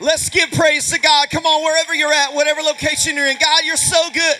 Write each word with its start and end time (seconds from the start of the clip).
Let's 0.00 0.30
give 0.30 0.50
praise 0.52 0.90
to 0.90 0.98
God. 0.98 1.28
Come 1.30 1.44
on, 1.44 1.62
wherever 1.62 1.94
you're 1.94 2.12
at, 2.12 2.34
whatever 2.34 2.62
location 2.62 3.16
you're 3.16 3.26
in. 3.26 3.36
God, 3.38 3.64
you're 3.64 3.76
so 3.76 4.10
good. 4.10 4.36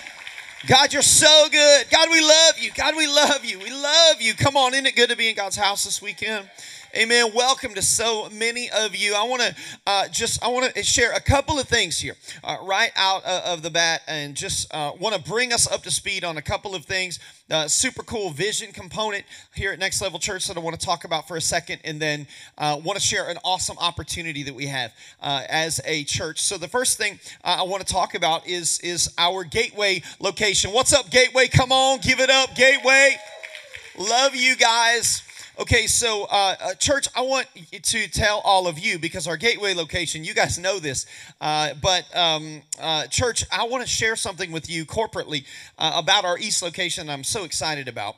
God, 0.66 0.92
you're 0.92 1.02
so 1.02 1.48
good. 1.50 1.90
God, 1.90 2.08
we 2.10 2.20
love 2.20 2.58
you. 2.58 2.70
God, 2.74 2.96
we 2.96 3.06
love 3.06 3.44
you. 3.44 3.58
We 3.58 3.70
love 3.70 4.20
you. 4.20 4.34
Come 4.34 4.56
on, 4.56 4.72
isn't 4.74 4.86
it 4.86 4.96
good 4.96 5.10
to 5.10 5.16
be 5.16 5.28
in 5.28 5.34
God's 5.34 5.56
house 5.56 5.84
this 5.84 6.00
weekend? 6.00 6.48
Amen. 6.96 7.30
Welcome 7.32 7.74
to 7.74 7.82
so 7.82 8.28
many 8.30 8.68
of 8.68 8.96
you. 8.96 9.14
I 9.14 9.22
want 9.22 9.42
to 9.42 9.54
uh, 9.86 10.08
just 10.08 10.42
I 10.42 10.48
want 10.48 10.74
to 10.74 10.82
share 10.82 11.12
a 11.12 11.20
couple 11.20 11.56
of 11.56 11.68
things 11.68 12.00
here 12.00 12.16
uh, 12.42 12.56
right 12.64 12.90
out 12.96 13.22
uh, 13.24 13.42
of 13.44 13.62
the 13.62 13.70
bat, 13.70 14.02
and 14.08 14.34
just 14.34 14.74
uh, 14.74 14.90
want 14.98 15.14
to 15.14 15.22
bring 15.22 15.52
us 15.52 15.70
up 15.70 15.84
to 15.84 15.90
speed 15.92 16.24
on 16.24 16.36
a 16.36 16.42
couple 16.42 16.74
of 16.74 16.84
things. 16.84 17.20
Uh, 17.48 17.68
super 17.68 18.02
cool 18.02 18.30
vision 18.30 18.72
component 18.72 19.24
here 19.54 19.70
at 19.70 19.78
Next 19.78 20.02
Level 20.02 20.18
Church 20.18 20.48
that 20.48 20.56
I 20.56 20.60
want 20.60 20.78
to 20.78 20.84
talk 20.84 21.04
about 21.04 21.28
for 21.28 21.36
a 21.36 21.40
second, 21.40 21.78
and 21.84 22.02
then 22.02 22.26
uh, 22.58 22.80
want 22.82 22.98
to 22.98 23.06
share 23.06 23.28
an 23.28 23.36
awesome 23.44 23.78
opportunity 23.78 24.42
that 24.42 24.54
we 24.54 24.66
have 24.66 24.92
as 25.22 25.80
a 25.84 26.02
church. 26.04 26.42
So 26.42 26.58
the 26.58 26.68
first 26.68 26.98
thing 26.98 27.20
I 27.44 27.62
want 27.62 27.86
to 27.86 27.92
talk 27.92 28.16
about 28.16 28.48
is 28.48 28.80
is 28.80 29.14
our 29.16 29.44
Gateway 29.44 30.02
location. 30.18 30.72
What's 30.72 30.92
up, 30.92 31.08
Gateway? 31.08 31.46
Come 31.46 31.70
on, 31.70 32.00
give 32.00 32.18
it 32.18 32.30
up, 32.30 32.56
Gateway. 32.56 33.14
Love 33.96 34.34
you 34.34 34.56
guys. 34.56 35.22
Okay, 35.60 35.86
so 35.86 36.24
uh, 36.30 36.56
uh, 36.58 36.74
church, 36.76 37.06
I 37.14 37.20
want 37.20 37.46
to 37.82 38.08
tell 38.08 38.40
all 38.46 38.66
of 38.66 38.78
you 38.78 38.98
because 38.98 39.26
our 39.26 39.36
gateway 39.36 39.74
location, 39.74 40.24
you 40.24 40.32
guys 40.32 40.58
know 40.58 40.78
this, 40.78 41.04
uh, 41.38 41.74
but 41.82 42.04
um, 42.16 42.62
uh, 42.80 43.06
church, 43.08 43.44
I 43.52 43.64
want 43.64 43.82
to 43.84 43.86
share 43.86 44.16
something 44.16 44.52
with 44.52 44.70
you 44.70 44.86
corporately 44.86 45.44
uh, 45.76 45.92
about 45.96 46.24
our 46.24 46.38
east 46.38 46.62
location. 46.62 47.10
I'm 47.10 47.24
so 47.24 47.44
excited 47.44 47.88
about 47.88 48.16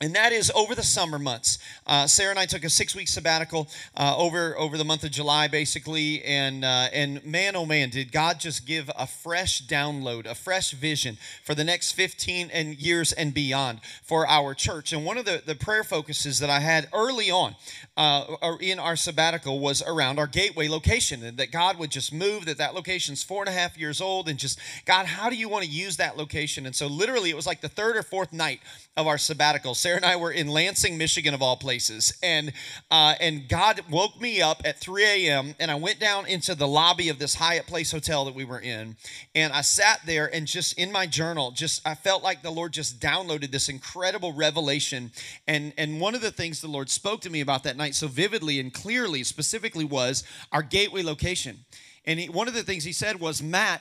and 0.00 0.14
that 0.14 0.32
is 0.32 0.50
over 0.54 0.74
the 0.74 0.82
summer 0.82 1.18
months. 1.18 1.58
Uh, 1.86 2.06
Sarah 2.06 2.30
and 2.30 2.38
I 2.38 2.46
took 2.46 2.64
a 2.64 2.70
six-week 2.70 3.08
sabbatical 3.08 3.68
uh, 3.96 4.14
over 4.16 4.56
over 4.56 4.78
the 4.78 4.84
month 4.84 5.04
of 5.04 5.10
July, 5.10 5.48
basically, 5.48 6.22
and 6.22 6.64
uh, 6.64 6.88
and 6.92 7.24
man, 7.24 7.56
oh 7.56 7.66
man, 7.66 7.90
did 7.90 8.12
God 8.12 8.38
just 8.38 8.66
give 8.66 8.90
a 8.96 9.06
fresh 9.06 9.66
download, 9.66 10.26
a 10.26 10.34
fresh 10.34 10.72
vision 10.72 11.18
for 11.44 11.54
the 11.54 11.64
next 11.64 11.92
15 11.92 12.50
and 12.52 12.76
years 12.76 13.12
and 13.12 13.34
beyond 13.34 13.80
for 14.02 14.26
our 14.26 14.54
church. 14.54 14.92
And 14.92 15.04
one 15.04 15.18
of 15.18 15.24
the, 15.24 15.42
the 15.44 15.54
prayer 15.54 15.84
focuses 15.84 16.38
that 16.38 16.50
I 16.50 16.60
had 16.60 16.88
early 16.92 17.30
on 17.30 17.56
uh, 17.96 18.56
in 18.60 18.78
our 18.78 18.96
sabbatical 18.96 19.58
was 19.58 19.82
around 19.82 20.18
our 20.18 20.26
gateway 20.26 20.68
location, 20.68 21.24
and 21.24 21.36
that 21.38 21.50
God 21.50 21.78
would 21.78 21.90
just 21.90 22.12
move. 22.12 22.46
That 22.46 22.58
that 22.58 22.74
location's 22.74 23.22
four 23.24 23.42
and 23.42 23.48
a 23.48 23.52
half 23.52 23.76
years 23.76 24.00
old, 24.00 24.28
and 24.28 24.38
just 24.38 24.58
God, 24.84 25.06
how 25.06 25.28
do 25.28 25.36
you 25.36 25.48
want 25.48 25.64
to 25.64 25.70
use 25.70 25.96
that 25.96 26.16
location? 26.16 26.66
And 26.66 26.74
so, 26.74 26.86
literally, 26.86 27.30
it 27.30 27.36
was 27.36 27.46
like 27.46 27.60
the 27.60 27.68
third 27.68 27.96
or 27.96 28.02
fourth 28.02 28.32
night 28.32 28.60
of 28.96 29.06
our 29.06 29.18
sabbatical. 29.18 29.74
Sarah 29.88 29.96
and 29.96 30.04
I 30.04 30.16
were 30.16 30.32
in 30.32 30.48
Lansing, 30.48 30.98
Michigan, 30.98 31.32
of 31.32 31.40
all 31.40 31.56
places, 31.56 32.12
and 32.22 32.52
uh, 32.90 33.14
and 33.22 33.48
God 33.48 33.80
woke 33.88 34.20
me 34.20 34.42
up 34.42 34.60
at 34.66 34.78
3 34.78 35.02
a.m. 35.02 35.54
and 35.58 35.70
I 35.70 35.76
went 35.76 35.98
down 35.98 36.26
into 36.26 36.54
the 36.54 36.68
lobby 36.68 37.08
of 37.08 37.18
this 37.18 37.34
Hyatt 37.34 37.66
Place 37.66 37.90
hotel 37.90 38.26
that 38.26 38.34
we 38.34 38.44
were 38.44 38.60
in, 38.60 38.96
and 39.34 39.50
I 39.50 39.62
sat 39.62 40.02
there 40.04 40.26
and 40.26 40.46
just 40.46 40.78
in 40.78 40.92
my 40.92 41.06
journal, 41.06 41.52
just 41.52 41.80
I 41.88 41.94
felt 41.94 42.22
like 42.22 42.42
the 42.42 42.50
Lord 42.50 42.74
just 42.74 43.00
downloaded 43.00 43.50
this 43.50 43.70
incredible 43.70 44.34
revelation, 44.34 45.10
and 45.46 45.72
and 45.78 46.02
one 46.02 46.14
of 46.14 46.20
the 46.20 46.32
things 46.32 46.60
the 46.60 46.68
Lord 46.68 46.90
spoke 46.90 47.22
to 47.22 47.30
me 47.30 47.40
about 47.40 47.62
that 47.62 47.78
night 47.78 47.94
so 47.94 48.08
vividly 48.08 48.60
and 48.60 48.74
clearly, 48.74 49.24
specifically, 49.24 49.86
was 49.86 50.22
our 50.52 50.62
gateway 50.62 51.02
location, 51.02 51.60
and 52.04 52.20
he, 52.20 52.28
one 52.28 52.46
of 52.46 52.52
the 52.52 52.62
things 52.62 52.84
He 52.84 52.92
said 52.92 53.20
was, 53.20 53.42
Matt, 53.42 53.80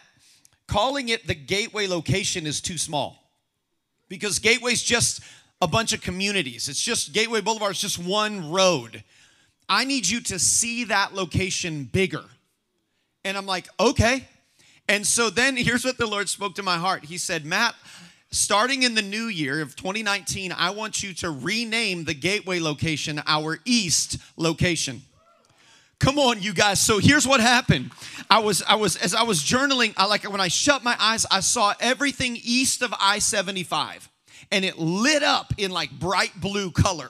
calling 0.69 1.09
it 1.09 1.27
the 1.27 1.35
gateway 1.35 1.85
location 1.85 2.47
is 2.47 2.61
too 2.61 2.77
small. 2.77 3.25
Because 4.09 4.39
Gateway's 4.39 4.83
just 4.83 5.19
a 5.61 5.67
bunch 5.67 5.93
of 5.93 6.01
communities. 6.01 6.69
It's 6.69 6.81
just 6.81 7.13
Gateway 7.13 7.41
Boulevard 7.41 7.71
is 7.73 7.81
just 7.81 7.99
one 7.99 8.51
road. 8.51 9.03
I 9.69 9.85
need 9.85 10.07
you 10.07 10.21
to 10.21 10.39
see 10.39 10.85
that 10.85 11.13
location 11.13 11.85
bigger. 11.85 12.23
And 13.25 13.37
I'm 13.37 13.45
like, 13.45 13.67
okay. 13.79 14.27
And 14.87 15.05
so 15.05 15.29
then 15.29 15.57
here's 15.57 15.83
what 15.83 15.97
the 15.97 16.07
Lord 16.07 16.29
spoke 16.29 16.55
to 16.55 16.63
my 16.63 16.77
heart. 16.77 17.05
He 17.05 17.17
said, 17.17 17.45
Matt, 17.45 17.75
starting 18.31 18.83
in 18.83 18.95
the 18.95 19.01
new 19.01 19.25
year 19.25 19.61
of 19.61 19.75
2019, 19.75 20.51
I 20.51 20.69
want 20.71 21.03
you 21.03 21.13
to 21.15 21.29
rename 21.29 22.05
the 22.05 22.13
Gateway 22.13 22.59
location 22.59 23.21
our 23.25 23.59
East 23.65 24.17
location. 24.37 25.01
Come 25.99 26.19
on, 26.19 26.41
you 26.41 26.53
guys. 26.53 26.79
So 26.79 26.99
here's 26.99 27.27
what 27.27 27.39
happened. 27.39 27.91
I 28.29 28.39
was, 28.39 28.61
I 28.63 28.75
was, 28.75 28.95
as 28.97 29.15
I 29.15 29.23
was 29.23 29.41
journaling, 29.41 29.93
I 29.97 30.05
like 30.05 30.29
when 30.29 30.41
I 30.41 30.47
shut 30.47 30.83
my 30.83 30.95
eyes, 30.99 31.25
I 31.31 31.39
saw 31.39 31.73
everything 31.79 32.37
east 32.43 32.83
of 32.83 32.93
I-75, 32.99 34.07
and 34.51 34.63
it 34.65 34.77
lit 34.77 35.23
up 35.23 35.53
in 35.57 35.71
like 35.71 35.91
bright 35.91 36.31
blue 36.39 36.71
color. 36.71 37.09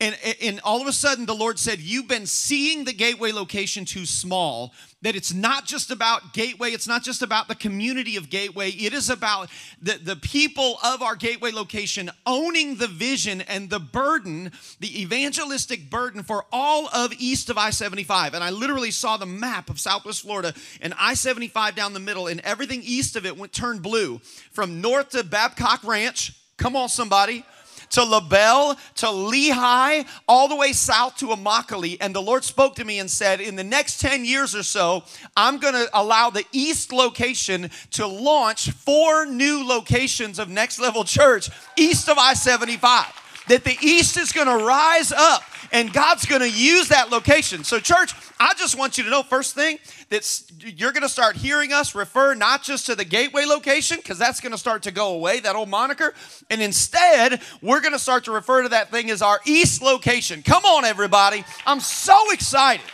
And, 0.00 0.16
and 0.40 0.60
all 0.62 0.80
of 0.80 0.86
a 0.86 0.92
sudden, 0.92 1.26
the 1.26 1.34
Lord 1.34 1.58
said, 1.58 1.80
You've 1.80 2.06
been 2.06 2.26
seeing 2.26 2.84
the 2.84 2.92
gateway 2.92 3.32
location 3.32 3.84
too 3.84 4.06
small, 4.06 4.72
that 5.02 5.16
it's 5.16 5.34
not 5.34 5.64
just 5.66 5.90
about 5.90 6.32
Gateway, 6.32 6.70
it's 6.70 6.86
not 6.86 7.02
just 7.02 7.20
about 7.20 7.48
the 7.48 7.56
community 7.56 8.16
of 8.16 8.30
Gateway, 8.30 8.70
it 8.70 8.92
is 8.92 9.10
about 9.10 9.50
the, 9.82 9.94
the 9.94 10.14
people 10.14 10.78
of 10.84 11.02
our 11.02 11.16
Gateway 11.16 11.50
location 11.50 12.10
owning 12.26 12.76
the 12.76 12.86
vision 12.86 13.40
and 13.40 13.70
the 13.70 13.80
burden, 13.80 14.52
the 14.78 15.02
evangelistic 15.02 15.90
burden 15.90 16.22
for 16.22 16.44
all 16.52 16.88
of 16.94 17.12
east 17.18 17.50
of 17.50 17.58
I 17.58 17.70
75. 17.70 18.34
And 18.34 18.44
I 18.44 18.50
literally 18.50 18.92
saw 18.92 19.16
the 19.16 19.26
map 19.26 19.68
of 19.68 19.80
Southwest 19.80 20.22
Florida 20.22 20.54
and 20.80 20.94
I 20.96 21.14
75 21.14 21.74
down 21.74 21.92
the 21.92 21.98
middle, 21.98 22.28
and 22.28 22.38
everything 22.42 22.82
east 22.84 23.16
of 23.16 23.26
it 23.26 23.36
went 23.36 23.52
turned 23.52 23.82
blue 23.82 24.20
from 24.52 24.80
north 24.80 25.08
to 25.10 25.24
Babcock 25.24 25.82
Ranch. 25.82 26.34
Come 26.56 26.76
on, 26.76 26.88
somebody 26.88 27.44
to 27.90 28.04
LaBelle, 28.04 28.76
to 28.96 29.10
Lehigh, 29.10 30.02
all 30.26 30.48
the 30.48 30.56
way 30.56 30.72
south 30.72 31.16
to 31.16 31.26
Immokalee. 31.26 31.96
And 32.00 32.14
the 32.14 32.22
Lord 32.22 32.44
spoke 32.44 32.74
to 32.76 32.84
me 32.84 32.98
and 32.98 33.10
said, 33.10 33.40
In 33.40 33.56
the 33.56 33.64
next 33.64 34.00
10 34.00 34.24
years 34.24 34.54
or 34.54 34.62
so, 34.62 35.04
I'm 35.36 35.58
going 35.58 35.74
to 35.74 35.88
allow 35.92 36.30
the 36.30 36.44
east 36.52 36.92
location 36.92 37.70
to 37.92 38.06
launch 38.06 38.70
four 38.70 39.26
new 39.26 39.66
locations 39.66 40.38
of 40.38 40.48
Next 40.48 40.78
Level 40.78 41.04
Church 41.04 41.50
east 41.76 42.08
of 42.08 42.18
I 42.18 42.34
75. 42.34 43.27
That 43.48 43.64
the 43.64 43.76
east 43.80 44.16
is 44.16 44.32
going 44.32 44.46
to 44.46 44.64
rise 44.64 45.12
up 45.12 45.42
and 45.72 45.92
God's 45.92 46.26
going 46.26 46.40
to 46.40 46.50
use 46.50 46.88
that 46.88 47.10
location. 47.10 47.64
So, 47.64 47.78
church, 47.78 48.14
I 48.40 48.54
just 48.54 48.78
want 48.78 48.98
you 48.98 49.04
to 49.04 49.10
know 49.10 49.22
first 49.22 49.54
thing 49.54 49.78
that 50.10 50.42
you're 50.60 50.92
going 50.92 51.02
to 51.02 51.08
start 51.08 51.36
hearing 51.36 51.72
us 51.72 51.94
refer 51.94 52.34
not 52.34 52.62
just 52.62 52.86
to 52.86 52.94
the 52.94 53.04
gateway 53.04 53.44
location, 53.44 53.98
because 53.98 54.18
that's 54.18 54.40
going 54.40 54.52
to 54.52 54.58
start 54.58 54.82
to 54.84 54.90
go 54.90 55.14
away, 55.14 55.40
that 55.40 55.56
old 55.56 55.68
moniker. 55.68 56.14
And 56.50 56.62
instead, 56.62 57.42
we're 57.60 57.80
going 57.80 57.92
to 57.92 57.98
start 57.98 58.24
to 58.24 58.32
refer 58.32 58.62
to 58.62 58.70
that 58.70 58.90
thing 58.90 59.10
as 59.10 59.22
our 59.22 59.40
east 59.44 59.82
location. 59.82 60.42
Come 60.42 60.64
on, 60.64 60.84
everybody. 60.84 61.44
I'm 61.66 61.80
so 61.80 62.30
excited. 62.32 62.84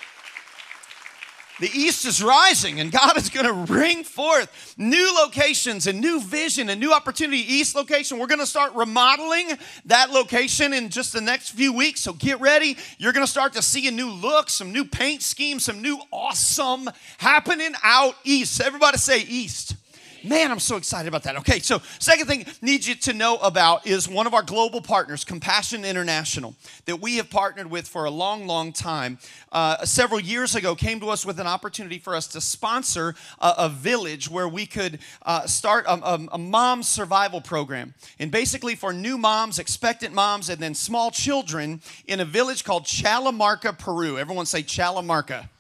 The 1.60 1.70
east 1.72 2.04
is 2.04 2.20
rising, 2.20 2.81
and 2.81 2.91
God 2.91 3.16
is 3.16 3.28
going 3.28 3.47
to 3.47 3.72
bring 3.72 4.03
forth 4.03 4.75
new 4.76 5.15
locations 5.15 5.87
and 5.87 6.00
new 6.00 6.20
vision 6.20 6.69
and 6.69 6.81
new 6.81 6.92
opportunity. 6.92 7.38
East 7.38 7.76
location, 7.76 8.19
we're 8.19 8.26
going 8.26 8.41
to 8.41 8.47
start 8.47 8.75
remodeling 8.75 9.56
that 9.84 10.10
location 10.10 10.72
in 10.72 10.88
just 10.88 11.12
the 11.12 11.20
next 11.20 11.50
few 11.50 11.72
weeks. 11.72 12.00
So 12.00 12.12
get 12.12 12.41
ready. 12.41 12.76
You're 12.98 13.12
going 13.12 13.25
to 13.25 13.31
start 13.31 13.53
to 13.53 13.62
see 13.62 13.87
a 13.87 13.92
new 13.92 14.10
look, 14.10 14.50
some 14.50 14.72
new 14.72 14.84
paint 14.84 15.22
schemes, 15.22 15.65
some 15.65 15.81
new 15.81 16.00
awesome 16.10 16.91
happening 17.19 17.74
out 17.84 18.16
east. 18.24 18.60
Everybody 18.60 18.98
say 18.98 19.21
east. 19.21 19.77
Man, 20.24 20.50
I'm 20.50 20.59
so 20.59 20.76
excited 20.76 21.06
about 21.06 21.22
that. 21.24 21.36
Okay, 21.36 21.59
so 21.59 21.82
second 21.98 22.26
thing 22.26 22.44
I 22.47 22.53
need 22.62 22.86
you 22.86 22.94
to 22.94 23.12
know 23.12 23.36
about 23.36 23.86
is 23.86 24.09
one 24.09 24.26
of 24.26 24.32
our 24.32 24.42
global 24.42 24.80
partners, 24.80 25.22
Compassion 25.22 25.84
International, 25.84 26.54
that 26.86 26.97
we 26.97 27.18
have 27.18 27.28
partnered 27.28 27.71
with 27.71 27.86
for 27.86 28.06
a 28.06 28.10
long, 28.10 28.47
long 28.47 28.72
time. 28.72 29.18
Uh, 29.53 29.84
several 29.84 30.18
years 30.18 30.54
ago, 30.54 30.74
came 30.74 30.98
to 31.00 31.10
us 31.10 31.26
with 31.26 31.38
an 31.41 31.47
opportunity 31.47 31.98
for 31.98 32.15
us 32.15 32.26
to 32.28 32.41
sponsor 32.41 33.15
a, 33.38 33.54
a 33.59 33.68
village 33.68 34.30
where 34.30 34.48
we 34.48 34.65
could 34.65 34.98
uh, 35.26 35.47
start 35.47 35.84
a, 35.86 35.92
a, 35.92 36.27
a 36.32 36.38
mom 36.38 36.82
survival 36.82 37.42
program, 37.42 37.92
and 38.18 38.30
basically 38.30 38.74
for 38.74 38.94
new 38.94 39.18
moms, 39.18 39.59
expectant 39.59 40.15
moms, 40.15 40.48
and 40.48 40.59
then 40.59 40.74
small 40.74 41.10
children 41.10 41.82
in 42.06 42.20
a 42.20 42.24
village 42.24 42.65
called 42.65 42.84
Chalamarca, 42.84 43.78
Peru. 43.78 44.16
Everyone 44.18 44.47
say 44.47 44.62
Chalamarca. 44.62 45.50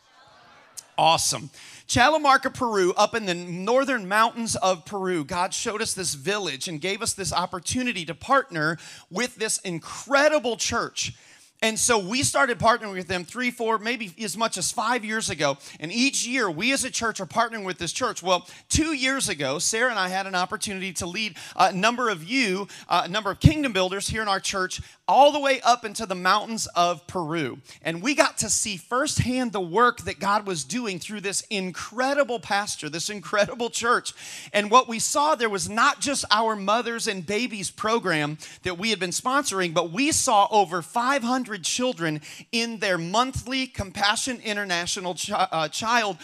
Awesome. 0.96 1.50
Chalamarca, 1.86 2.52
Peru, 2.52 2.94
up 2.96 3.14
in 3.14 3.26
the 3.26 3.34
northern 3.34 4.08
mountains 4.08 4.56
of 4.56 4.86
Peru, 4.86 5.22
God 5.24 5.52
showed 5.52 5.82
us 5.82 5.92
this 5.92 6.14
village 6.14 6.66
and 6.66 6.80
gave 6.80 7.02
us 7.02 7.12
this 7.12 7.32
opportunity 7.32 8.06
to 8.06 8.14
partner 8.14 8.78
with 9.10 9.36
this 9.36 9.58
incredible 9.58 10.56
church 10.56 11.14
and 11.62 11.78
so 11.78 11.98
we 11.98 12.22
started 12.22 12.58
partnering 12.58 12.92
with 12.92 13.08
them 13.08 13.24
three, 13.24 13.50
four, 13.50 13.78
maybe 13.78 14.12
as 14.22 14.36
much 14.36 14.58
as 14.58 14.70
five 14.70 15.02
years 15.02 15.30
ago. 15.30 15.56
And 15.80 15.90
each 15.90 16.26
year, 16.26 16.50
we 16.50 16.72
as 16.72 16.84
a 16.84 16.90
church 16.90 17.20
are 17.20 17.26
partnering 17.26 17.64
with 17.64 17.78
this 17.78 17.92
church. 17.92 18.22
Well, 18.22 18.46
two 18.68 18.92
years 18.92 19.30
ago, 19.30 19.58
Sarah 19.58 19.88
and 19.88 19.98
I 19.98 20.08
had 20.08 20.26
an 20.26 20.34
opportunity 20.34 20.92
to 20.94 21.06
lead 21.06 21.36
a 21.56 21.72
number 21.72 22.10
of 22.10 22.22
you, 22.22 22.68
uh, 22.86 23.02
a 23.06 23.08
number 23.08 23.30
of 23.30 23.40
kingdom 23.40 23.72
builders 23.72 24.08
here 24.08 24.20
in 24.20 24.28
our 24.28 24.40
church, 24.40 24.82
all 25.08 25.32
the 25.32 25.40
way 25.40 25.60
up 25.62 25.84
into 25.84 26.04
the 26.04 26.14
mountains 26.14 26.66
of 26.74 27.06
Peru. 27.06 27.58
And 27.82 28.02
we 28.02 28.14
got 28.14 28.38
to 28.38 28.50
see 28.50 28.76
firsthand 28.76 29.52
the 29.52 29.60
work 29.60 30.02
that 30.02 30.18
God 30.18 30.46
was 30.46 30.64
doing 30.64 30.98
through 30.98 31.20
this 31.22 31.42
incredible 31.50 32.40
pastor, 32.40 32.90
this 32.90 33.08
incredible 33.08 33.70
church. 33.70 34.12
And 34.52 34.70
what 34.70 34.88
we 34.88 34.98
saw 34.98 35.34
there 35.34 35.48
was 35.48 35.68
not 35.68 36.00
just 36.00 36.24
our 36.30 36.56
mothers 36.56 37.06
and 37.06 37.24
babies 37.24 37.70
program 37.70 38.36
that 38.64 38.78
we 38.78 38.90
had 38.90 38.98
been 38.98 39.10
sponsoring, 39.10 39.72
but 39.72 39.92
we 39.92 40.12
saw 40.12 40.46
over 40.50 40.82
500 40.82 41.53
100 41.54 41.64
children 41.64 42.20
in 42.50 42.78
their 42.80 42.98
monthly 42.98 43.66
Compassion 43.66 44.40
International 44.44 45.14
Ch- 45.14 45.30
uh, 45.32 45.68
Child 45.68 46.18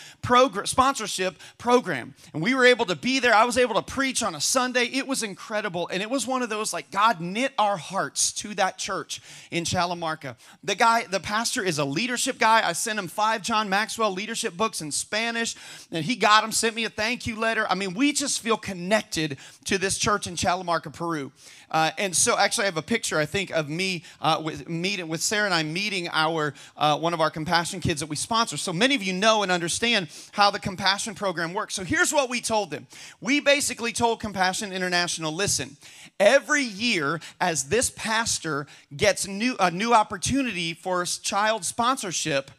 sponsorship 0.65 1.37
program. 1.57 2.15
And 2.35 2.43
we 2.43 2.55
were 2.55 2.67
able 2.67 2.87
to 2.87 2.97
be 2.97 3.21
there. 3.21 3.35
I 3.35 3.45
was 3.45 3.57
able 3.57 3.77
to 3.77 3.83
preach 3.83 4.23
on 4.23 4.35
a 4.35 4.41
Sunday. 4.41 4.85
It 4.85 5.07
was 5.07 5.23
incredible. 5.23 5.89
And 5.93 6.03
it 6.03 6.11
was 6.11 6.27
one 6.27 6.43
of 6.43 6.49
those 6.49 6.73
like 6.73 6.91
God 6.91 7.21
knit 7.21 7.53
our 7.59 7.77
hearts 7.77 8.33
to 8.33 8.55
that 8.57 8.77
church 8.77 9.21
in 9.51 9.65
Chalamarca. 9.65 10.37
The 10.65 10.75
guy, 10.75 11.05
the 11.05 11.21
pastor 11.21 11.63
is 11.63 11.79
a 11.79 11.85
leadership 11.85 12.39
guy. 12.39 12.67
I 12.67 12.73
sent 12.73 12.99
him 12.99 13.07
five 13.07 13.43
John 13.43 13.69
Maxwell 13.69 14.11
leadership 14.11 14.57
books 14.57 14.81
in 14.81 14.91
Spanish, 14.91 15.55
and 15.93 16.05
he 16.05 16.17
got 16.17 16.43
them, 16.43 16.51
sent 16.53 16.75
me 16.75 16.85
a 16.85 16.91
thank 16.91 17.27
you 17.27 17.39
letter. 17.39 17.67
I 17.71 17.75
mean, 17.77 17.95
we 17.95 18.13
just 18.13 18.41
feel 18.41 18.57
connected 18.57 19.37
to 19.67 19.79
this 19.79 19.97
church 19.97 20.27
in 20.27 20.35
Chalamarca, 20.35 20.93
Peru. 20.93 21.31
Uh, 21.71 21.91
and 21.99 22.15
so, 22.15 22.37
actually, 22.37 22.65
I 22.65 22.67
have 22.67 22.77
a 22.77 22.83
picture, 22.83 23.19
I 23.19 23.27
think, 23.27 23.51
of 23.51 23.69
me 23.69 24.03
uh, 24.21 24.41
with 24.45 24.69
meeting 24.69 25.09
with 25.09 25.23
Sarah 25.23 25.45
and 25.45 25.55
I 25.55 25.63
meeting 25.63 26.09
our 26.13 26.55
uh, 26.77 26.99
one 26.99 27.15
of 27.15 27.21
our 27.21 27.31
compassion 27.31 27.81
kids 27.81 28.01
that 28.01 28.09
we 28.09 28.17
sponsor. 28.17 28.57
So 28.57 28.73
many 28.73 28.95
of 28.95 29.03
you 29.03 29.13
know 29.13 29.43
and 29.43 29.53
understand 29.53 30.09
how 30.33 30.51
the 30.51 30.59
compassion 30.59 31.15
program 31.15 31.55
works. 31.55 31.75
So 31.75 31.85
here's 31.85 32.13
what 32.13 32.29
we 32.29 32.41
told 32.41 32.71
them. 32.71 32.87
We 33.21 33.41
basically 33.41 33.93
told 33.93 34.21
Compassion 34.21 34.73
International, 34.73 35.33
listen, 35.33 35.77
every 36.19 36.63
year 36.63 37.21
as 37.41 37.69
this 37.69 37.91
pastor 37.91 38.67
gets 38.97 39.27
new 39.27 39.57
a 39.61 39.71
new 39.71 39.95
opportunity 39.95 40.75
for 40.75 41.05
child 41.05 41.65
sponsorship, 41.65 42.51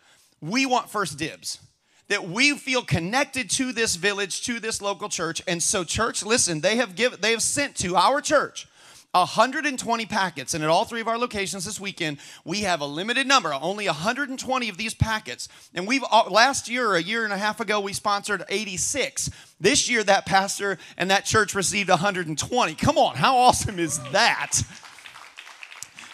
we 0.42 0.66
want 0.66 0.90
first 0.90 1.18
dibs 1.18 1.60
that 2.08 2.28
we 2.28 2.58
feel 2.58 2.81
connected 2.81 3.50
to 3.50 3.72
this 3.72 3.96
village, 3.96 4.42
to 4.44 4.60
this 4.60 4.81
local 4.81 5.08
church. 5.08 5.42
And 5.48 5.63
so, 5.63 5.86
church, 5.86 6.25
listen, 6.25 6.60
they 6.60 6.75
have 6.75 6.96
given, 6.96 7.22
they 7.22 7.31
have 7.31 7.42
sent 7.42 7.75
to 7.78 7.96
our 7.96 8.19
church 8.19 8.68
120 9.12 10.06
packets. 10.06 10.54
And 10.54 10.63
at 10.63 10.69
all 10.69 10.86
three 10.86 11.02
of 11.02 11.08
our 11.08 11.18
locations 11.18 11.66
this 11.66 11.80
weekend, 11.80 12.18
we 12.46 12.62
have 12.62 12.81
a 12.81 12.86
limited 12.86 13.28
number, 13.28 13.54
only 13.54 13.86
120 13.86 14.69
of 14.69 14.78
these 14.78 14.94
packets. 14.94 15.50
And 15.74 15.88
we've 15.88 16.04
uh, 16.10 16.30
last 16.30 16.69
year, 16.69 16.96
a 16.96 17.02
year 17.02 17.24
and 17.24 17.34
a 17.34 17.38
half 17.38 17.60
ago, 17.60 17.80
we 17.80 17.94
sponsored 17.94 18.44
86. 18.48 19.30
This 19.60 19.90
year, 19.90 20.04
that 20.04 20.25
pastor 20.25 20.78
and 20.98 21.12
that 21.12 21.25
church 21.25 21.54
received 21.54 21.90
120. 21.90 22.75
Come 22.75 22.98
on, 22.98 23.16
how 23.16 23.38
awesome 23.38 23.80
is 23.80 24.00
that? 24.12 24.62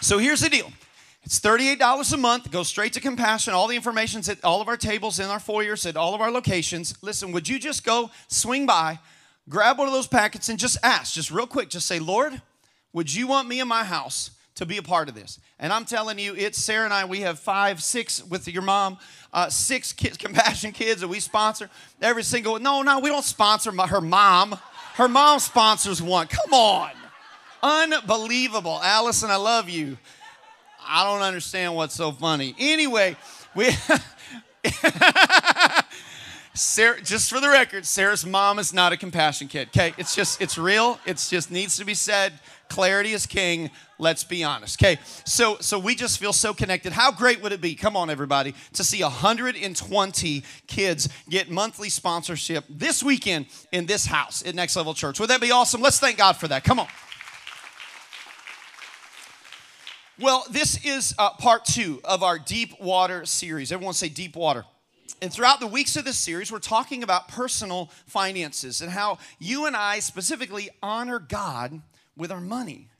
So 0.00 0.18
here's 0.18 0.40
the 0.40 0.48
deal 0.48 0.70
it's 1.24 1.40
$38 1.40 2.12
a 2.12 2.16
month. 2.16 2.50
Goes 2.50 2.68
straight 2.68 2.94
to 2.94 3.00
compassion. 3.00 3.52
All 3.52 3.68
the 3.68 3.76
information's 3.76 4.28
at 4.28 4.42
all 4.42 4.60
of 4.60 4.68
our 4.68 4.76
tables 4.76 5.20
in 5.20 5.26
our 5.26 5.38
foyers 5.38 5.86
at 5.86 5.96
all 5.96 6.14
of 6.14 6.20
our 6.20 6.30
locations. 6.30 6.94
Listen, 7.02 7.32
would 7.32 7.48
you 7.48 7.58
just 7.58 7.84
go 7.84 8.10
swing 8.28 8.64
by, 8.66 8.98
grab 9.48 9.78
one 9.78 9.86
of 9.86 9.92
those 9.92 10.06
packets, 10.06 10.48
and 10.48 10.58
just 10.58 10.78
ask, 10.82 11.12
just 11.12 11.30
real 11.30 11.46
quick, 11.46 11.68
just 11.68 11.86
say, 11.86 11.98
Lord, 11.98 12.40
would 12.92 13.12
you 13.14 13.26
want 13.26 13.48
me 13.48 13.60
in 13.60 13.68
my 13.68 13.84
house 13.84 14.30
to 14.56 14.66
be 14.66 14.76
a 14.76 14.82
part 14.82 15.08
of 15.08 15.14
this? 15.14 15.38
And 15.58 15.72
I'm 15.72 15.84
telling 15.84 16.18
you, 16.18 16.34
it's 16.34 16.58
Sarah 16.58 16.84
and 16.84 16.94
I, 16.94 17.04
we 17.04 17.20
have 17.20 17.38
five, 17.38 17.82
six 17.82 18.24
with 18.24 18.48
your 18.48 18.62
mom, 18.62 18.98
uh, 19.32 19.48
six 19.48 19.92
kids, 19.92 20.16
compassion 20.18 20.72
kids 20.72 21.00
that 21.00 21.08
we 21.08 21.20
sponsor. 21.20 21.70
Every 22.00 22.22
single, 22.22 22.58
no, 22.58 22.82
no, 22.82 23.00
we 23.00 23.10
don't 23.10 23.24
sponsor 23.24 23.72
my, 23.72 23.86
her 23.86 24.00
mom. 24.00 24.58
Her 24.94 25.08
mom 25.08 25.38
sponsors 25.38 26.02
one. 26.02 26.26
Come 26.26 26.52
on. 26.52 26.90
Unbelievable. 27.62 28.80
Allison, 28.82 29.30
I 29.30 29.36
love 29.36 29.68
you. 29.68 29.96
I 30.86 31.04
don't 31.04 31.22
understand 31.22 31.74
what's 31.74 31.94
so 31.94 32.12
funny. 32.12 32.54
Anyway, 32.58 33.16
we. 33.54 33.70
Sarah, 36.54 37.00
just 37.00 37.30
for 37.30 37.40
the 37.40 37.48
record, 37.48 37.86
Sarah's 37.86 38.26
mom 38.26 38.58
is 38.58 38.72
not 38.72 38.92
a 38.92 38.96
compassion 38.96 39.46
kid. 39.46 39.68
Okay, 39.68 39.94
it's 39.96 40.14
just 40.14 40.40
it's 40.40 40.58
real. 40.58 40.98
It's 41.06 41.30
just 41.30 41.50
needs 41.52 41.76
to 41.76 41.84
be 41.84 41.94
said. 41.94 42.32
Clarity 42.68 43.12
is 43.12 43.26
king. 43.26 43.70
Let's 43.98 44.24
be 44.24 44.44
honest. 44.44 44.80
Okay, 44.80 45.00
so 45.24 45.56
so 45.60 45.78
we 45.78 45.94
just 45.94 46.18
feel 46.18 46.32
so 46.32 46.54
connected. 46.54 46.92
How 46.92 47.10
great 47.10 47.42
would 47.42 47.52
it 47.52 47.60
be? 47.60 47.74
Come 47.74 47.96
on, 47.96 48.10
everybody, 48.10 48.54
to 48.74 48.84
see 48.84 49.02
120 49.02 50.44
kids 50.66 51.08
get 51.28 51.50
monthly 51.50 51.88
sponsorship 51.88 52.64
this 52.68 53.02
weekend 53.02 53.46
in 53.72 53.86
this 53.86 54.06
house 54.06 54.46
at 54.46 54.54
Next 54.54 54.76
Level 54.76 54.94
Church. 54.94 55.18
Would 55.18 55.30
that 55.30 55.40
be 55.40 55.50
awesome? 55.50 55.80
Let's 55.80 55.98
thank 55.98 56.18
God 56.18 56.36
for 56.36 56.48
that. 56.48 56.64
Come 56.64 56.78
on. 56.78 56.88
Well, 60.20 60.44
this 60.50 60.84
is 60.84 61.14
uh, 61.16 61.30
part 61.30 61.64
two 61.64 62.00
of 62.04 62.24
our 62.24 62.40
deep 62.40 62.80
water 62.80 63.24
series. 63.24 63.70
Everyone 63.70 63.94
say 63.94 64.08
deep 64.08 64.34
water. 64.34 64.64
And 65.22 65.32
throughout 65.32 65.60
the 65.60 65.66
weeks 65.66 65.96
of 65.96 66.04
this 66.04 66.18
series, 66.18 66.50
we're 66.50 66.58
talking 66.58 67.02
about 67.02 67.28
personal 67.28 67.90
finances 68.06 68.80
and 68.80 68.90
how 68.90 69.18
you 69.38 69.66
and 69.66 69.76
I 69.76 70.00
specifically 70.00 70.70
honor 70.82 71.18
God 71.18 71.80
with 72.18 72.30
our 72.30 72.40
money. 72.40 72.90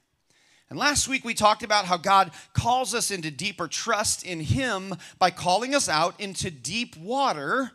And 0.71 0.79
last 0.79 1.09
week 1.09 1.25
we 1.25 1.35
talked 1.35 1.63
about 1.63 1.87
how 1.87 1.97
God 1.97 2.31
calls 2.53 2.95
us 2.95 3.11
into 3.11 3.31
deeper 3.31 3.69
trust 3.69 4.25
in 4.25 4.41
Him 4.41 4.95
by 5.19 5.31
calling 5.31 5.75
us 5.75 5.89
out 5.89 6.21
into 6.21 6.51
deep 6.51 6.97
water 6.97 7.73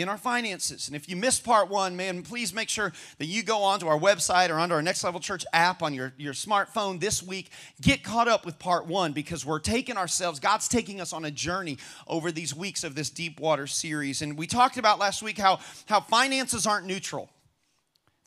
in 0.00 0.08
our 0.08 0.18
finances. 0.18 0.86
And 0.86 0.94
if 0.94 1.08
you 1.08 1.16
missed 1.16 1.42
part 1.42 1.68
one, 1.68 1.96
man, 1.96 2.22
please 2.22 2.54
make 2.54 2.68
sure 2.68 2.92
that 3.18 3.26
you 3.26 3.42
go 3.42 3.62
onto 3.62 3.88
our 3.88 3.98
website 3.98 4.50
or 4.50 4.58
onto 4.58 4.74
our 4.74 4.82
Next 4.82 5.02
Level 5.02 5.20
Church 5.20 5.44
app 5.52 5.82
on 5.82 5.92
your, 5.92 6.12
your 6.18 6.34
smartphone 6.34 7.00
this 7.00 7.22
week. 7.22 7.50
Get 7.80 8.04
caught 8.04 8.28
up 8.28 8.46
with 8.46 8.58
part 8.58 8.86
one 8.86 9.12
because 9.12 9.44
we're 9.44 9.58
taking 9.58 9.96
ourselves, 9.96 10.38
God's 10.38 10.68
taking 10.68 11.00
us 11.00 11.12
on 11.12 11.24
a 11.24 11.30
journey 11.30 11.78
over 12.06 12.30
these 12.30 12.54
weeks 12.54 12.84
of 12.84 12.94
this 12.94 13.10
deep 13.10 13.40
water 13.40 13.66
series. 13.66 14.22
And 14.22 14.38
we 14.38 14.46
talked 14.46 14.76
about 14.76 14.98
last 14.98 15.22
week 15.22 15.38
how, 15.38 15.58
how 15.86 16.00
finances 16.00 16.66
aren't 16.66 16.86
neutral 16.86 17.30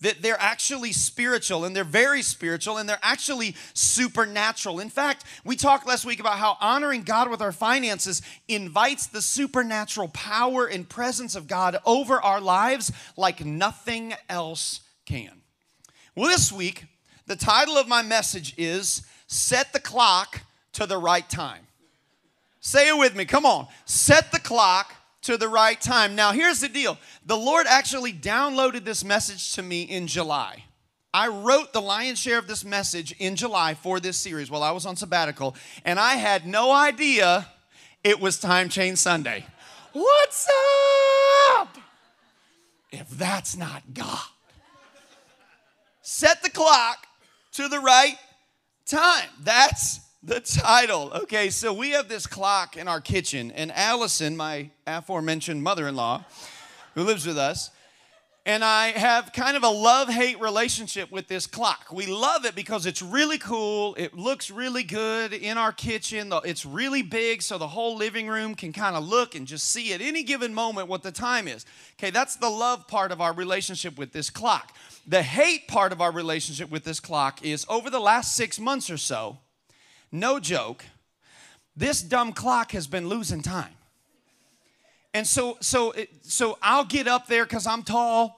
that 0.01 0.21
they're 0.21 0.39
actually 0.39 0.91
spiritual 0.91 1.65
and 1.65 1.75
they're 1.75 1.83
very 1.83 2.21
spiritual 2.21 2.77
and 2.77 2.89
they're 2.89 2.99
actually 3.01 3.55
supernatural. 3.73 4.79
In 4.79 4.89
fact, 4.89 5.23
we 5.45 5.55
talked 5.55 5.87
last 5.87 6.05
week 6.05 6.19
about 6.19 6.37
how 6.37 6.57
honoring 6.59 7.03
God 7.03 7.29
with 7.29 7.41
our 7.41 7.51
finances 7.51 8.21
invites 8.47 9.07
the 9.07 9.21
supernatural 9.21 10.09
power 10.09 10.65
and 10.65 10.87
presence 10.87 11.35
of 11.35 11.47
God 11.47 11.77
over 11.85 12.21
our 12.21 12.41
lives 12.41 12.91
like 13.15 13.45
nothing 13.45 14.13
else 14.27 14.81
can. 15.05 15.41
Well, 16.15 16.29
this 16.29 16.51
week, 16.51 16.85
the 17.27 17.35
title 17.35 17.77
of 17.77 17.87
my 17.87 18.01
message 18.01 18.53
is 18.57 19.03
Set 19.27 19.71
the 19.71 19.79
Clock 19.79 20.41
to 20.73 20.85
the 20.85 20.97
Right 20.97 21.29
Time. 21.29 21.67
Say 22.59 22.89
it 22.89 22.97
with 22.97 23.15
me, 23.15 23.25
come 23.25 23.45
on. 23.45 23.67
Set 23.85 24.31
the 24.31 24.39
clock 24.39 24.93
to 25.21 25.37
the 25.37 25.47
right 25.47 25.79
time. 25.79 26.15
Now, 26.15 26.31
here's 26.31 26.61
the 26.61 26.69
deal 26.69 26.97
the 27.25 27.37
Lord 27.37 27.67
actually 27.67 28.13
downloaded 28.13 28.85
this 28.85 29.03
message 29.03 29.53
to 29.53 29.61
me 29.61 29.83
in 29.83 30.07
July. 30.07 30.65
I 31.13 31.27
wrote 31.27 31.73
the 31.73 31.81
lion's 31.81 32.19
share 32.19 32.37
of 32.37 32.47
this 32.47 32.63
message 32.63 33.11
in 33.19 33.35
July 33.35 33.73
for 33.73 33.99
this 33.99 34.17
series 34.17 34.49
while 34.49 34.63
I 34.63 34.71
was 34.71 34.85
on 34.85 34.95
sabbatical, 34.95 35.55
and 35.83 35.99
I 35.99 36.13
had 36.13 36.47
no 36.47 36.71
idea 36.71 37.47
it 38.03 38.19
was 38.19 38.39
Time 38.39 38.69
Change 38.69 38.97
Sunday. 38.97 39.45
What's 39.93 40.49
up? 41.57 41.77
If 42.91 43.09
that's 43.09 43.57
not 43.57 43.83
God, 43.93 44.19
set 46.01 46.41
the 46.43 46.49
clock 46.49 47.05
to 47.53 47.67
the 47.67 47.79
right 47.79 48.17
time. 48.85 49.27
That's 49.41 49.99
the 50.23 50.39
title. 50.39 51.11
Okay, 51.23 51.49
so 51.49 51.73
we 51.73 51.91
have 51.91 52.07
this 52.07 52.27
clock 52.27 52.77
in 52.77 52.87
our 52.87 53.01
kitchen, 53.01 53.51
and 53.51 53.71
Allison, 53.71 54.37
my 54.37 54.69
aforementioned 54.85 55.63
mother 55.63 55.87
in 55.87 55.95
law, 55.95 56.25
who 56.93 57.03
lives 57.03 57.25
with 57.25 57.37
us, 57.37 57.71
and 58.45 58.63
I 58.63 58.87
have 58.87 59.33
kind 59.33 59.55
of 59.55 59.63
a 59.63 59.69
love 59.69 60.09
hate 60.09 60.39
relationship 60.39 61.11
with 61.11 61.27
this 61.27 61.45
clock. 61.45 61.87
We 61.91 62.07
love 62.07 62.43
it 62.45 62.55
because 62.55 62.87
it's 62.87 63.01
really 63.01 63.37
cool. 63.37 63.93
It 63.95 64.15
looks 64.15 64.49
really 64.49 64.81
good 64.81 65.31
in 65.31 65.59
our 65.59 65.71
kitchen. 65.71 66.33
It's 66.43 66.65
really 66.65 67.03
big, 67.03 67.43
so 67.43 67.59
the 67.59 67.67
whole 67.67 67.97
living 67.97 68.27
room 68.27 68.55
can 68.55 68.73
kind 68.73 68.95
of 68.95 69.07
look 69.07 69.35
and 69.35 69.45
just 69.45 69.69
see 69.69 69.93
at 69.93 70.01
any 70.01 70.23
given 70.23 70.55
moment 70.55 70.87
what 70.87 71.03
the 71.03 71.11
time 71.11 71.47
is. 71.47 71.65
Okay, 71.99 72.09
that's 72.09 72.35
the 72.35 72.49
love 72.49 72.87
part 72.87 73.11
of 73.11 73.21
our 73.21 73.33
relationship 73.33 73.97
with 73.97 74.11
this 74.11 74.29
clock. 74.29 74.75
The 75.07 75.23
hate 75.23 75.67
part 75.67 75.91
of 75.91 76.01
our 76.01 76.11
relationship 76.11 76.71
with 76.71 76.83
this 76.83 76.99
clock 76.99 77.43
is 77.43 77.65
over 77.69 77.89
the 77.89 77.99
last 77.99 78.35
six 78.35 78.59
months 78.59 78.89
or 78.89 78.97
so, 78.97 79.37
no 80.11 80.39
joke, 80.39 80.85
this 81.75 82.01
dumb 82.01 82.33
clock 82.33 82.71
has 82.71 82.87
been 82.87 83.07
losing 83.07 83.41
time. 83.41 83.73
And 85.13 85.27
so, 85.27 85.57
so, 85.59 85.91
it, 85.91 86.09
so 86.21 86.57
I'll 86.61 86.85
get 86.85 87.07
up 87.07 87.27
there 87.27 87.43
because 87.43 87.67
I'm 87.67 87.83
tall. 87.83 88.37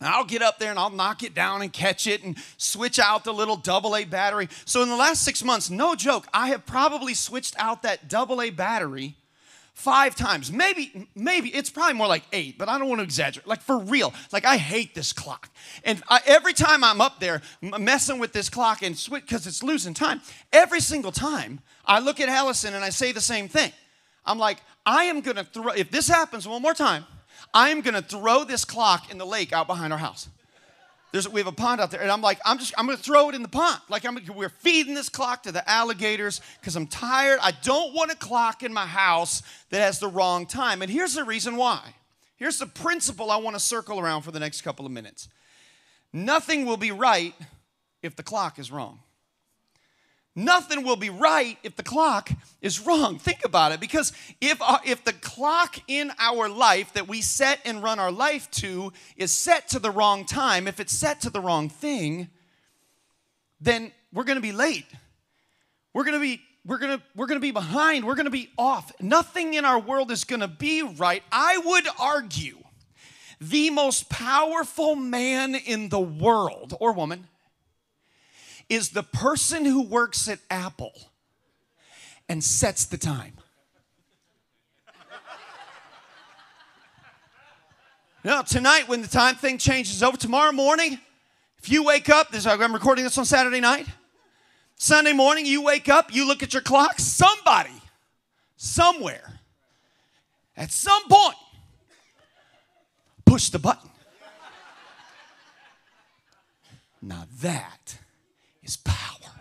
I'll 0.00 0.24
get 0.24 0.40
up 0.40 0.58
there 0.58 0.70
and 0.70 0.78
I'll 0.78 0.90
knock 0.90 1.22
it 1.22 1.34
down 1.34 1.60
and 1.62 1.72
catch 1.72 2.06
it 2.06 2.22
and 2.22 2.36
switch 2.56 2.98
out 2.98 3.22
the 3.24 3.34
little 3.34 3.56
double 3.56 3.94
A 3.94 4.04
battery. 4.04 4.48
So 4.64 4.82
in 4.82 4.88
the 4.88 4.96
last 4.96 5.22
six 5.22 5.44
months, 5.44 5.68
no 5.68 5.94
joke, 5.94 6.26
I 6.32 6.48
have 6.48 6.64
probably 6.64 7.12
switched 7.12 7.54
out 7.58 7.82
that 7.82 8.08
double 8.08 8.40
A 8.40 8.50
battery 8.50 9.16
five 9.74 10.14
times. 10.14 10.52
Maybe, 10.52 11.08
maybe 11.14 11.48
it's 11.50 11.70
probably 11.70 11.94
more 11.94 12.06
like 12.06 12.24
eight, 12.32 12.58
but 12.58 12.68
I 12.68 12.78
don't 12.78 12.88
want 12.88 12.98
to 13.00 13.04
exaggerate. 13.04 13.46
Like 13.46 13.62
for 13.62 13.78
real, 13.78 14.12
like 14.32 14.44
I 14.44 14.56
hate 14.56 14.94
this 14.94 15.12
clock. 15.12 15.48
And 15.84 16.02
I, 16.08 16.20
every 16.26 16.52
time 16.52 16.84
I'm 16.84 17.00
up 17.00 17.20
there 17.20 17.40
messing 17.62 18.18
with 18.18 18.32
this 18.32 18.48
clock 18.48 18.82
and 18.82 18.96
switch 18.96 19.22
because 19.22 19.46
it's 19.46 19.62
losing 19.62 19.94
time, 19.94 20.20
every 20.52 20.80
single 20.80 21.12
time 21.12 21.60
I 21.84 22.00
look 22.00 22.20
at 22.20 22.28
Allison 22.28 22.74
and 22.74 22.84
I 22.84 22.90
say 22.90 23.12
the 23.12 23.20
same 23.20 23.48
thing. 23.48 23.72
I'm 24.24 24.38
like, 24.38 24.58
I 24.84 25.04
am 25.04 25.20
gonna 25.20 25.44
throw, 25.44 25.72
if 25.72 25.90
this 25.90 26.08
happens 26.08 26.46
one 26.46 26.62
more 26.62 26.74
time, 26.74 27.06
I 27.54 27.70
am 27.70 27.80
gonna 27.80 28.02
throw 28.02 28.44
this 28.44 28.64
clock 28.64 29.10
in 29.10 29.18
the 29.18 29.26
lake 29.26 29.52
out 29.52 29.66
behind 29.66 29.92
our 29.92 29.98
house. 29.98 30.28
There's, 31.12 31.28
we 31.28 31.40
have 31.40 31.48
a 31.48 31.52
pond 31.52 31.80
out 31.80 31.90
there, 31.90 32.00
and 32.00 32.10
I'm 32.10 32.22
like, 32.22 32.38
I'm 32.44 32.58
just, 32.58 32.72
I'm 32.78 32.86
gonna 32.86 32.96
throw 32.96 33.28
it 33.28 33.34
in 33.34 33.42
the 33.42 33.48
pond. 33.48 33.80
Like, 33.88 34.04
I'm, 34.04 34.18
we're 34.34 34.48
feeding 34.48 34.94
this 34.94 35.08
clock 35.08 35.42
to 35.44 35.52
the 35.52 35.68
alligators 35.68 36.40
because 36.60 36.76
I'm 36.76 36.86
tired. 36.86 37.40
I 37.42 37.50
don't 37.50 37.94
want 37.94 38.12
a 38.12 38.16
clock 38.16 38.62
in 38.62 38.72
my 38.72 38.86
house 38.86 39.42
that 39.70 39.80
has 39.80 39.98
the 39.98 40.08
wrong 40.08 40.46
time. 40.46 40.82
And 40.82 40.90
here's 40.90 41.14
the 41.14 41.24
reason 41.24 41.56
why. 41.56 41.94
Here's 42.36 42.58
the 42.58 42.66
principle 42.66 43.30
I 43.30 43.36
want 43.36 43.56
to 43.56 43.60
circle 43.60 43.98
around 43.98 44.22
for 44.22 44.30
the 44.30 44.40
next 44.40 44.62
couple 44.62 44.86
of 44.86 44.92
minutes. 44.92 45.28
Nothing 46.12 46.64
will 46.64 46.76
be 46.76 46.92
right 46.92 47.34
if 48.02 48.16
the 48.16 48.22
clock 48.22 48.58
is 48.58 48.70
wrong. 48.70 49.00
Nothing 50.36 50.84
will 50.84 50.96
be 50.96 51.10
right 51.10 51.58
if 51.64 51.74
the 51.74 51.82
clock 51.82 52.30
is 52.62 52.80
wrong. 52.80 53.18
Think 53.18 53.44
about 53.44 53.72
it 53.72 53.80
because 53.80 54.12
if, 54.40 54.60
if 54.84 55.04
the 55.04 55.12
clock 55.12 55.78
in 55.88 56.12
our 56.20 56.48
life 56.48 56.92
that 56.92 57.08
we 57.08 57.20
set 57.20 57.58
and 57.64 57.82
run 57.82 57.98
our 57.98 58.12
life 58.12 58.48
to 58.52 58.92
is 59.16 59.32
set 59.32 59.68
to 59.70 59.80
the 59.80 59.90
wrong 59.90 60.24
time, 60.24 60.68
if 60.68 60.78
it's 60.78 60.92
set 60.92 61.20
to 61.22 61.30
the 61.30 61.40
wrong 61.40 61.68
thing, 61.68 62.28
then 63.60 63.90
we're 64.12 64.24
going 64.24 64.36
to 64.36 64.42
be 64.42 64.52
late. 64.52 64.86
We're 65.92 66.04
going 66.04 66.16
to 66.16 66.20
be 66.20 66.40
we're 66.64 66.78
going 66.78 66.98
to 66.98 67.04
we're 67.16 67.26
going 67.26 67.40
to 67.40 67.42
be 67.44 67.50
behind. 67.50 68.04
We're 68.04 68.14
going 68.14 68.26
to 68.26 68.30
be 68.30 68.50
off. 68.56 68.92
Nothing 69.00 69.54
in 69.54 69.64
our 69.64 69.80
world 69.80 70.10
is 70.10 70.24
going 70.24 70.40
to 70.40 70.48
be 70.48 70.82
right. 70.82 71.22
I 71.32 71.58
would 71.58 71.86
argue 71.98 72.58
the 73.40 73.70
most 73.70 74.08
powerful 74.08 74.94
man 74.94 75.54
in 75.54 75.88
the 75.88 76.00
world 76.00 76.76
or 76.78 76.92
woman 76.92 77.26
is 78.70 78.90
the 78.90 79.02
person 79.02 79.64
who 79.64 79.82
works 79.82 80.28
at 80.28 80.38
Apple 80.48 80.92
and 82.28 82.42
sets 82.42 82.86
the 82.86 82.96
time. 82.96 83.34
Now, 88.22 88.42
tonight, 88.42 88.86
when 88.86 89.02
the 89.02 89.08
time 89.08 89.34
thing 89.34 89.58
changes 89.58 90.02
over, 90.02 90.16
tomorrow 90.16 90.52
morning, 90.52 91.00
if 91.58 91.70
you 91.70 91.82
wake 91.82 92.08
up, 92.08 92.30
this, 92.30 92.46
I'm 92.46 92.72
recording 92.72 93.02
this 93.02 93.18
on 93.18 93.24
Saturday 93.24 93.60
night. 93.60 93.86
Sunday 94.76 95.12
morning, 95.12 95.46
you 95.46 95.62
wake 95.62 95.88
up, 95.88 96.14
you 96.14 96.26
look 96.26 96.42
at 96.42 96.52
your 96.52 96.62
clock, 96.62 96.98
somebody, 96.98 97.82
somewhere, 98.56 99.40
at 100.56 100.70
some 100.70 101.02
point, 101.08 101.36
push 103.24 103.48
the 103.48 103.58
button. 103.58 103.90
Now 107.02 107.24
that 107.40 107.99
is 108.70 108.76
power. 108.76 109.32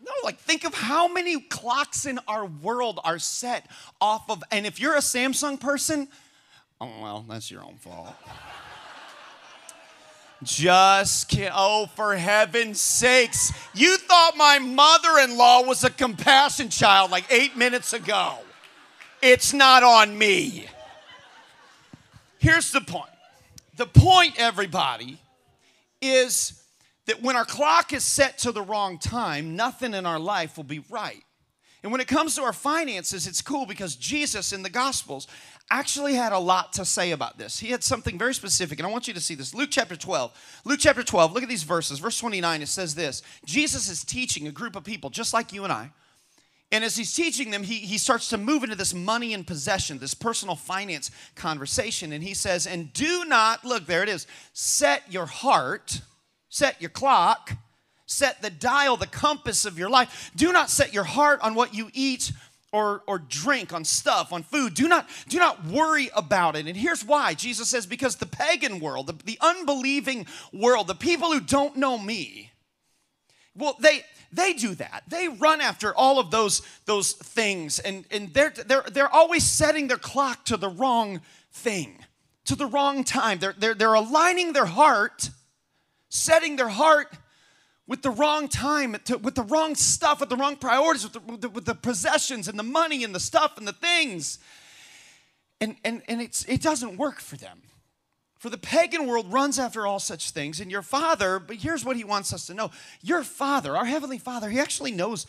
No, 0.00 0.12
like 0.22 0.38
think 0.38 0.64
of 0.64 0.74
how 0.74 1.08
many 1.08 1.40
clocks 1.40 2.06
in 2.06 2.20
our 2.28 2.46
world 2.46 3.00
are 3.02 3.18
set 3.18 3.66
off 4.00 4.30
of, 4.30 4.44
and 4.52 4.64
if 4.64 4.80
you're 4.80 4.94
a 4.94 5.00
Samsung 5.00 5.58
person, 5.58 6.08
oh 6.80 6.90
well, 7.02 7.24
that's 7.28 7.50
your 7.50 7.64
own 7.64 7.76
fault. 7.76 8.14
Just. 10.44 11.34
Oh, 11.52 11.86
for 11.96 12.14
heaven's 12.14 12.80
sakes. 12.80 13.52
You 13.74 13.98
thought 13.98 14.36
my 14.36 14.60
mother 14.60 15.18
in 15.18 15.36
law 15.36 15.62
was 15.66 15.82
a 15.82 15.90
compassion 15.90 16.68
child 16.68 17.10
like 17.10 17.24
eight 17.28 17.56
minutes 17.56 17.92
ago. 17.92 18.36
It's 19.20 19.52
not 19.52 19.82
on 19.82 20.16
me. 20.16 20.66
Here's 22.38 22.70
the 22.70 22.80
point 22.80 23.10
the 23.76 23.86
point, 23.86 24.34
everybody, 24.38 25.18
is 26.00 26.62
that 27.08 27.22
when 27.22 27.36
our 27.36 27.46
clock 27.46 27.94
is 27.94 28.04
set 28.04 28.36
to 28.36 28.52
the 28.52 28.60
wrong 28.60 28.98
time, 28.98 29.56
nothing 29.56 29.94
in 29.94 30.04
our 30.04 30.18
life 30.18 30.58
will 30.58 30.64
be 30.64 30.84
right. 30.90 31.24
And 31.82 31.90
when 31.90 32.02
it 32.02 32.06
comes 32.06 32.34
to 32.34 32.42
our 32.42 32.52
finances, 32.52 33.26
it's 33.26 33.40
cool 33.40 33.64
because 33.64 33.96
Jesus 33.96 34.52
in 34.52 34.62
the 34.62 34.68
Gospels 34.68 35.26
actually 35.70 36.14
had 36.14 36.32
a 36.32 36.38
lot 36.38 36.74
to 36.74 36.84
say 36.84 37.12
about 37.12 37.38
this. 37.38 37.58
He 37.58 37.70
had 37.70 37.82
something 37.82 38.18
very 38.18 38.34
specific, 38.34 38.78
and 38.78 38.86
I 38.86 38.90
want 38.90 39.08
you 39.08 39.14
to 39.14 39.20
see 39.20 39.34
this. 39.34 39.54
Luke 39.54 39.70
chapter 39.72 39.96
12. 39.96 40.60
Luke 40.66 40.80
chapter 40.82 41.02
12, 41.02 41.32
look 41.32 41.42
at 41.42 41.48
these 41.48 41.62
verses. 41.62 41.98
Verse 41.98 42.18
29, 42.18 42.60
it 42.60 42.68
says 42.68 42.94
this 42.94 43.22
Jesus 43.46 43.88
is 43.88 44.04
teaching 44.04 44.46
a 44.46 44.52
group 44.52 44.76
of 44.76 44.84
people 44.84 45.08
just 45.08 45.32
like 45.32 45.50
you 45.50 45.64
and 45.64 45.72
I. 45.72 45.90
And 46.70 46.84
as 46.84 46.94
he's 46.94 47.14
teaching 47.14 47.50
them, 47.50 47.62
he, 47.62 47.76
he 47.76 47.96
starts 47.96 48.28
to 48.28 48.36
move 48.36 48.64
into 48.64 48.76
this 48.76 48.92
money 48.92 49.32
and 49.32 49.46
possession, 49.46 49.98
this 49.98 50.12
personal 50.12 50.56
finance 50.56 51.10
conversation. 51.36 52.12
And 52.12 52.22
he 52.22 52.34
says, 52.34 52.66
And 52.66 52.92
do 52.92 53.24
not, 53.24 53.64
look, 53.64 53.86
there 53.86 54.02
it 54.02 54.10
is, 54.10 54.26
set 54.52 55.10
your 55.10 55.24
heart 55.24 56.02
set 56.48 56.80
your 56.80 56.90
clock, 56.90 57.52
set 58.06 58.40
the 58.42 58.50
dial, 58.50 58.96
the 58.96 59.06
compass 59.06 59.64
of 59.64 59.78
your 59.78 59.90
life. 59.90 60.30
Do 60.34 60.52
not 60.52 60.70
set 60.70 60.94
your 60.94 61.04
heart 61.04 61.40
on 61.42 61.54
what 61.54 61.74
you 61.74 61.90
eat 61.92 62.32
or, 62.72 63.02
or 63.06 63.18
drink, 63.18 63.72
on 63.72 63.84
stuff, 63.84 64.32
on 64.32 64.42
food. 64.42 64.74
Do 64.74 64.88
not, 64.88 65.08
do 65.28 65.38
not 65.38 65.64
worry 65.64 66.10
about 66.14 66.56
it. 66.56 66.66
And 66.66 66.76
here's 66.76 67.04
why 67.04 67.34
Jesus 67.34 67.68
says, 67.68 67.86
because 67.86 68.16
the 68.16 68.26
pagan 68.26 68.78
world, 68.80 69.06
the, 69.06 69.14
the 69.24 69.38
unbelieving 69.40 70.26
world, 70.52 70.86
the 70.86 70.94
people 70.94 71.32
who 71.32 71.40
don't 71.40 71.76
know 71.76 71.96
me, 71.98 72.52
well, 73.54 73.76
they 73.80 74.04
they 74.32 74.52
do 74.52 74.74
that. 74.74 75.04
They 75.08 75.28
run 75.28 75.60
after 75.60 75.94
all 75.94 76.18
of 76.18 76.30
those, 76.30 76.60
those 76.84 77.12
things, 77.12 77.78
and, 77.78 78.04
and 78.10 78.32
they're, 78.34 78.50
they're, 78.50 78.84
they're 78.92 79.08
always 79.08 79.42
setting 79.44 79.88
their 79.88 79.96
clock 79.96 80.44
to 80.46 80.56
the 80.56 80.68
wrong 80.68 81.22
thing, 81.50 82.04
to 82.44 82.54
the 82.54 82.66
wrong 82.66 83.04
time. 83.04 83.38
They're, 83.38 83.54
they're, 83.56 83.74
they're 83.74 83.94
aligning 83.94 84.52
their 84.52 84.66
heart 84.66 85.30
setting 86.08 86.56
their 86.56 86.68
heart 86.68 87.08
with 87.86 88.02
the 88.02 88.10
wrong 88.10 88.48
time, 88.48 88.92
with 88.92 89.34
the 89.34 89.46
wrong 89.48 89.74
stuff, 89.74 90.20
with 90.20 90.28
the 90.28 90.36
wrong 90.36 90.56
priorities, 90.56 91.04
with 91.04 91.14
the, 91.14 91.20
with 91.20 91.40
the, 91.40 91.48
with 91.48 91.64
the 91.64 91.74
possessions 91.74 92.46
and 92.46 92.58
the 92.58 92.62
money 92.62 93.02
and 93.02 93.14
the 93.14 93.20
stuff 93.20 93.56
and 93.56 93.66
the 93.66 93.72
things. 93.72 94.38
And, 95.60 95.76
and, 95.84 96.02
and 96.06 96.20
it's, 96.20 96.44
it 96.44 96.60
doesn't 96.62 96.98
work 96.98 97.18
for 97.18 97.36
them. 97.36 97.62
For 98.38 98.50
the 98.50 98.58
pagan 98.58 99.06
world 99.06 99.32
runs 99.32 99.58
after 99.58 99.86
all 99.86 99.98
such 99.98 100.30
things, 100.30 100.60
and 100.60 100.70
your 100.70 100.82
father, 100.82 101.40
but 101.40 101.56
here's 101.56 101.84
what 101.84 101.96
he 101.96 102.04
wants 102.04 102.32
us 102.32 102.46
to 102.46 102.54
know 102.54 102.70
your 103.02 103.24
father, 103.24 103.76
our 103.76 103.86
heavenly 103.86 104.18
father, 104.18 104.48
he 104.48 104.60
actually 104.60 104.92
knows 104.92 105.26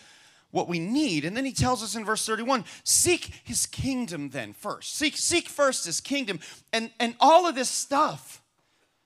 what 0.51 0.67
we 0.67 0.79
need. 0.79 1.25
And 1.25 1.35
then 1.35 1.45
he 1.45 1.51
tells 1.51 1.81
us 1.81 1.95
in 1.95 2.05
verse 2.05 2.25
31 2.25 2.65
seek 2.83 3.41
his 3.43 3.65
kingdom 3.65 4.29
then 4.29 4.53
first. 4.53 4.95
Seek, 4.95 5.17
seek 5.17 5.47
first 5.47 5.85
his 5.85 6.01
kingdom. 6.01 6.39
And, 6.73 6.91
and 6.99 7.15
all 7.19 7.47
of 7.47 7.55
this 7.55 7.69
stuff 7.69 8.38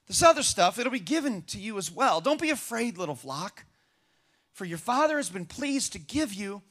this 0.08 0.24
other 0.24 0.44
stuff, 0.44 0.78
it'll 0.78 0.92
be 0.92 1.00
given 1.00 1.44
to 1.44 1.60
you 1.60 1.78
as 1.78 1.92
well. 1.92 2.22
Don't 2.22 2.42
be 2.42 2.50
afraid, 2.50 2.98
little 2.98 3.16
flock, 3.16 3.66
for 4.52 4.66
your 4.66 4.78
Father 4.78 5.18
has 5.18 5.30
been 5.30 5.46
pleased 5.46 5.94
to 5.94 6.00
give 6.00 6.34
you 6.34 6.62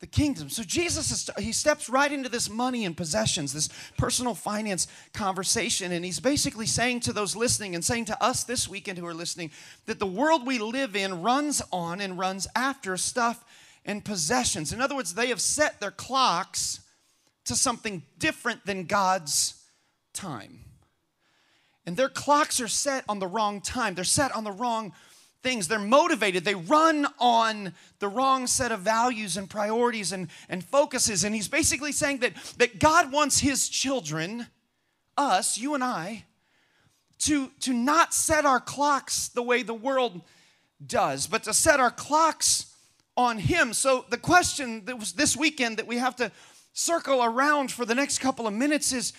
the 0.00 0.06
kingdom. 0.08 0.50
So 0.50 0.64
Jesus 0.64 1.12
is, 1.12 1.30
he 1.38 1.52
steps 1.52 1.88
right 1.88 2.10
into 2.10 2.28
this 2.28 2.50
money 2.50 2.84
and 2.84 2.96
possessions, 2.96 3.52
this 3.52 3.68
personal 3.96 4.34
finance 4.34 4.88
conversation, 5.14 5.92
and 5.92 6.04
he's 6.04 6.18
basically 6.18 6.66
saying 6.66 7.00
to 7.00 7.12
those 7.12 7.36
listening 7.36 7.76
and 7.76 7.84
saying 7.84 8.06
to 8.06 8.22
us 8.22 8.42
this 8.42 8.68
weekend 8.68 8.98
who 8.98 9.06
are 9.06 9.14
listening 9.14 9.52
that 9.86 10.00
the 10.00 10.06
world 10.06 10.44
we 10.44 10.58
live 10.58 10.96
in 10.96 11.22
runs 11.22 11.62
on 11.72 12.00
and 12.00 12.18
runs 12.18 12.48
after 12.56 12.96
stuff 12.96 13.44
and 13.84 14.04
possessions. 14.04 14.72
In 14.72 14.80
other 14.80 14.96
words, 14.96 15.14
they 15.14 15.28
have 15.28 15.40
set 15.40 15.80
their 15.80 15.92
clocks 15.92 16.80
to 17.44 17.54
something 17.54 18.02
different 18.18 18.66
than 18.66 18.86
God's 18.86 19.54
time. 20.12 20.64
And 21.86 21.96
their 21.96 22.08
clocks 22.08 22.60
are 22.60 22.68
set 22.68 23.04
on 23.08 23.18
the 23.18 23.26
wrong 23.26 23.60
time. 23.60 23.94
They're 23.94 24.04
set 24.04 24.34
on 24.34 24.44
the 24.44 24.52
wrong 24.52 24.92
things. 25.42 25.66
They're 25.68 25.78
motivated. 25.78 26.44
They 26.44 26.54
run 26.54 27.06
on 27.18 27.74
the 27.98 28.08
wrong 28.08 28.46
set 28.46 28.70
of 28.70 28.80
values 28.80 29.36
and 29.36 29.50
priorities 29.50 30.12
and, 30.12 30.28
and 30.48 30.64
focuses. 30.64 31.24
And 31.24 31.34
he's 31.34 31.48
basically 31.48 31.92
saying 31.92 32.18
that, 32.18 32.34
that 32.58 32.78
God 32.78 33.12
wants 33.12 33.40
his 33.40 33.68
children, 33.68 34.46
us, 35.16 35.58
you 35.58 35.74
and 35.74 35.82
I, 35.82 36.24
to, 37.20 37.50
to 37.60 37.72
not 37.72 38.14
set 38.14 38.44
our 38.44 38.60
clocks 38.60 39.28
the 39.28 39.42
way 39.42 39.62
the 39.62 39.74
world 39.74 40.22
does, 40.84 41.26
but 41.26 41.44
to 41.44 41.54
set 41.54 41.80
our 41.80 41.90
clocks 41.90 42.74
on 43.16 43.38
him. 43.38 43.72
So 43.72 44.04
the 44.08 44.16
question 44.16 44.84
that 44.86 44.98
was 44.98 45.12
this 45.12 45.36
weekend 45.36 45.76
that 45.76 45.86
we 45.86 45.98
have 45.98 46.16
to 46.16 46.32
circle 46.72 47.22
around 47.22 47.70
for 47.70 47.84
the 47.84 47.94
next 47.94 48.18
couple 48.18 48.46
of 48.46 48.54
minutes 48.54 48.92
is 48.92 49.12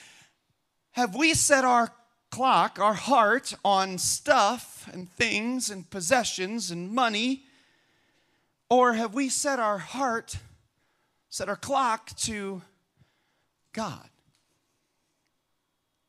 have 0.91 1.15
we 1.15 1.33
set 1.33 1.63
our 1.63 1.91
clock, 2.33 2.79
our 2.79 2.95
heart, 2.95 3.53
on 3.63 3.95
stuff 3.99 4.89
and 4.91 5.07
things 5.07 5.69
and 5.69 5.87
possessions 5.91 6.71
and 6.71 6.89
money? 6.89 7.43
Or 8.71 8.93
have 8.93 9.13
we 9.13 9.29
set 9.29 9.59
our 9.59 9.77
heart, 9.77 10.37
set 11.29 11.47
our 11.47 11.55
clock 11.55 12.09
to 12.21 12.63
God? 13.71 14.09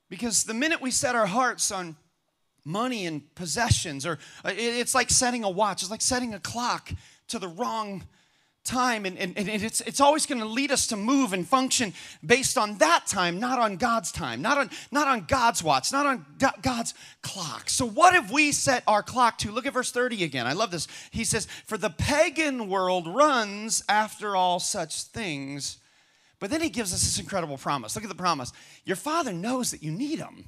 Because 0.08 0.44
the 0.44 0.54
minute 0.54 0.80
we 0.80 0.90
set 0.90 1.14
our 1.14 1.26
hearts 1.26 1.70
on 1.70 1.94
money 2.64 3.04
and 3.04 3.34
possessions, 3.34 4.06
or 4.06 4.18
uh, 4.46 4.52
it's 4.56 4.94
like 4.94 5.10
setting 5.10 5.44
a 5.44 5.50
watch, 5.50 5.82
it's 5.82 5.90
like 5.90 6.00
setting 6.00 6.32
a 6.32 6.40
clock 6.40 6.90
to 7.28 7.38
the 7.38 7.48
wrong 7.48 8.02
time 8.64 9.04
and, 9.04 9.18
and, 9.18 9.36
and 9.36 9.48
it's, 9.48 9.82
it's 9.82 10.00
always 10.00 10.24
going 10.24 10.40
to 10.40 10.46
lead 10.46 10.72
us 10.72 10.86
to 10.88 10.96
move 10.96 11.32
and 11.32 11.46
function 11.46 11.92
based 12.24 12.56
on 12.56 12.78
that 12.78 13.06
time 13.06 13.38
not 13.38 13.58
on 13.58 13.76
god's 13.76 14.10
time 14.10 14.40
not 14.40 14.56
on 14.56 14.70
not 14.90 15.06
on 15.06 15.24
god's 15.28 15.62
watch 15.62 15.92
not 15.92 16.06
on 16.06 16.24
god's 16.62 16.94
clock. 17.22 17.68
So 17.68 17.86
what 17.86 18.14
if 18.14 18.30
we 18.30 18.52
set 18.52 18.82
our 18.86 19.02
clock 19.02 19.38
to? 19.38 19.50
Look 19.50 19.66
at 19.66 19.72
verse 19.72 19.90
30 19.90 20.24
again. 20.24 20.46
I 20.46 20.54
love 20.54 20.70
this. 20.70 20.88
He 21.10 21.24
says 21.24 21.46
for 21.66 21.76
the 21.76 21.90
pagan 21.90 22.68
world 22.68 23.06
runs 23.06 23.84
after 23.88 24.34
all 24.34 24.60
such 24.60 25.02
things. 25.04 25.78
But 26.40 26.50
then 26.50 26.60
he 26.60 26.68
gives 26.68 26.92
us 26.92 27.00
this 27.00 27.18
incredible 27.18 27.56
promise. 27.56 27.94
Look 27.94 28.04
at 28.04 28.10
the 28.10 28.14
promise. 28.14 28.52
Your 28.84 28.96
father 28.96 29.32
knows 29.32 29.70
that 29.70 29.82
you 29.82 29.90
need 29.90 30.18
him 30.18 30.44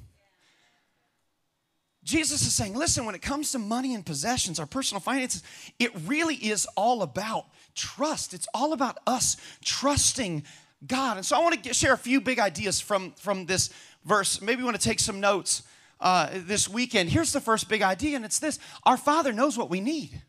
Jesus 2.07 2.41
is 2.43 2.53
saying, 2.53 2.73
listen, 2.73 3.05
when 3.05 3.15
it 3.15 3.21
comes 3.21 3.51
to 3.51 3.59
money 3.59 3.93
and 3.93 4.05
possessions, 4.05 4.61
our 4.61 4.65
personal 4.65 5.01
finances, 5.01 5.43
it 5.77 5.91
really 6.05 6.35
is 6.35 6.65
all 6.77 7.01
about 7.01 7.47
trust. 7.75 8.33
It's 8.33 8.47
all 8.53 8.71
about 8.71 8.97
us 9.05 9.35
trusting 9.61 10.43
God. 10.87 11.17
And 11.17 11.25
so 11.25 11.35
I 11.35 11.41
want 11.41 11.55
to 11.55 11.59
get, 11.59 11.75
share 11.75 11.91
a 11.91 11.97
few 11.97 12.21
big 12.21 12.39
ideas 12.39 12.79
from, 12.79 13.11
from 13.17 13.45
this 13.45 13.71
verse. 14.05 14.41
Maybe 14.41 14.59
you 14.59 14.65
want 14.65 14.79
to 14.79 14.87
take 14.87 15.01
some 15.01 15.19
notes 15.19 15.63
uh, 15.99 16.29
this 16.33 16.69
weekend. 16.69 17.09
Here's 17.09 17.33
the 17.33 17.41
first 17.41 17.67
big 17.67 17.81
idea, 17.81 18.15
and 18.15 18.23
it's 18.23 18.39
this 18.39 18.57
Our 18.85 18.95
Father 18.95 19.33
knows 19.33 19.57
what 19.57 19.69
we 19.69 19.81
need. 19.81 20.21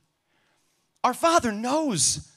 Our 1.04 1.14
Father 1.14 1.52
knows 1.52 2.28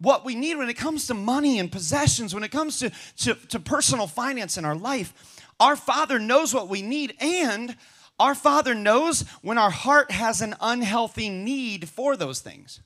what 0.00 0.24
we 0.24 0.34
need 0.34 0.56
when 0.56 0.68
it 0.68 0.74
comes 0.74 1.06
to 1.06 1.14
money 1.14 1.60
and 1.60 1.70
possessions, 1.70 2.34
when 2.34 2.42
it 2.42 2.50
comes 2.50 2.80
to, 2.80 2.90
to, 3.18 3.34
to 3.46 3.60
personal 3.60 4.08
finance 4.08 4.58
in 4.58 4.64
our 4.64 4.74
life. 4.74 5.40
Our 5.60 5.76
Father 5.76 6.18
knows 6.18 6.52
what 6.52 6.68
we 6.68 6.82
need, 6.82 7.14
and 7.20 7.76
our 8.22 8.36
Father 8.36 8.72
knows 8.72 9.22
when 9.42 9.58
our 9.58 9.70
heart 9.70 10.12
has 10.12 10.40
an 10.40 10.54
unhealthy 10.60 11.28
need 11.28 11.88
for 11.88 12.16
those 12.16 12.38
things. 12.38 12.80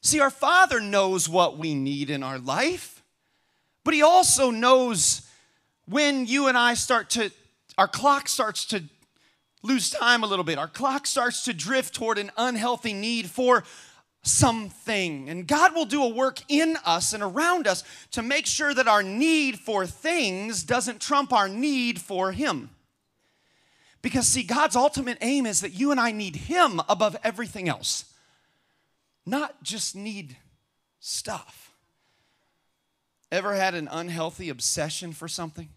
See, 0.00 0.20
our 0.20 0.30
Father 0.30 0.80
knows 0.80 1.28
what 1.28 1.58
we 1.58 1.74
need 1.74 2.08
in 2.08 2.22
our 2.22 2.38
life, 2.38 3.02
but 3.84 3.92
He 3.92 4.00
also 4.00 4.50
knows 4.50 5.28
when 5.86 6.24
you 6.26 6.48
and 6.48 6.56
I 6.56 6.72
start 6.72 7.10
to, 7.10 7.30
our 7.76 7.86
clock 7.86 8.28
starts 8.28 8.64
to 8.66 8.84
lose 9.62 9.90
time 9.90 10.22
a 10.22 10.26
little 10.26 10.46
bit. 10.46 10.58
Our 10.58 10.68
clock 10.68 11.06
starts 11.06 11.44
to 11.44 11.52
drift 11.52 11.94
toward 11.94 12.16
an 12.16 12.30
unhealthy 12.38 12.94
need 12.94 13.28
for 13.28 13.64
something. 14.22 15.28
And 15.28 15.46
God 15.46 15.74
will 15.74 15.84
do 15.84 16.02
a 16.02 16.08
work 16.08 16.38
in 16.48 16.78
us 16.86 17.12
and 17.12 17.22
around 17.22 17.66
us 17.66 17.84
to 18.12 18.22
make 18.22 18.46
sure 18.46 18.72
that 18.72 18.88
our 18.88 19.02
need 19.02 19.58
for 19.58 19.84
things 19.84 20.62
doesn't 20.62 21.02
trump 21.02 21.34
our 21.34 21.50
need 21.50 22.00
for 22.00 22.32
Him. 22.32 22.70
Because, 24.08 24.26
see, 24.26 24.42
God's 24.42 24.74
ultimate 24.74 25.18
aim 25.20 25.44
is 25.44 25.60
that 25.60 25.74
you 25.74 25.90
and 25.90 26.00
I 26.00 26.12
need 26.12 26.34
Him 26.34 26.80
above 26.88 27.14
everything 27.22 27.68
else, 27.68 28.06
not 29.26 29.62
just 29.62 29.94
need 29.94 30.38
stuff. 30.98 31.74
Ever 33.30 33.54
had 33.54 33.74
an 33.74 33.86
unhealthy 33.92 34.48
obsession 34.48 35.12
for 35.12 35.28
something? 35.28 35.68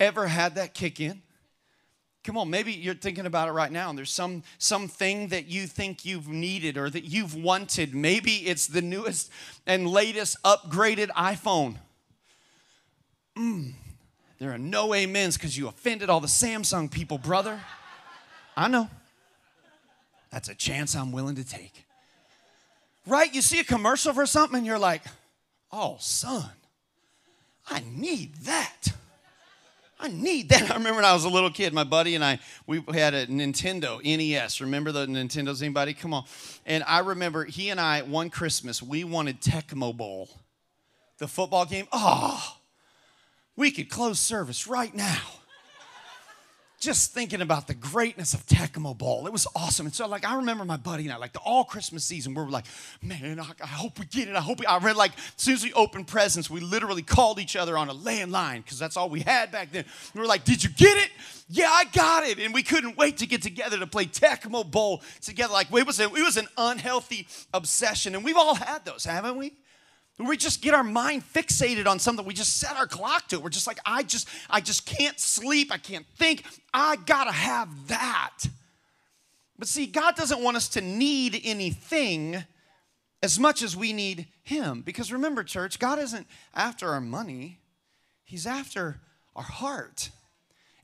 Ever 0.00 0.26
had 0.26 0.56
that 0.56 0.74
kick 0.74 0.98
in? 0.98 1.22
Come 2.24 2.36
on, 2.36 2.50
maybe 2.50 2.72
you're 2.72 2.94
thinking 2.94 3.26
about 3.26 3.48
it 3.48 3.52
right 3.52 3.70
now, 3.70 3.90
and 3.90 3.96
there's 3.96 4.10
some 4.10 4.42
something 4.58 5.28
that 5.28 5.46
you 5.46 5.68
think 5.68 6.04
you've 6.04 6.26
needed 6.26 6.76
or 6.76 6.90
that 6.90 7.04
you've 7.04 7.36
wanted. 7.36 7.94
Maybe 7.94 8.38
it's 8.38 8.66
the 8.66 8.82
newest 8.82 9.30
and 9.68 9.86
latest 9.86 10.36
upgraded 10.42 11.10
iPhone. 11.10 11.76
Mm, 13.38 13.74
there 14.38 14.52
are 14.52 14.58
no 14.58 14.94
amens 14.94 15.36
because 15.36 15.56
you 15.56 15.68
offended 15.68 16.10
all 16.10 16.20
the 16.20 16.26
Samsung 16.26 16.90
people, 16.90 17.18
brother. 17.18 17.60
I 18.56 18.68
know. 18.68 18.88
That's 20.30 20.48
a 20.48 20.54
chance 20.54 20.94
I'm 20.94 21.12
willing 21.12 21.36
to 21.36 21.44
take. 21.44 21.84
Right? 23.06 23.32
You 23.34 23.40
see 23.40 23.60
a 23.60 23.64
commercial 23.64 24.12
for 24.12 24.26
something 24.26 24.58
and 24.58 24.66
you're 24.66 24.78
like, 24.78 25.02
oh, 25.72 25.96
son, 26.00 26.50
I 27.68 27.82
need 27.94 28.34
that. 28.42 28.88
I 29.98 30.08
need 30.08 30.50
that. 30.50 30.70
I 30.70 30.74
remember 30.74 30.96
when 30.96 31.04
I 31.04 31.14
was 31.14 31.24
a 31.24 31.28
little 31.28 31.50
kid, 31.50 31.72
my 31.72 31.84
buddy 31.84 32.14
and 32.14 32.24
I, 32.24 32.38
we 32.66 32.82
had 32.92 33.14
a 33.14 33.26
Nintendo 33.26 34.02
NES. 34.04 34.60
Remember 34.60 34.92
the 34.92 35.06
Nintendos? 35.06 35.62
Anybody? 35.62 35.94
Come 35.94 36.12
on. 36.12 36.24
And 36.66 36.84
I 36.86 36.98
remember 36.98 37.44
he 37.44 37.70
and 37.70 37.80
I, 37.80 38.02
one 38.02 38.28
Christmas, 38.28 38.82
we 38.82 39.04
wanted 39.04 39.40
Tecmo 39.40 39.96
Bowl, 39.96 40.28
the 41.18 41.28
football 41.28 41.64
game. 41.64 41.86
Oh, 41.92 42.56
we 43.56 43.70
could 43.70 43.88
close 43.88 44.20
service 44.20 44.66
right 44.66 44.94
now. 44.94 45.20
Just 46.78 47.14
thinking 47.14 47.40
about 47.40 47.66
the 47.66 47.74
greatness 47.74 48.34
of 48.34 48.44
Tecmo 48.46 48.96
Bowl. 48.96 49.26
It 49.26 49.32
was 49.32 49.46
awesome. 49.56 49.86
And 49.86 49.94
so, 49.94 50.06
like, 50.06 50.26
I 50.26 50.36
remember 50.36 50.62
my 50.66 50.76
buddy 50.76 51.04
and 51.04 51.12
I, 51.12 51.16
like, 51.16 51.32
the 51.32 51.38
all 51.38 51.64
Christmas 51.64 52.04
season, 52.04 52.34
we 52.34 52.42
were 52.42 52.50
like, 52.50 52.66
man, 53.02 53.40
I, 53.40 53.50
I 53.62 53.66
hope 53.66 53.98
we 53.98 54.04
get 54.04 54.28
it. 54.28 54.36
I 54.36 54.42
hope 54.42 54.60
we, 54.60 54.66
I 54.66 54.76
read, 54.76 54.94
like, 54.94 55.12
as 55.16 55.42
soon 55.42 55.54
as 55.54 55.64
we 55.64 55.72
opened 55.72 56.06
presents, 56.06 56.50
we 56.50 56.60
literally 56.60 57.00
called 57.00 57.40
each 57.40 57.56
other 57.56 57.78
on 57.78 57.88
a 57.88 57.94
landline 57.94 58.62
because 58.62 58.78
that's 58.78 58.98
all 58.98 59.08
we 59.08 59.20
had 59.20 59.50
back 59.50 59.72
then. 59.72 59.86
We 60.14 60.20
were 60.20 60.26
like, 60.26 60.44
did 60.44 60.62
you 60.62 60.68
get 60.68 60.98
it? 60.98 61.10
Yeah, 61.48 61.70
I 61.70 61.84
got 61.86 62.24
it. 62.24 62.38
And 62.38 62.52
we 62.52 62.62
couldn't 62.62 62.98
wait 62.98 63.16
to 63.16 63.26
get 63.26 63.40
together 63.40 63.78
to 63.78 63.86
play 63.86 64.04
Tecmo 64.04 64.70
Bowl 64.70 65.02
together. 65.22 65.54
Like, 65.54 65.72
it 65.72 65.86
was, 65.86 65.98
a, 65.98 66.04
it 66.04 66.12
was 66.12 66.36
an 66.36 66.46
unhealthy 66.58 67.26
obsession. 67.54 68.14
And 68.14 68.22
we've 68.22 68.36
all 68.36 68.54
had 68.54 68.84
those, 68.84 69.04
haven't 69.04 69.38
we? 69.38 69.54
We 70.18 70.36
just 70.38 70.62
get 70.62 70.72
our 70.72 70.84
mind 70.84 71.24
fixated 71.34 71.86
on 71.86 71.98
something. 71.98 72.24
We 72.24 72.32
just 72.32 72.56
set 72.56 72.74
our 72.76 72.86
clock 72.86 73.28
to. 73.28 73.38
We're 73.38 73.50
just 73.50 73.66
like, 73.66 73.78
I 73.84 74.02
just, 74.02 74.26
I 74.48 74.60
just 74.60 74.86
can't 74.86 75.20
sleep. 75.20 75.70
I 75.70 75.76
can't 75.76 76.06
think. 76.16 76.44
I 76.72 76.96
gotta 76.96 77.32
have 77.32 77.88
that. 77.88 78.38
But 79.58 79.68
see, 79.68 79.86
God 79.86 80.16
doesn't 80.16 80.42
want 80.42 80.56
us 80.56 80.68
to 80.70 80.80
need 80.80 81.40
anything 81.44 82.44
as 83.22 83.38
much 83.38 83.62
as 83.62 83.76
we 83.76 83.92
need 83.92 84.26
Him. 84.42 84.82
Because 84.82 85.12
remember, 85.12 85.44
church, 85.44 85.78
God 85.78 85.98
isn't 85.98 86.26
after 86.54 86.90
our 86.90 87.00
money, 87.00 87.60
He's 88.24 88.46
after 88.46 89.00
our 89.34 89.42
heart. 89.42 90.10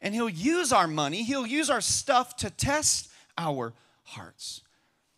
And 0.01 0.15
He'll 0.15 0.29
use 0.29 0.73
our 0.73 0.89
money, 0.89 1.23
He'll 1.23 1.47
use 1.47 1.71
our 1.71 1.81
stuff 1.81 2.37
to 2.37 2.51
test 2.51 3.09
our 3.39 3.73
hearts. 4.05 4.61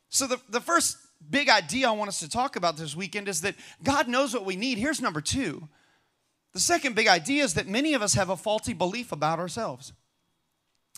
So, 0.09 0.27
the, 0.27 0.41
the 0.49 0.61
first 0.61 0.97
big 1.31 1.49
idea 1.49 1.89
I 1.89 1.93
want 1.93 2.09
us 2.09 2.21
to 2.21 2.29
talk 2.29 2.57
about 2.57 2.77
this 2.77 2.95
weekend 2.97 3.29
is 3.29 3.41
that 3.43 3.55
God 3.83 4.09
knows 4.09 4.35
what 4.35 4.45
we 4.45 4.57
need. 4.57 4.79
Here's 4.79 5.01
number 5.01 5.21
two. 5.21 5.69
The 6.53 6.61
second 6.61 6.95
big 6.95 7.09
idea 7.09 7.43
is 7.43 7.55
that 7.55 7.67
many 7.67 7.95
of 7.95 8.03
us 8.03 8.15
have 8.15 8.31
a 8.31 8.37
faulty 8.37 8.73
belief 8.73 9.13
about 9.13 9.39
ourselves. 9.39 9.93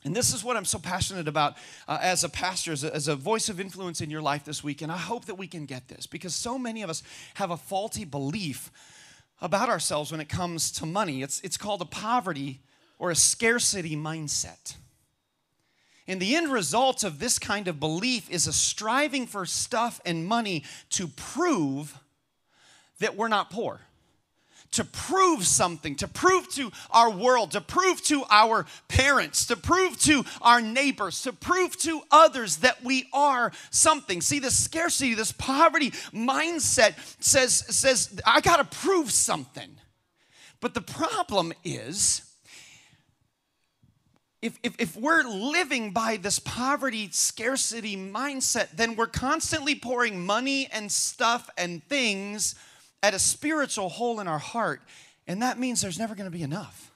And 0.05 0.15
this 0.15 0.33
is 0.33 0.45
what 0.45 0.57
I'm 0.57 0.65
so 0.65 0.79
passionate 0.79 1.27
about 1.27 1.57
uh, 1.89 1.99
as 2.01 2.23
a 2.23 2.29
pastor, 2.29 2.73
as 2.73 2.85
a, 2.85 2.95
as 2.95 3.09
a 3.09 3.17
voice 3.17 3.49
of 3.49 3.59
influence 3.59 4.01
in 4.01 4.11
your 4.11 4.23
life 4.23 4.45
this 4.45 4.63
week. 4.63 4.83
And 4.83 4.93
I 4.93 4.99
hope 4.99 5.25
that 5.25 5.35
we 5.35 5.49
can 5.49 5.67
get 5.67 5.89
this 5.89 6.07
because 6.07 6.35
so 6.35 6.59
many 6.59 6.83
of 6.83 6.91
us 6.91 7.03
have 7.35 7.51
a 7.51 7.57
faulty 7.57 8.05
belief 8.05 8.71
about 9.41 9.69
ourselves 9.69 10.13
when 10.13 10.21
it 10.21 10.29
comes 10.29 10.71
to 10.73 10.87
money. 10.87 11.23
It's, 11.23 11.41
it's 11.41 11.57
called 11.57 11.81
a 11.81 11.87
poverty 11.87 12.61
or 12.99 13.11
a 13.11 13.17
scarcity 13.17 13.97
mindset. 13.97 14.77
And 16.09 16.21
the 16.21 16.37
end 16.37 16.53
result 16.53 17.03
of 17.03 17.19
this 17.19 17.39
kind 17.39 17.67
of 17.67 17.81
belief 17.81 18.31
is 18.31 18.47
a 18.47 18.53
striving 18.53 19.27
for 19.27 19.45
stuff 19.45 20.01
and 20.05 20.27
money 20.27 20.65
to 20.91 21.09
prove 21.09 21.99
that 23.01 23.17
we're 23.17 23.29
not 23.29 23.51
poor. 23.51 23.81
To 24.73 24.85
prove 24.85 25.47
something, 25.47 25.95
to 25.97 26.09
prove 26.09 26.49
to 26.51 26.71
our 26.91 27.11
world, 27.11 27.53
to 27.53 27.61
prove 27.61 28.03
to 28.05 28.25
our 28.29 28.67
parents, 28.89 29.47
to 29.47 29.57
prove 29.57 29.99
to 30.03 30.25
our 30.43 30.61
neighbors, 30.61 31.23
to 31.23 31.33
prove 31.33 31.77
to 31.79 32.03
others 32.11 32.59
that 32.59 32.85
we 32.85 33.09
are 33.13 33.53
something. 33.71 34.21
See, 34.21 34.39
this 34.39 34.63
scarcity, 34.63 35.15
this 35.15 35.33
poverty 35.33 35.93
mindset 36.13 36.95
says, 37.21 37.55
says 37.55 38.21
I 38.27 38.41
gotta 38.41 38.65
prove 38.65 39.11
something. 39.11 39.71
But 40.61 40.75
the 40.75 40.83
problem 40.83 41.53
is, 41.65 42.26
if, 44.47 44.59
if, 44.63 44.77
if 44.79 44.97
we're 44.97 45.25
living 45.25 45.91
by 45.91 46.17
this 46.17 46.39
poverty 46.39 47.09
scarcity 47.11 47.97
mindset, 47.97 48.71
then 48.77 48.95
we're 48.95 49.09
constantly 49.09 49.75
pouring 49.75 50.25
money 50.25 50.69
and 50.73 50.91
stuff 50.91 51.51
and 51.59 51.83
things 51.89 52.55
at 53.03 53.13
a 53.13 53.19
spiritual 53.19 53.89
hole 53.89 54.21
in 54.21 54.29
our 54.29 54.39
heart. 54.39 54.83
And 55.27 55.43
that 55.43 55.59
means 55.59 55.81
there's 55.81 55.99
never 55.99 56.15
going 56.15 56.31
to 56.31 56.37
be 56.37 56.45
enough. 56.45 56.93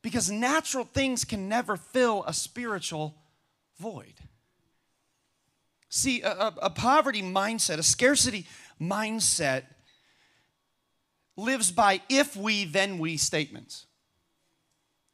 Because 0.00 0.30
natural 0.30 0.84
things 0.84 1.24
can 1.24 1.48
never 1.48 1.76
fill 1.76 2.22
a 2.24 2.32
spiritual 2.32 3.16
void. 3.80 4.14
See, 5.88 6.22
a, 6.22 6.30
a, 6.30 6.54
a 6.62 6.70
poverty 6.70 7.22
mindset, 7.22 7.78
a 7.78 7.82
scarcity 7.82 8.46
mindset, 8.80 9.64
lives 11.36 11.72
by 11.72 12.00
if 12.08 12.36
we, 12.36 12.64
then 12.64 12.98
we 12.98 13.16
statements. 13.16 13.86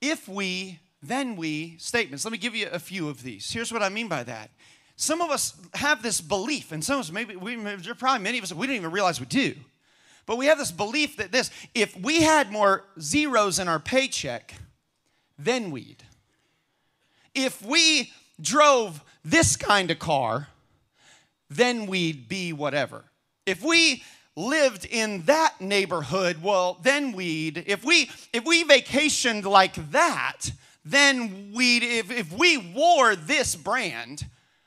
If 0.03 0.29
we, 0.29 0.81
then 1.07 1.37
we 1.37 1.77
statements. 1.79 2.25
Let 2.25 2.33
me 2.33 2.39
give 2.39 2.55
you 2.55 2.69
a 2.73 2.79
few 2.79 3.09
of 3.09 3.23
these. 3.23 3.51
Here's 3.51 3.73
what 3.73 3.83
I 3.83 3.89
mean 3.89 4.09
by 4.09 4.23
that. 4.25 4.51
Some 4.97 5.21
of 5.21 5.31
us 5.31 5.55
have 5.75 6.03
this 6.03 6.21
belief, 6.21 6.71
and 6.71 6.85
some 6.85 6.97
of 6.97 7.01
us, 7.01 7.13
maybe, 7.13 7.35
we, 7.37 7.57
probably 7.99 8.23
many 8.23 8.39
of 8.39 8.45
us, 8.45 8.53
we 8.53 8.67
didn't 8.67 8.81
even 8.81 8.93
realize 8.93 9.19
we 9.19 9.27
do. 9.27 9.55
But 10.27 10.39
we 10.39 10.47
have 10.47 10.59
this 10.59 10.71
belief 10.71 11.17
that 11.17 11.33
this, 11.33 11.51
if 11.75 11.97
we 11.99 12.23
had 12.23 12.51
more 12.51 12.85
zeros 13.01 13.59
in 13.59 13.69
our 13.69 13.81
paycheck, 13.81 14.55
then 15.39 15.71
we'd. 15.71 16.03
If 17.35 17.61
we 17.61 18.13
drove 18.41 19.03
this 19.25 19.57
kind 19.57 19.91
of 19.91 19.99
car, 19.99 20.49
then 21.51 21.87
we'd 21.87 22.29
be 22.29 22.53
whatever. 22.53 23.05
If 23.47 23.63
we 23.63 24.03
lived 24.37 24.85
in 24.85 25.23
that 25.23 25.61
neighborhood, 25.61 26.43
well, 26.43 26.79
then 26.83 27.13
we'd. 27.13 27.65
If 27.67 27.85
we 27.85 28.11
if 28.33 28.45
we 28.45 28.65
vacationed 28.65 29.45
like 29.45 29.91
that, 29.91 30.53
then 30.85 31.53
we'd, 31.55 31.83
if, 31.83 32.11
if 32.11 32.33
we 32.33 32.59
wore 32.59 33.17
this 33.17 33.57
brand, 33.57 34.27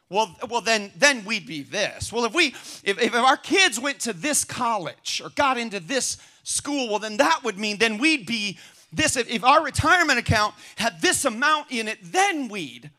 well, 0.09 0.35
well 0.49 0.61
then, 0.61 0.91
then 0.95 1.25
we'd 1.25 1.45
be 1.45 1.61
this. 1.61 2.11
Well, 2.11 2.25
if 2.25 2.33
we, 2.33 2.47
if, 2.83 2.99
if 3.01 3.13
our 3.13 3.37
kids 3.37 3.79
went 3.79 3.99
to 4.01 4.13
this 4.13 4.43
college 4.43 5.21
or 5.23 5.29
got 5.29 5.57
into 5.57 5.79
this 5.79 6.17
school, 6.43 6.89
well, 6.89 6.99
then 6.99 7.17
that 7.17 7.43
would 7.43 7.57
mean 7.57 7.77
then 7.77 7.97
we'd 7.97 8.25
be 8.25 8.57
this, 8.91 9.17
if, 9.17 9.29
if 9.29 9.43
our 9.43 9.63
retirement 9.63 10.17
account 10.17 10.55
had 10.77 11.01
this 11.01 11.25
amount 11.25 11.71
in 11.71 11.87
it, 11.87 11.99
then 12.01 12.47
we'd. 12.47 12.89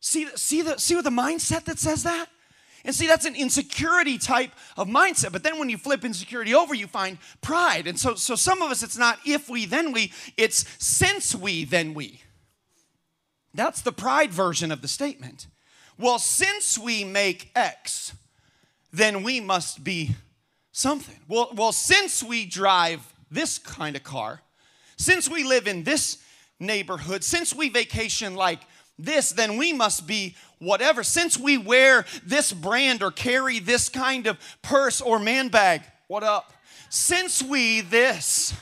See, 0.00 0.28
see, 0.36 0.62
the, 0.62 0.78
see 0.78 0.94
what 0.94 1.04
the 1.04 1.10
mindset 1.10 1.64
that 1.64 1.78
says 1.78 2.04
that? 2.04 2.28
And 2.84 2.94
see, 2.94 3.06
that's 3.06 3.24
an 3.24 3.34
insecurity 3.34 4.18
type 4.18 4.52
of 4.76 4.88
mindset. 4.88 5.32
But 5.32 5.42
then 5.42 5.58
when 5.58 5.70
you 5.70 5.78
flip 5.78 6.04
insecurity 6.04 6.54
over, 6.54 6.74
you 6.74 6.86
find 6.86 7.16
pride. 7.40 7.86
And 7.86 7.98
so, 7.98 8.14
so 8.14 8.36
some 8.36 8.60
of 8.60 8.70
us, 8.70 8.82
it's 8.82 8.98
not 8.98 9.18
if 9.24 9.48
we, 9.48 9.64
then 9.64 9.92
we, 9.92 10.12
it's 10.36 10.66
since 10.78 11.34
we, 11.34 11.64
then 11.64 11.94
we. 11.94 12.20
That's 13.54 13.80
the 13.80 13.92
pride 13.92 14.32
version 14.32 14.72
of 14.72 14.82
the 14.82 14.88
statement. 14.88 15.46
Well, 15.96 16.18
since 16.18 16.76
we 16.76 17.04
make 17.04 17.50
X, 17.54 18.12
then 18.92 19.22
we 19.22 19.40
must 19.40 19.84
be 19.84 20.16
something. 20.72 21.20
Well, 21.28 21.50
well, 21.54 21.72
since 21.72 22.22
we 22.22 22.46
drive 22.46 23.00
this 23.30 23.58
kind 23.58 23.94
of 23.94 24.02
car, 24.02 24.42
since 24.96 25.30
we 25.30 25.44
live 25.44 25.68
in 25.68 25.84
this 25.84 26.18
neighborhood, 26.58 27.22
since 27.22 27.54
we 27.54 27.68
vacation 27.68 28.34
like 28.34 28.60
this, 28.98 29.30
then 29.30 29.56
we 29.56 29.72
must 29.72 30.06
be 30.06 30.36
whatever. 30.58 31.02
Since 31.02 31.38
we 31.38 31.58
wear 31.58 32.04
this 32.24 32.52
brand 32.52 33.02
or 33.02 33.10
carry 33.10 33.58
this 33.58 33.88
kind 33.88 34.26
of 34.26 34.38
purse 34.62 35.00
or 35.00 35.18
man 35.18 35.48
bag, 35.48 35.82
what 36.08 36.22
up? 36.22 36.52
Since 36.90 37.42
we 37.42 37.80
this, 37.80 38.54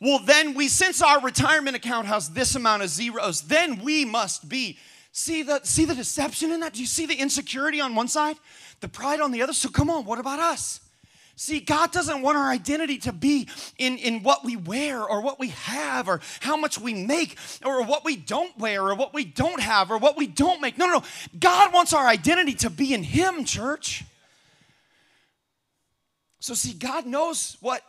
well, 0.00 0.18
then 0.18 0.54
we, 0.54 0.68
since 0.68 1.00
our 1.00 1.20
retirement 1.20 1.76
account 1.76 2.06
has 2.06 2.30
this 2.30 2.54
amount 2.54 2.82
of 2.82 2.90
zeros, 2.90 3.42
then 3.42 3.82
we 3.82 4.04
must 4.04 4.48
be. 4.48 4.78
See 5.12 5.42
the, 5.42 5.60
see 5.62 5.86
the 5.86 5.94
deception 5.94 6.52
in 6.52 6.60
that? 6.60 6.74
Do 6.74 6.80
you 6.80 6.86
see 6.86 7.06
the 7.06 7.14
insecurity 7.14 7.80
on 7.80 7.94
one 7.94 8.08
side, 8.08 8.36
the 8.80 8.88
pride 8.88 9.20
on 9.20 9.32
the 9.32 9.40
other? 9.40 9.54
So 9.54 9.70
come 9.70 9.88
on, 9.88 10.04
what 10.04 10.18
about 10.18 10.38
us? 10.38 10.80
See, 11.38 11.60
God 11.60 11.92
doesn't 11.92 12.22
want 12.22 12.38
our 12.38 12.50
identity 12.50 12.98
to 12.98 13.12
be 13.12 13.48
in, 13.78 13.98
in 13.98 14.22
what 14.22 14.42
we 14.42 14.56
wear 14.56 15.02
or 15.02 15.20
what 15.20 15.38
we 15.38 15.48
have 15.48 16.08
or 16.08 16.20
how 16.40 16.56
much 16.56 16.78
we 16.78 16.92
make 16.92 17.38
or 17.64 17.82
what 17.84 18.04
we 18.04 18.16
don't 18.16 18.56
wear 18.58 18.82
or 18.82 18.94
what 18.94 19.12
we 19.12 19.24
don't 19.24 19.60
have 19.60 19.90
or 19.90 19.98
what 19.98 20.16
we 20.16 20.26
don't 20.26 20.62
make. 20.62 20.78
No, 20.78 20.86
no, 20.86 20.98
no. 20.98 21.04
God 21.38 21.74
wants 21.74 21.92
our 21.92 22.06
identity 22.06 22.54
to 22.54 22.70
be 22.70 22.94
in 22.94 23.02
Him, 23.02 23.44
church. 23.44 24.04
So, 26.40 26.54
see, 26.54 26.72
God 26.72 27.06
knows 27.06 27.58
what 27.60 27.82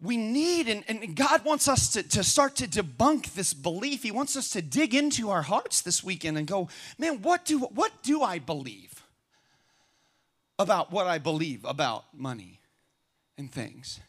we 0.00 0.16
need, 0.16 0.68
and, 0.68 0.84
and 0.88 1.16
God 1.16 1.44
wants 1.44 1.68
us 1.68 1.92
to, 1.92 2.02
to 2.02 2.22
start 2.22 2.56
to 2.56 2.66
debunk 2.66 3.32
this 3.34 3.54
belief. 3.54 4.02
He 4.02 4.10
wants 4.10 4.36
us 4.36 4.50
to 4.50 4.60
dig 4.60 4.94
into 4.94 5.30
our 5.30 5.42
hearts 5.42 5.80
this 5.80 6.04
weekend 6.04 6.36
and 6.36 6.46
go, 6.46 6.68
man, 6.98 7.22
what 7.22 7.44
do, 7.44 7.60
what 7.60 8.02
do 8.02 8.22
I 8.22 8.38
believe 8.38 9.02
about 10.58 10.92
what 10.92 11.06
I 11.06 11.18
believe 11.18 11.64
about 11.64 12.04
money? 12.14 12.60
and 13.38 13.50
things. 13.50 14.00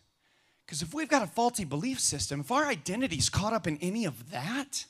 Because 0.65 0.81
if 0.81 0.93
we've 0.93 1.07
got 1.07 1.23
a 1.23 1.27
faulty 1.27 1.63
belief 1.63 1.99
system, 1.99 2.41
if 2.41 2.51
our 2.51 2.65
identity's 2.65 3.29
caught 3.29 3.53
up 3.53 3.67
in 3.67 3.77
any 3.77 4.05
of 4.05 4.31
that, 4.31 4.85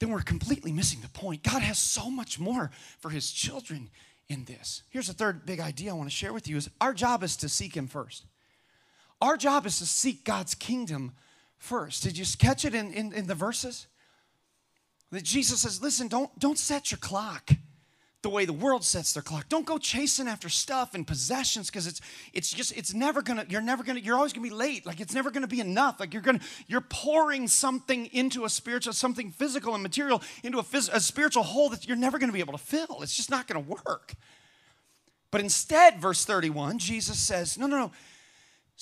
then 0.00 0.10
we're 0.10 0.22
completely 0.22 0.72
missing 0.72 1.00
the 1.00 1.08
point. 1.08 1.44
God 1.44 1.62
has 1.62 1.78
so 1.78 2.10
much 2.10 2.40
more 2.40 2.70
for 2.98 3.10
his 3.10 3.30
children 3.30 3.90
in 4.28 4.44
this. 4.44 4.82
Here's 4.90 5.08
a 5.08 5.12
third 5.12 5.46
big 5.46 5.60
idea 5.60 5.90
I 5.90 5.94
want 5.94 6.10
to 6.10 6.14
share 6.14 6.32
with 6.32 6.48
you 6.48 6.56
is 6.56 6.68
our 6.80 6.92
job 6.92 7.22
is 7.22 7.36
to 7.36 7.48
seek 7.48 7.76
him 7.76 7.86
first. 7.86 8.24
Our 9.22 9.36
job 9.36 9.66
is 9.66 9.78
to 9.78 9.86
seek 9.86 10.24
God's 10.24 10.56
kingdom 10.56 11.12
first. 11.56 12.02
Did 12.02 12.18
you 12.18 12.24
catch 12.38 12.64
it 12.64 12.74
in, 12.74 12.92
in, 12.92 13.12
in 13.12 13.28
the 13.28 13.36
verses? 13.36 13.86
That 15.12 15.22
Jesus 15.22 15.60
says, 15.60 15.80
listen, 15.80 16.08
don't, 16.08 16.36
don't 16.40 16.58
set 16.58 16.90
your 16.90 16.98
clock 16.98 17.52
the 18.22 18.28
way 18.28 18.46
the 18.46 18.52
world 18.52 18.82
sets 18.82 19.12
their 19.12 19.22
clock. 19.22 19.48
Don't 19.48 19.64
go 19.64 19.78
chasing 19.78 20.26
after 20.26 20.48
stuff 20.48 20.94
and 20.94 21.06
possessions 21.06 21.70
because 21.70 21.86
it's 21.86 22.00
it's 22.32 22.52
just 22.52 22.76
it's 22.76 22.94
never 22.94 23.20
gonna 23.20 23.44
you're 23.48 23.60
never 23.60 23.82
gonna 23.82 23.98
you're 23.98 24.16
always 24.16 24.32
gonna 24.32 24.46
be 24.46 24.54
late. 24.54 24.86
Like 24.86 25.00
it's 25.00 25.12
never 25.12 25.32
gonna 25.32 25.48
be 25.48 25.58
enough. 25.58 25.98
Like 25.98 26.12
you're 26.12 26.22
gonna 26.22 26.38
you're 26.68 26.82
pouring 26.82 27.48
something 27.48 28.06
into 28.06 28.44
a 28.44 28.48
spiritual 28.48 28.92
something 28.92 29.32
physical 29.32 29.74
and 29.74 29.82
material 29.82 30.22
into 30.44 30.58
a, 30.58 30.62
phys, 30.62 30.88
a 30.92 31.00
spiritual 31.00 31.42
hole 31.42 31.68
that 31.70 31.88
you're 31.88 31.96
never 31.96 32.18
gonna 32.18 32.32
be 32.32 32.40
able 32.40 32.56
to 32.56 32.64
fill. 32.64 32.98
It's 33.02 33.16
just 33.16 33.30
not 33.30 33.48
gonna 33.48 33.60
work. 33.60 34.14
But 35.32 35.40
instead, 35.40 36.00
verse 36.00 36.24
31, 36.24 36.78
Jesus 36.78 37.18
says, 37.18 37.58
no, 37.58 37.66
no, 37.66 37.78
no. 37.78 37.92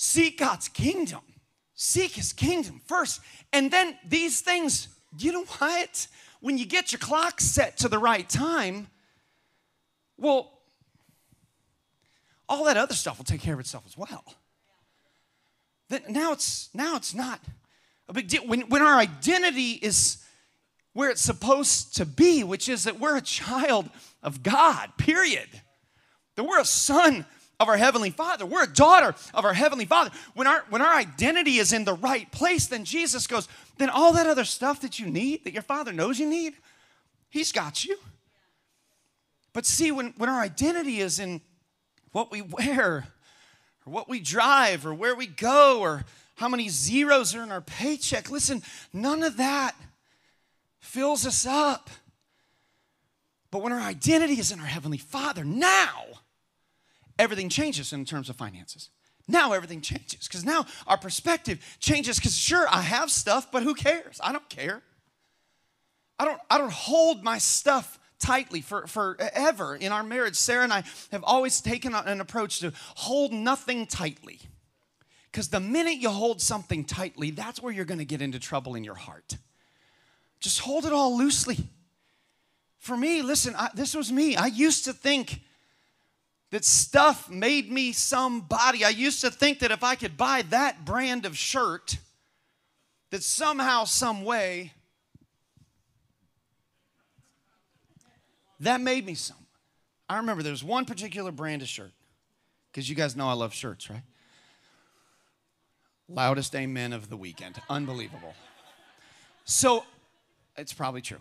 Seek 0.03 0.39
God's 0.39 0.67
kingdom. 0.67 1.19
Seek 1.75 2.13
his 2.13 2.33
kingdom 2.33 2.81
first. 2.87 3.21
And 3.53 3.69
then 3.69 3.95
these 4.03 4.41
things, 4.41 4.87
you 5.19 5.31
know 5.31 5.43
what? 5.43 6.07
When 6.39 6.57
you 6.57 6.65
get 6.65 6.91
your 6.91 6.97
clock 6.97 7.39
set 7.39 7.77
to 7.77 7.87
the 7.87 7.99
right 7.99 8.27
time, 8.27 8.87
well, 10.17 10.57
all 12.49 12.63
that 12.63 12.77
other 12.77 12.95
stuff 12.95 13.19
will 13.19 13.25
take 13.25 13.41
care 13.41 13.53
of 13.53 13.59
itself 13.59 13.83
as 13.85 13.95
well. 13.95 14.23
Then 15.89 16.01
now 16.09 16.31
it's 16.31 16.69
now 16.73 16.95
it's 16.95 17.13
not 17.13 17.39
a 18.09 18.13
big 18.13 18.27
deal. 18.27 18.41
When, 18.47 18.61
when 18.69 18.81
our 18.81 18.97
identity 18.97 19.73
is 19.73 20.17
where 20.93 21.11
it's 21.11 21.21
supposed 21.21 21.95
to 21.97 22.07
be, 22.07 22.43
which 22.43 22.67
is 22.69 22.85
that 22.85 22.99
we're 22.99 23.17
a 23.17 23.21
child 23.21 23.87
of 24.23 24.41
God, 24.41 24.93
period. 24.97 25.61
That 26.37 26.45
we're 26.45 26.59
a 26.59 26.65
son 26.65 27.27
of 27.61 27.69
our 27.69 27.77
Heavenly 27.77 28.09
Father. 28.09 28.43
We're 28.43 28.63
a 28.63 28.73
daughter 28.73 29.13
of 29.35 29.45
our 29.45 29.53
Heavenly 29.53 29.85
Father. 29.85 30.09
When 30.33 30.47
our, 30.47 30.65
when 30.69 30.81
our 30.81 30.95
identity 30.95 31.57
is 31.57 31.71
in 31.71 31.85
the 31.85 31.93
right 31.93 32.29
place, 32.31 32.65
then 32.65 32.85
Jesus 32.85 33.27
goes, 33.27 33.47
then 33.77 33.91
all 33.91 34.13
that 34.13 34.25
other 34.25 34.45
stuff 34.45 34.81
that 34.81 34.97
you 34.97 35.05
need, 35.05 35.43
that 35.43 35.53
your 35.53 35.61
Father 35.61 35.93
knows 35.93 36.19
you 36.19 36.27
need, 36.27 36.53
He's 37.29 37.51
got 37.51 37.85
you. 37.85 37.97
But 39.53 39.67
see, 39.67 39.91
when, 39.91 40.15
when 40.17 40.27
our 40.27 40.41
identity 40.41 41.01
is 41.01 41.19
in 41.19 41.39
what 42.11 42.31
we 42.31 42.41
wear, 42.41 43.05
or 43.85 43.93
what 43.93 44.09
we 44.09 44.19
drive, 44.19 44.83
or 44.83 44.93
where 44.95 45.15
we 45.15 45.27
go, 45.27 45.81
or 45.81 46.03
how 46.35 46.49
many 46.49 46.67
zeros 46.67 47.35
are 47.35 47.43
in 47.43 47.51
our 47.51 47.61
paycheck, 47.61 48.31
listen, 48.31 48.63
none 48.91 49.21
of 49.21 49.37
that 49.37 49.75
fills 50.79 51.27
us 51.27 51.45
up. 51.45 51.91
But 53.51 53.61
when 53.61 53.71
our 53.71 53.81
identity 53.81 54.39
is 54.39 54.51
in 54.51 54.59
our 54.59 54.65
Heavenly 54.65 54.97
Father, 54.97 55.43
now 55.43 56.05
everything 57.21 57.49
changes 57.49 57.93
in 57.93 58.03
terms 58.05 58.29
of 58.29 58.35
finances. 58.35 58.89
Now 59.27 59.53
everything 59.53 59.81
changes 59.81 60.27
because 60.27 60.43
now 60.43 60.65
our 60.87 60.97
perspective 60.97 61.59
changes 61.79 62.17
because 62.17 62.35
sure, 62.35 62.67
I 62.69 62.81
have 62.81 63.09
stuff, 63.11 63.51
but 63.51 63.63
who 63.63 63.73
cares? 63.73 64.19
I 64.23 64.31
don't 64.31 64.49
care. 64.49 64.81
I 66.19 66.25
don't, 66.25 66.39
I 66.49 66.57
don't 66.57 66.71
hold 66.71 67.23
my 67.23 67.37
stuff 67.37 67.99
tightly 68.19 68.61
for 68.61 68.87
forever 68.87 69.75
in 69.75 69.91
our 69.91 70.03
marriage. 70.03 70.35
Sarah 70.35 70.63
and 70.63 70.73
I 70.73 70.83
have 71.11 71.23
always 71.23 71.61
taken 71.61 71.95
an 71.95 72.21
approach 72.21 72.59
to 72.59 72.73
hold 72.95 73.31
nothing 73.31 73.87
tightly. 73.87 74.39
Because 75.31 75.47
the 75.47 75.59
minute 75.59 75.97
you 75.97 76.09
hold 76.09 76.41
something 76.41 76.83
tightly, 76.83 77.31
that's 77.31 77.61
where 77.61 77.71
you're 77.71 77.85
going 77.85 77.99
to 77.99 78.05
get 78.05 78.21
into 78.21 78.37
trouble 78.37 78.75
in 78.75 78.83
your 78.83 78.95
heart. 78.95 79.37
Just 80.39 80.59
hold 80.59 80.85
it 80.85 80.91
all 80.91 81.17
loosely. 81.17 81.57
For 82.79 82.97
me, 82.97 83.21
listen, 83.21 83.55
I, 83.55 83.69
this 83.73 83.95
was 83.95 84.11
me. 84.11 84.35
I 84.35 84.47
used 84.47 84.85
to 84.85 84.93
think 84.93 85.41
that 86.51 86.63
stuff 86.63 87.29
made 87.29 87.71
me 87.71 87.91
somebody. 87.91 88.85
I 88.85 88.89
used 88.89 89.21
to 89.21 89.31
think 89.31 89.59
that 89.59 89.71
if 89.71 89.83
I 89.83 89.95
could 89.95 90.15
buy 90.15 90.43
that 90.49 90.85
brand 90.85 91.25
of 91.25 91.37
shirt, 91.37 91.97
that 93.09 93.23
somehow, 93.23 93.85
some 93.85 94.23
way, 94.23 94.73
That 98.61 98.79
made 98.79 99.05
me 99.05 99.15
someone. 99.15 99.45
I 100.07 100.17
remember 100.17 100.43
there 100.43 100.51
was 100.51 100.63
one 100.63 100.85
particular 100.85 101.31
brand 101.31 101.61
of 101.63 101.67
shirt, 101.67 101.91
because 102.71 102.87
you 102.87 102.95
guys 102.95 103.15
know 103.15 103.27
I 103.27 103.33
love 103.33 103.53
shirts, 103.53 103.89
right? 103.89 104.03
Loudest 106.07 106.55
amen 106.55 106.93
of 106.93 107.09
the 107.09 107.17
weekend. 107.17 107.59
Unbelievable. 107.69 108.35
So, 109.45 109.83
it's 110.57 110.73
probably 110.73 111.01
true. 111.01 111.17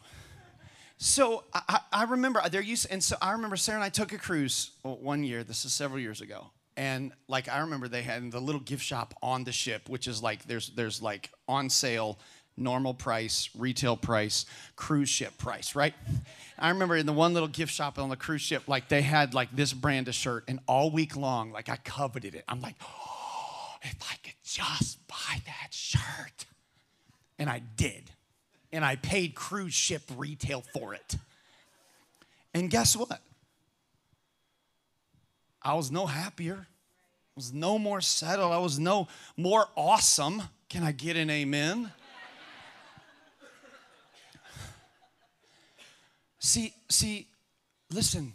So 1.02 1.44
I, 1.54 1.80
I 1.90 2.04
remember 2.04 2.46
there 2.50 2.60
used, 2.60 2.86
and 2.90 3.02
so 3.02 3.16
I 3.22 3.32
remember 3.32 3.56
Sarah 3.56 3.78
and 3.78 3.84
I 3.84 3.88
took 3.88 4.12
a 4.12 4.18
cruise 4.18 4.72
one 4.82 5.24
year. 5.24 5.42
This 5.42 5.64
is 5.64 5.72
several 5.72 5.98
years 5.98 6.20
ago, 6.20 6.48
and 6.76 7.12
like 7.26 7.48
I 7.48 7.60
remember 7.60 7.88
they 7.88 8.02
had 8.02 8.30
the 8.30 8.38
little 8.38 8.60
gift 8.60 8.84
shop 8.84 9.14
on 9.22 9.44
the 9.44 9.50
ship, 9.50 9.88
which 9.88 10.06
is 10.06 10.22
like 10.22 10.44
there's 10.44 10.68
there's 10.68 11.00
like 11.00 11.30
on 11.48 11.70
sale 11.70 12.18
normal 12.54 12.92
price, 12.92 13.48
retail 13.56 13.96
price, 13.96 14.44
cruise 14.76 15.08
ship 15.08 15.38
price, 15.38 15.74
right? 15.74 15.94
I 16.58 16.68
remember 16.68 16.96
in 16.96 17.06
the 17.06 17.14
one 17.14 17.32
little 17.32 17.48
gift 17.48 17.72
shop 17.72 17.98
on 17.98 18.10
the 18.10 18.16
cruise 18.16 18.42
ship, 18.42 18.64
like 18.68 18.90
they 18.90 19.00
had 19.00 19.32
like 19.32 19.56
this 19.56 19.72
brand 19.72 20.06
of 20.06 20.14
shirt, 20.14 20.44
and 20.48 20.60
all 20.68 20.90
week 20.90 21.16
long, 21.16 21.50
like 21.50 21.70
I 21.70 21.76
coveted 21.76 22.34
it. 22.34 22.44
I'm 22.46 22.60
like, 22.60 22.76
oh, 22.82 23.76
if 23.80 23.96
I 24.02 24.16
could 24.22 24.34
just 24.44 25.08
buy 25.08 25.40
that 25.46 25.72
shirt. 25.72 26.44
And 27.38 27.48
I 27.48 27.62
did. 27.74 28.10
And 28.72 28.84
I 28.84 28.96
paid 28.96 29.34
cruise 29.34 29.74
ship 29.74 30.02
retail 30.16 30.62
for 30.72 30.94
it. 30.94 31.16
And 32.54 32.70
guess 32.70 32.96
what? 32.96 33.20
I 35.62 35.74
was 35.74 35.90
no 35.90 36.06
happier. 36.06 36.66
I 36.66 37.32
was 37.36 37.52
no 37.52 37.78
more 37.78 38.00
settled. 38.00 38.52
I 38.52 38.58
was 38.58 38.78
no 38.78 39.08
more 39.36 39.66
awesome. 39.76 40.42
Can 40.68 40.82
I 40.82 40.92
get 40.92 41.16
an 41.16 41.30
amen? 41.30 41.92
See, 46.38 46.72
see, 46.88 47.26
listen. 47.90 48.32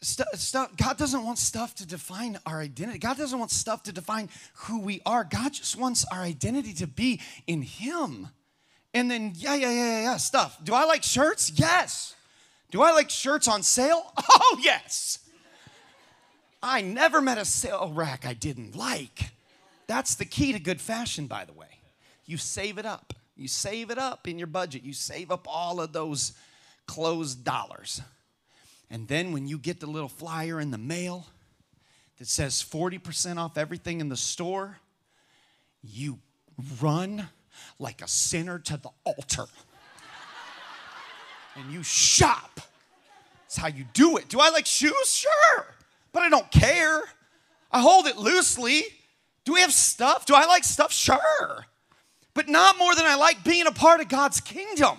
Stuff, 0.00 0.28
stuff, 0.34 0.76
God 0.76 0.96
doesn't 0.96 1.24
want 1.24 1.38
stuff 1.38 1.74
to 1.76 1.86
define 1.86 2.38
our 2.46 2.60
identity. 2.60 2.98
God 2.98 3.18
doesn't 3.18 3.38
want 3.38 3.50
stuff 3.50 3.82
to 3.82 3.92
define 3.92 4.30
who 4.54 4.80
we 4.80 5.02
are. 5.04 5.24
God 5.24 5.52
just 5.52 5.76
wants 5.76 6.06
our 6.10 6.20
identity 6.20 6.72
to 6.74 6.86
be 6.86 7.20
in 7.46 7.62
Him. 7.62 8.28
And 8.94 9.10
then, 9.10 9.32
yeah, 9.34 9.54
yeah, 9.54 9.70
yeah, 9.70 10.02
yeah, 10.02 10.16
stuff. 10.16 10.58
Do 10.62 10.74
I 10.74 10.84
like 10.84 11.02
shirts? 11.02 11.52
Yes. 11.54 12.14
Do 12.70 12.82
I 12.82 12.92
like 12.92 13.10
shirts 13.10 13.48
on 13.48 13.62
sale? 13.62 14.12
Oh, 14.30 14.58
yes. 14.62 15.18
I 16.62 16.80
never 16.80 17.20
met 17.20 17.38
a 17.38 17.44
sale 17.44 17.92
rack 17.94 18.26
I 18.26 18.32
didn't 18.32 18.76
like. 18.76 19.30
That's 19.86 20.14
the 20.14 20.24
key 20.24 20.52
to 20.52 20.58
good 20.58 20.80
fashion, 20.80 21.26
by 21.26 21.44
the 21.44 21.52
way. 21.52 21.66
You 22.24 22.36
save 22.36 22.78
it 22.78 22.86
up. 22.86 23.14
You 23.36 23.46
save 23.46 23.90
it 23.90 23.98
up 23.98 24.26
in 24.26 24.38
your 24.38 24.46
budget. 24.46 24.82
You 24.82 24.92
save 24.92 25.30
up 25.30 25.46
all 25.48 25.80
of 25.80 25.92
those 25.92 26.32
closed 26.86 27.44
dollars. 27.44 28.00
And 28.90 29.06
then 29.06 29.32
when 29.32 29.46
you 29.46 29.58
get 29.58 29.80
the 29.80 29.86
little 29.86 30.08
flyer 30.08 30.60
in 30.60 30.70
the 30.70 30.78
mail 30.78 31.26
that 32.18 32.26
says 32.26 32.62
40% 32.62 33.36
off 33.36 33.56
everything 33.56 34.00
in 34.00 34.08
the 34.08 34.16
store, 34.16 34.78
you 35.82 36.18
run 36.80 37.28
like 37.78 38.02
a 38.02 38.08
sinner 38.08 38.58
to 38.58 38.76
the 38.76 38.90
altar. 39.04 39.46
and 41.56 41.72
you 41.72 41.82
shop. 41.82 42.60
That's 43.42 43.56
how 43.56 43.68
you 43.68 43.84
do 43.94 44.16
it. 44.16 44.28
Do 44.28 44.40
I 44.40 44.50
like 44.50 44.66
shoes? 44.66 45.06
Sure. 45.14 45.66
But 46.12 46.22
I 46.22 46.28
don't 46.28 46.50
care. 46.50 47.02
I 47.70 47.80
hold 47.80 48.06
it 48.06 48.16
loosely. 48.16 48.82
Do 49.44 49.54
we 49.54 49.60
have 49.60 49.72
stuff? 49.72 50.26
Do 50.26 50.34
I 50.34 50.46
like 50.46 50.64
stuff? 50.64 50.92
Sure. 50.92 51.66
But 52.34 52.48
not 52.48 52.78
more 52.78 52.94
than 52.94 53.06
I 53.06 53.14
like 53.14 53.42
being 53.44 53.66
a 53.66 53.72
part 53.72 54.00
of 54.00 54.08
God's 54.08 54.40
kingdom. 54.40 54.98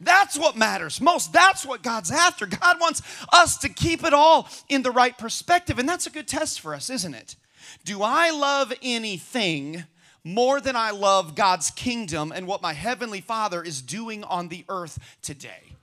That's 0.00 0.38
what 0.38 0.56
matters 0.56 1.00
most. 1.00 1.32
That's 1.32 1.66
what 1.66 1.82
God's 1.82 2.10
after. 2.10 2.46
God 2.46 2.80
wants 2.80 3.02
us 3.32 3.58
to 3.58 3.68
keep 3.68 4.04
it 4.04 4.14
all 4.14 4.48
in 4.68 4.82
the 4.82 4.90
right 4.90 5.16
perspective. 5.16 5.78
And 5.78 5.88
that's 5.88 6.06
a 6.06 6.10
good 6.10 6.26
test 6.26 6.60
for 6.60 6.74
us, 6.74 6.88
isn't 6.88 7.14
it? 7.14 7.36
Do 7.84 8.02
I 8.02 8.30
love 8.30 8.72
anything 8.82 9.84
more 10.24 10.60
than 10.60 10.76
I 10.76 10.90
love 10.90 11.34
God's 11.34 11.70
kingdom 11.70 12.32
and 12.34 12.46
what 12.46 12.62
my 12.62 12.72
heavenly 12.72 13.20
Father 13.20 13.62
is 13.62 13.82
doing 13.82 14.24
on 14.24 14.48
the 14.48 14.64
earth 14.68 14.98
today? 15.22 15.74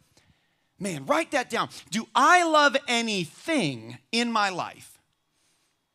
Man, 0.80 1.06
write 1.06 1.32
that 1.32 1.50
down. 1.50 1.69
Do 1.89 2.08
I 2.13 2.43
love 2.43 2.78
anything 2.88 3.97
in 4.12 4.32
my 4.32 4.50
life 4.50 5.00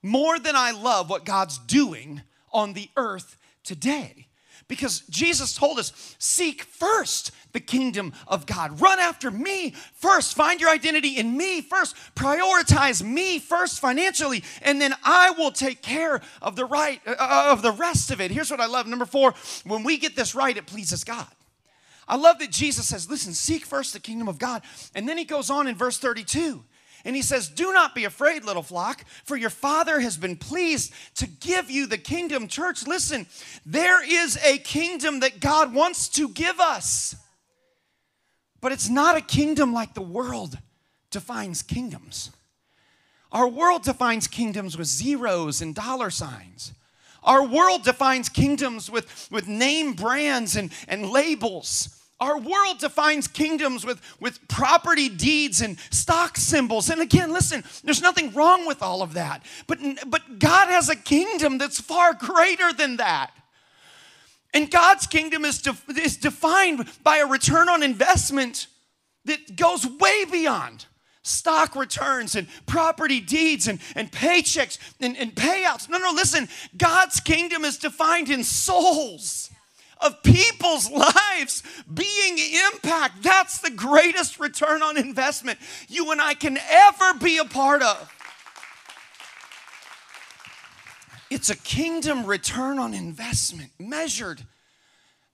more 0.02 0.38
than 0.38 0.56
I 0.56 0.72
love 0.72 1.08
what 1.08 1.24
God's 1.24 1.58
doing 1.58 2.22
on 2.52 2.72
the 2.72 2.90
earth 2.96 3.36
today? 3.62 4.26
Because 4.72 5.00
Jesus 5.10 5.54
told 5.54 5.78
us, 5.78 6.16
seek 6.18 6.62
first 6.62 7.30
the 7.52 7.60
kingdom 7.60 8.14
of 8.26 8.46
God. 8.46 8.80
Run 8.80 8.98
after 8.98 9.30
me 9.30 9.74
first. 9.92 10.34
Find 10.34 10.62
your 10.62 10.70
identity 10.70 11.18
in 11.18 11.36
me 11.36 11.60
first. 11.60 11.94
Prioritize 12.14 13.02
me 13.02 13.38
first 13.38 13.80
financially, 13.80 14.42
and 14.62 14.80
then 14.80 14.94
I 15.04 15.32
will 15.32 15.52
take 15.52 15.82
care 15.82 16.22
of 16.40 16.56
the 16.56 16.64
right 16.64 17.02
uh, 17.06 17.48
of 17.50 17.60
the 17.60 17.72
rest 17.72 18.10
of 18.10 18.22
it. 18.22 18.30
Here's 18.30 18.50
what 18.50 18.60
I 18.60 18.66
love. 18.66 18.86
Number 18.86 19.04
4, 19.04 19.34
when 19.64 19.84
we 19.84 19.98
get 19.98 20.16
this 20.16 20.34
right, 20.34 20.56
it 20.56 20.64
pleases 20.64 21.04
God. 21.04 21.28
I 22.08 22.16
love 22.16 22.38
that 22.38 22.50
Jesus 22.50 22.88
says, 22.88 23.10
listen, 23.10 23.34
seek 23.34 23.66
first 23.66 23.92
the 23.92 24.00
kingdom 24.00 24.26
of 24.26 24.38
God. 24.38 24.62
And 24.94 25.06
then 25.06 25.18
he 25.18 25.24
goes 25.24 25.50
on 25.50 25.66
in 25.66 25.76
verse 25.76 25.98
32. 25.98 26.64
And 27.04 27.16
he 27.16 27.22
says, 27.22 27.48
Do 27.48 27.72
not 27.72 27.94
be 27.94 28.04
afraid, 28.04 28.44
little 28.44 28.62
flock, 28.62 29.04
for 29.24 29.36
your 29.36 29.50
Father 29.50 30.00
has 30.00 30.16
been 30.16 30.36
pleased 30.36 30.92
to 31.16 31.26
give 31.26 31.70
you 31.70 31.86
the 31.86 31.98
kingdom. 31.98 32.48
Church, 32.48 32.86
listen, 32.86 33.26
there 33.66 34.04
is 34.04 34.38
a 34.44 34.58
kingdom 34.58 35.20
that 35.20 35.40
God 35.40 35.74
wants 35.74 36.08
to 36.10 36.28
give 36.28 36.60
us. 36.60 37.16
But 38.60 38.72
it's 38.72 38.88
not 38.88 39.16
a 39.16 39.20
kingdom 39.20 39.72
like 39.72 39.94
the 39.94 40.02
world 40.02 40.56
defines 41.10 41.62
kingdoms. 41.62 42.30
Our 43.32 43.48
world 43.48 43.82
defines 43.82 44.26
kingdoms 44.26 44.76
with 44.76 44.86
zeros 44.86 45.62
and 45.62 45.74
dollar 45.74 46.10
signs. 46.10 46.72
Our 47.24 47.44
world 47.44 47.84
defines 47.84 48.28
kingdoms 48.28 48.90
with, 48.90 49.28
with 49.30 49.48
name 49.48 49.94
brands 49.94 50.56
and, 50.56 50.72
and 50.86 51.10
labels. 51.10 52.01
Our 52.22 52.38
world 52.38 52.78
defines 52.78 53.26
kingdoms 53.26 53.84
with, 53.84 54.00
with 54.20 54.46
property 54.46 55.08
deeds 55.08 55.60
and 55.60 55.76
stock 55.90 56.36
symbols. 56.36 56.88
And 56.88 57.00
again, 57.00 57.32
listen, 57.32 57.64
there's 57.82 58.00
nothing 58.00 58.32
wrong 58.32 58.64
with 58.64 58.80
all 58.80 59.02
of 59.02 59.14
that. 59.14 59.44
But, 59.66 59.80
but 60.06 60.38
God 60.38 60.68
has 60.68 60.88
a 60.88 60.94
kingdom 60.94 61.58
that's 61.58 61.80
far 61.80 62.14
greater 62.14 62.72
than 62.72 62.98
that. 62.98 63.32
And 64.54 64.70
God's 64.70 65.08
kingdom 65.08 65.44
is, 65.44 65.62
de- 65.62 65.76
is 66.00 66.16
defined 66.16 66.88
by 67.02 67.16
a 67.16 67.26
return 67.26 67.68
on 67.68 67.82
investment 67.82 68.68
that 69.24 69.56
goes 69.56 69.84
way 69.84 70.24
beyond 70.24 70.86
stock 71.24 71.74
returns 71.74 72.36
and 72.36 72.46
property 72.66 73.18
deeds 73.20 73.66
and, 73.66 73.80
and 73.96 74.12
paychecks 74.12 74.78
and, 75.00 75.16
and 75.16 75.34
payouts. 75.34 75.88
No, 75.88 75.98
no, 75.98 76.12
listen, 76.12 76.48
God's 76.76 77.18
kingdom 77.18 77.64
is 77.64 77.78
defined 77.78 78.30
in 78.30 78.44
souls 78.44 79.50
of 80.04 80.22
people's 80.22 80.90
lives 81.36 81.62
being 81.92 82.38
impact. 82.72 83.22
That's 83.22 83.58
the 83.60 83.70
greatest 83.70 84.40
return 84.40 84.82
on 84.82 84.96
investment 84.96 85.58
you 85.88 86.10
and 86.12 86.20
I 86.20 86.34
can 86.34 86.58
ever 86.58 87.14
be 87.18 87.38
a 87.38 87.44
part 87.44 87.82
of. 87.82 88.12
It's 91.30 91.48
a 91.48 91.56
kingdom 91.56 92.26
return 92.26 92.78
on 92.78 92.92
investment 92.92 93.70
measured 93.78 94.44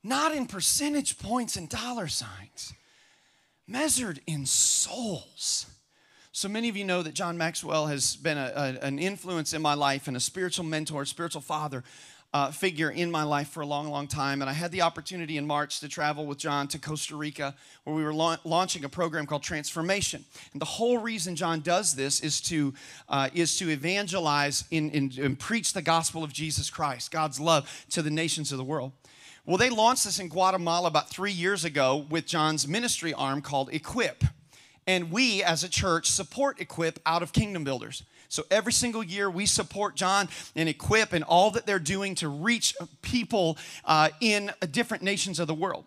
not 0.04 0.34
in 0.34 0.46
percentage 0.46 1.18
points 1.18 1.56
and 1.56 1.68
dollar 1.68 2.06
signs, 2.06 2.72
measured 3.66 4.20
in 4.26 4.46
souls. 4.46 5.66
So 6.30 6.48
many 6.48 6.68
of 6.68 6.76
you 6.76 6.84
know 6.84 7.02
that 7.02 7.14
John 7.14 7.36
Maxwell 7.36 7.86
has 7.86 8.14
been 8.14 8.38
a, 8.38 8.52
a, 8.54 8.86
an 8.86 8.98
influence 8.98 9.52
in 9.52 9.60
my 9.60 9.74
life 9.74 10.06
and 10.06 10.16
a 10.16 10.20
spiritual 10.20 10.64
mentor, 10.64 11.04
spiritual 11.04 11.42
father 11.42 11.82
uh, 12.34 12.50
figure 12.50 12.90
in 12.90 13.10
my 13.10 13.22
life 13.22 13.48
for 13.48 13.62
a 13.62 13.66
long, 13.66 13.88
long 13.88 14.06
time. 14.06 14.42
And 14.42 14.50
I 14.50 14.52
had 14.52 14.70
the 14.70 14.82
opportunity 14.82 15.38
in 15.38 15.46
March 15.46 15.80
to 15.80 15.88
travel 15.88 16.26
with 16.26 16.38
John 16.38 16.68
to 16.68 16.78
Costa 16.78 17.16
Rica, 17.16 17.54
where 17.84 17.96
we 17.96 18.04
were 18.04 18.12
la- 18.12 18.36
launching 18.44 18.84
a 18.84 18.88
program 18.88 19.26
called 19.26 19.42
Transformation. 19.42 20.24
And 20.52 20.60
the 20.60 20.66
whole 20.66 20.98
reason 20.98 21.36
John 21.36 21.60
does 21.60 21.94
this 21.94 22.20
is 22.20 22.40
to 22.42 22.74
uh, 23.08 23.30
is 23.32 23.56
to 23.58 23.70
evangelize 23.70 24.64
in, 24.70 24.90
in, 24.90 25.12
and 25.22 25.38
preach 25.38 25.72
the 25.72 25.82
gospel 25.82 26.22
of 26.22 26.32
Jesus 26.32 26.70
Christ, 26.70 27.10
God's 27.10 27.40
love 27.40 27.86
to 27.90 28.02
the 28.02 28.10
nations 28.10 28.52
of 28.52 28.58
the 28.58 28.64
world. 28.64 28.92
Well, 29.46 29.56
they 29.56 29.70
launched 29.70 30.04
this 30.04 30.18
in 30.18 30.28
Guatemala 30.28 30.88
about 30.88 31.08
three 31.08 31.32
years 31.32 31.64
ago 31.64 32.06
with 32.10 32.26
John's 32.26 32.68
ministry 32.68 33.14
arm 33.14 33.40
called 33.40 33.72
Equip. 33.72 34.22
And 34.86 35.10
we, 35.10 35.42
as 35.42 35.64
a 35.64 35.68
church, 35.68 36.10
support 36.10 36.60
Equip 36.60 36.98
out 37.06 37.22
of 37.22 37.32
Kingdom 37.32 37.64
Builders. 37.64 38.02
So 38.28 38.44
every 38.50 38.72
single 38.72 39.02
year, 39.02 39.30
we 39.30 39.46
support 39.46 39.96
John 39.96 40.28
and 40.54 40.68
Equip 40.68 41.12
and 41.12 41.24
all 41.24 41.50
that 41.52 41.64
they're 41.66 41.78
doing 41.78 42.14
to 42.16 42.28
reach 42.28 42.74
people 43.00 43.56
uh, 43.84 44.10
in 44.20 44.52
different 44.70 45.02
nations 45.02 45.40
of 45.40 45.46
the 45.46 45.54
world. 45.54 45.84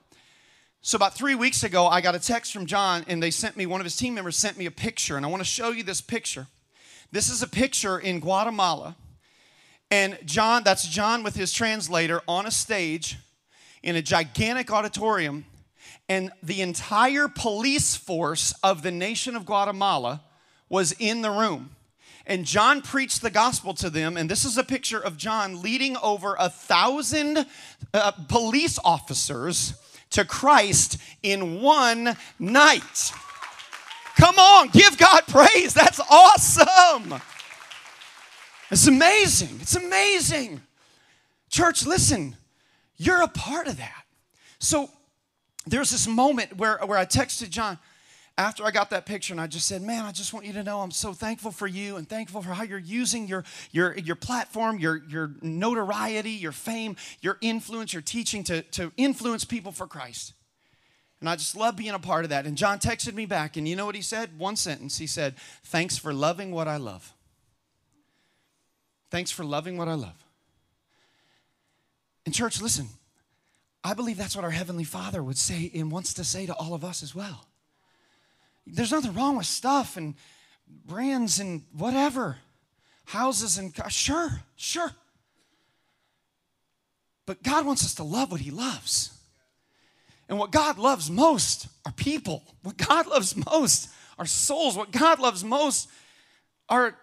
So 0.82 0.96
about 0.96 1.14
three 1.14 1.36
weeks 1.36 1.64
ago, 1.64 1.86
I 1.86 2.02
got 2.02 2.16
a 2.16 2.20
text 2.20 2.52
from 2.52 2.66
John, 2.66 3.06
and 3.08 3.22
they 3.22 3.30
sent 3.30 3.56
me, 3.56 3.68
one 3.68 3.80
of 3.80 3.86
his 3.86 3.96
team 3.96 4.16
members 4.16 4.36
sent 4.36 4.58
me 4.58 4.66
a 4.66 4.72
picture, 4.72 5.16
and 5.16 5.24
I 5.24 5.30
want 5.30 5.42
to 5.42 5.48
show 5.48 5.70
you 5.70 5.84
this 5.84 6.02
picture. 6.02 6.48
This 7.12 7.30
is 7.30 7.44
a 7.44 7.48
picture 7.48 8.00
in 8.00 8.20
Guatemala, 8.20 8.96
and 9.92 10.18
John, 10.26 10.64
that's 10.64 10.88
John 10.88 11.22
with 11.22 11.36
his 11.36 11.54
translator 11.54 12.22
on 12.28 12.48
a 12.48 12.52
stage 12.52 13.20
in 13.84 13.96
a 13.96 14.02
gigantic 14.02 14.72
auditorium, 14.72 15.46
and 16.10 16.32
the 16.42 16.62
entire 16.62 17.28
police 17.28 17.96
force 17.96 18.52
of 18.64 18.82
the 18.82 18.92
nation 18.92 19.36
of 19.36 19.46
Guatemala 19.46 20.22
was 20.68 20.94
in 20.94 21.22
the 21.22 21.30
room. 21.30 21.76
And 22.26 22.46
John 22.46 22.82
preached 22.82 23.22
the 23.22 23.30
gospel 23.30 23.74
to 23.76 23.90
them. 23.90 24.18
And 24.18 24.30
this 24.30 24.46
is 24.46 24.58
a 24.58 24.64
picture 24.64 25.00
of 25.00 25.18
John 25.18 25.62
leading 25.62 25.98
over 25.98 26.36
a 26.40 26.50
thousand 26.50 27.46
uh, 27.94 28.12
police 28.28 28.80
officers 28.84 29.74
to 30.12 30.26
Christ 30.26 30.98
in 31.24 31.62
one 31.62 32.16
night. 32.38 33.12
Come 34.18 34.38
on, 34.38 34.70
give 34.70 34.98
God 34.98 35.24
praise. 35.28 35.74
That's 35.74 36.00
awesome. 36.10 37.22
It's 38.70 38.88
amazing. 38.88 39.58
It's 39.62 39.76
amazing. 39.76 40.62
Church, 41.50 41.86
listen, 41.86 42.36
you're 42.98 43.22
a 43.22 43.28
part 43.28 43.68
of 43.68 43.78
that. 43.78 44.04
So 44.60 44.90
there's 45.66 45.90
this 45.90 46.08
moment 46.08 46.58
where, 46.58 46.78
where 46.86 46.98
I 46.98 47.06
texted 47.06 47.50
John, 47.50 47.80
after 48.42 48.66
I 48.66 48.72
got 48.72 48.90
that 48.90 49.06
picture 49.06 49.34
and 49.34 49.40
I 49.40 49.46
just 49.46 49.68
said, 49.68 49.82
Man, 49.82 50.04
I 50.04 50.12
just 50.12 50.34
want 50.34 50.46
you 50.46 50.54
to 50.54 50.64
know 50.64 50.82
I'm 50.82 50.92
so 50.92 51.14
thankful 51.14 51.52
for 51.52 51.68
you 51.68 51.98
and 51.98 52.10
thankful 52.10 52.42
for 52.42 52.50
how 52.50 52.64
you're 52.64 52.80
using 52.80 53.28
your, 53.28 53.44
your, 53.72 53.96
your 53.98 54.16
platform, 54.16 54.80
your, 54.80 55.04
your 55.08 55.32
notoriety, 55.42 56.32
your 56.32 56.52
fame, 56.52 56.98
your 57.22 57.38
influence, 57.42 57.94
your 57.94 58.02
teaching 58.02 58.44
to, 58.46 58.64
to 58.64 58.92
influence 58.98 59.46
people 59.46 59.72
for 59.72 59.86
Christ. 59.86 60.34
And 61.20 61.30
I 61.30 61.36
just 61.36 61.56
love 61.56 61.76
being 61.76 61.92
a 61.92 62.00
part 62.00 62.24
of 62.24 62.32
that. 62.32 62.48
And 62.48 62.58
John 62.58 62.80
texted 62.80 63.14
me 63.14 63.28
back, 63.28 63.58
and 63.58 63.68
you 63.68 63.76
know 63.76 63.86
what 63.86 63.94
he 63.94 64.02
said? 64.02 64.40
One 64.40 64.56
sentence. 64.56 64.98
He 64.98 65.08
said, 65.08 65.36
Thanks 65.64 65.98
for 65.98 66.12
loving 66.12 66.52
what 66.52 66.68
I 66.68 66.78
love. 66.78 67.14
Thanks 69.12 69.30
for 69.30 69.44
loving 69.44 69.78
what 69.78 69.88
I 69.88 69.94
love. 69.94 70.26
And, 72.26 72.34
church, 72.34 72.60
listen, 72.60 72.88
I 73.84 73.94
believe 73.94 74.18
that's 74.18 74.36
what 74.36 74.46
our 74.46 74.52
Heavenly 74.52 74.84
Father 74.84 75.22
would 75.22 75.38
say 75.38 75.72
and 75.76 75.92
wants 75.92 76.16
to 76.16 76.24
say 76.24 76.48
to 76.48 76.56
all 76.56 76.74
of 76.74 76.84
us 76.84 77.04
as 77.04 77.14
well. 77.14 77.46
There's 78.66 78.92
nothing 78.92 79.14
wrong 79.14 79.38
with 79.38 79.46
stuff 79.46 79.98
and 79.98 80.16
brands 80.86 81.40
and 81.40 81.64
whatever, 81.74 82.38
houses 83.06 83.58
and 83.58 83.74
sure, 83.90 84.42
sure. 84.56 84.92
But 87.26 87.44
God 87.44 87.66
wants 87.66 87.84
us 87.86 87.96
to 87.96 88.04
love 88.04 88.32
what 88.32 88.42
He 88.42 88.52
loves. 88.52 89.18
And 90.28 90.40
what 90.40 90.52
God 90.52 90.78
loves 90.78 91.10
most 91.12 91.68
are 91.86 91.92
people. 91.92 92.44
What 92.64 92.78
God 92.78 93.08
loves 93.08 93.36
most 93.36 93.90
are 94.18 94.26
souls. 94.26 94.78
What 94.78 94.92
God 94.92 95.20
loves 95.20 95.44
most 95.44 95.90
are 96.70 96.96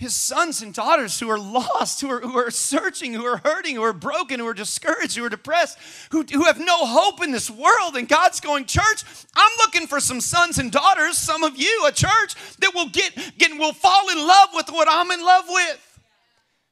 his 0.00 0.14
sons 0.14 0.62
and 0.62 0.72
daughters 0.72 1.20
who 1.20 1.28
are 1.28 1.38
lost, 1.38 2.00
who 2.00 2.08
are, 2.08 2.20
who 2.20 2.34
are 2.38 2.50
searching, 2.50 3.12
who 3.12 3.26
are 3.26 3.36
hurting, 3.44 3.76
who 3.76 3.82
are 3.82 3.92
broken, 3.92 4.40
who 4.40 4.46
are 4.46 4.54
discouraged, 4.54 5.14
who 5.14 5.24
are 5.26 5.28
depressed, 5.28 5.76
who, 6.10 6.22
who 6.22 6.44
have 6.44 6.58
no 6.58 6.86
hope 6.86 7.22
in 7.22 7.32
this 7.32 7.50
world. 7.50 7.96
And 7.96 8.08
God's 8.08 8.40
going, 8.40 8.64
Church, 8.64 9.04
I'm 9.36 9.52
looking 9.58 9.86
for 9.86 10.00
some 10.00 10.22
sons 10.22 10.56
and 10.56 10.72
daughters, 10.72 11.18
some 11.18 11.44
of 11.44 11.60
you, 11.60 11.84
a 11.86 11.92
church 11.92 12.34
that 12.60 12.72
will 12.74 12.88
get, 12.88 13.14
get 13.36 13.50
will 13.58 13.74
fall 13.74 14.08
in 14.08 14.16
love 14.16 14.48
with 14.54 14.70
what 14.70 14.88
I'm 14.90 15.10
in 15.10 15.22
love 15.22 15.44
with. 15.46 16.00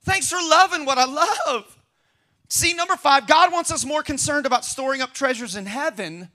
Thanks 0.04 0.30
for 0.30 0.38
loving 0.48 0.86
what 0.86 0.96
I 0.96 1.04
love. 1.04 1.76
See, 2.48 2.72
number 2.72 2.96
five, 2.96 3.26
God 3.26 3.52
wants 3.52 3.70
us 3.70 3.84
more 3.84 4.02
concerned 4.02 4.46
about 4.46 4.64
storing 4.64 5.02
up 5.02 5.12
treasures 5.12 5.54
in 5.54 5.66
heaven 5.66 6.30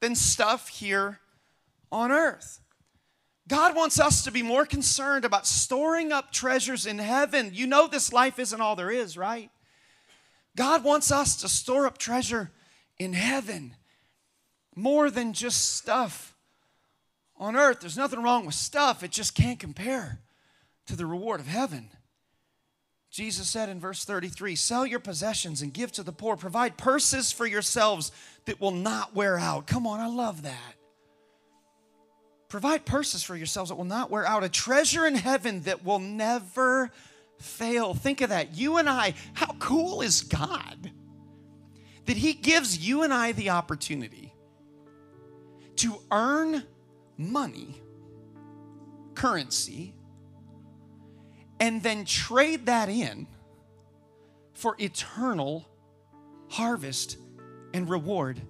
than 0.00 0.16
stuff 0.16 0.66
here 0.66 1.20
on 1.92 2.10
earth. 2.10 2.58
God 3.46 3.76
wants 3.76 4.00
us 4.00 4.24
to 4.24 4.30
be 4.30 4.42
more 4.42 4.64
concerned 4.64 5.24
about 5.24 5.46
storing 5.46 6.12
up 6.12 6.32
treasures 6.32 6.86
in 6.86 6.98
heaven. 6.98 7.50
You 7.52 7.66
know, 7.66 7.86
this 7.86 8.12
life 8.12 8.38
isn't 8.38 8.60
all 8.60 8.74
there 8.74 8.90
is, 8.90 9.18
right? 9.18 9.50
God 10.56 10.82
wants 10.82 11.10
us 11.12 11.36
to 11.36 11.48
store 11.48 11.86
up 11.86 11.98
treasure 11.98 12.50
in 12.98 13.12
heaven 13.12 13.76
more 14.74 15.10
than 15.10 15.32
just 15.32 15.74
stuff 15.74 16.34
on 17.36 17.56
earth. 17.56 17.80
There's 17.80 17.96
nothing 17.96 18.22
wrong 18.22 18.46
with 18.46 18.54
stuff, 18.54 19.02
it 19.02 19.10
just 19.10 19.34
can't 19.34 19.58
compare 19.58 20.20
to 20.86 20.96
the 20.96 21.06
reward 21.06 21.40
of 21.40 21.46
heaven. 21.46 21.90
Jesus 23.10 23.48
said 23.48 23.68
in 23.68 23.78
verse 23.78 24.04
33 24.04 24.56
Sell 24.56 24.84
your 24.84 24.98
possessions 24.98 25.62
and 25.62 25.72
give 25.72 25.92
to 25.92 26.02
the 26.02 26.12
poor. 26.12 26.36
Provide 26.36 26.76
purses 26.76 27.30
for 27.30 27.46
yourselves 27.46 28.10
that 28.46 28.60
will 28.60 28.72
not 28.72 29.14
wear 29.14 29.38
out. 29.38 29.66
Come 29.66 29.86
on, 29.86 30.00
I 30.00 30.08
love 30.08 30.42
that. 30.42 30.74
Provide 32.54 32.84
purses 32.84 33.24
for 33.24 33.34
yourselves 33.34 33.70
that 33.70 33.74
will 33.74 33.84
not 33.84 34.12
wear 34.12 34.24
out, 34.24 34.44
a 34.44 34.48
treasure 34.48 35.04
in 35.06 35.16
heaven 35.16 35.62
that 35.62 35.84
will 35.84 35.98
never 35.98 36.92
fail. 37.40 37.94
Think 37.94 38.20
of 38.20 38.28
that. 38.28 38.56
You 38.56 38.76
and 38.76 38.88
I, 38.88 39.14
how 39.32 39.56
cool 39.58 40.02
is 40.02 40.22
God 40.22 40.92
that 42.06 42.16
He 42.16 42.32
gives 42.32 42.78
you 42.78 43.02
and 43.02 43.12
I 43.12 43.32
the 43.32 43.50
opportunity 43.50 44.32
to 45.78 45.96
earn 46.12 46.62
money, 47.16 47.82
currency, 49.16 49.92
and 51.58 51.82
then 51.82 52.04
trade 52.04 52.66
that 52.66 52.88
in 52.88 53.26
for 54.52 54.76
eternal 54.78 55.68
harvest 56.50 57.18
and 57.72 57.90
reward 57.90 58.40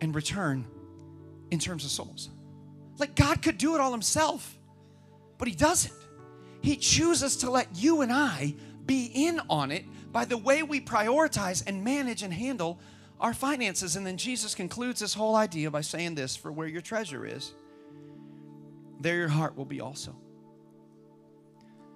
and 0.00 0.14
return 0.14 0.68
in 1.50 1.58
terms 1.58 1.84
of 1.84 1.90
souls. 1.90 2.30
Like 2.98 3.14
God 3.14 3.42
could 3.42 3.58
do 3.58 3.74
it 3.74 3.80
all 3.80 3.92
himself, 3.92 4.56
but 5.38 5.48
he 5.48 5.54
doesn't. 5.54 5.92
He 6.60 6.76
chooses 6.76 7.36
to 7.38 7.50
let 7.50 7.68
you 7.74 8.00
and 8.00 8.12
I 8.12 8.54
be 8.86 9.10
in 9.14 9.40
on 9.50 9.70
it 9.70 9.84
by 10.12 10.24
the 10.24 10.38
way 10.38 10.62
we 10.62 10.80
prioritize 10.80 11.62
and 11.66 11.84
manage 11.84 12.22
and 12.22 12.32
handle 12.32 12.78
our 13.20 13.34
finances. 13.34 13.96
And 13.96 14.06
then 14.06 14.16
Jesus 14.16 14.54
concludes 14.54 15.00
this 15.00 15.14
whole 15.14 15.36
idea 15.36 15.70
by 15.70 15.80
saying 15.80 16.14
this 16.14 16.36
For 16.36 16.52
where 16.52 16.68
your 16.68 16.80
treasure 16.80 17.26
is, 17.26 17.52
there 19.00 19.16
your 19.16 19.28
heart 19.28 19.56
will 19.56 19.64
be 19.64 19.80
also. 19.80 20.16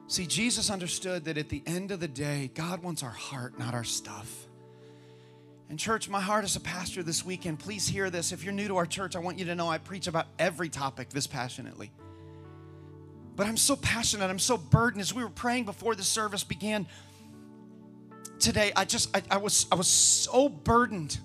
See, 0.08 0.26
Jesus 0.26 0.70
understood 0.70 1.24
that 1.26 1.36
at 1.36 1.50
the 1.50 1.62
end 1.66 1.90
of 1.90 2.00
the 2.00 2.08
day, 2.08 2.50
God 2.54 2.82
wants 2.82 3.02
our 3.02 3.10
heart, 3.10 3.58
not 3.58 3.74
our 3.74 3.84
stuff. 3.84 4.48
And, 5.70 5.78
church, 5.78 6.08
my 6.08 6.20
heart 6.20 6.44
as 6.44 6.56
a 6.56 6.60
pastor 6.60 7.02
this 7.02 7.24
weekend, 7.24 7.58
please 7.58 7.86
hear 7.86 8.08
this. 8.08 8.32
If 8.32 8.42
you're 8.42 8.54
new 8.54 8.68
to 8.68 8.76
our 8.76 8.86
church, 8.86 9.16
I 9.16 9.18
want 9.18 9.38
you 9.38 9.44
to 9.46 9.54
know 9.54 9.68
I 9.68 9.78
preach 9.78 10.06
about 10.06 10.26
every 10.38 10.70
topic 10.70 11.10
this 11.10 11.26
passionately. 11.26 11.90
But 13.36 13.46
I'm 13.46 13.56
so 13.56 13.76
passionate, 13.76 14.30
I'm 14.30 14.38
so 14.38 14.56
burdened. 14.56 15.02
As 15.02 15.14
we 15.14 15.22
were 15.22 15.30
praying 15.30 15.64
before 15.64 15.94
the 15.94 16.02
service 16.02 16.42
began 16.42 16.86
today, 18.38 18.72
I 18.74 18.84
just, 18.84 19.14
I, 19.14 19.22
I 19.30 19.36
was, 19.36 19.66
I 19.70 19.74
was 19.74 19.86
so 19.86 20.48
burdened 20.48 21.18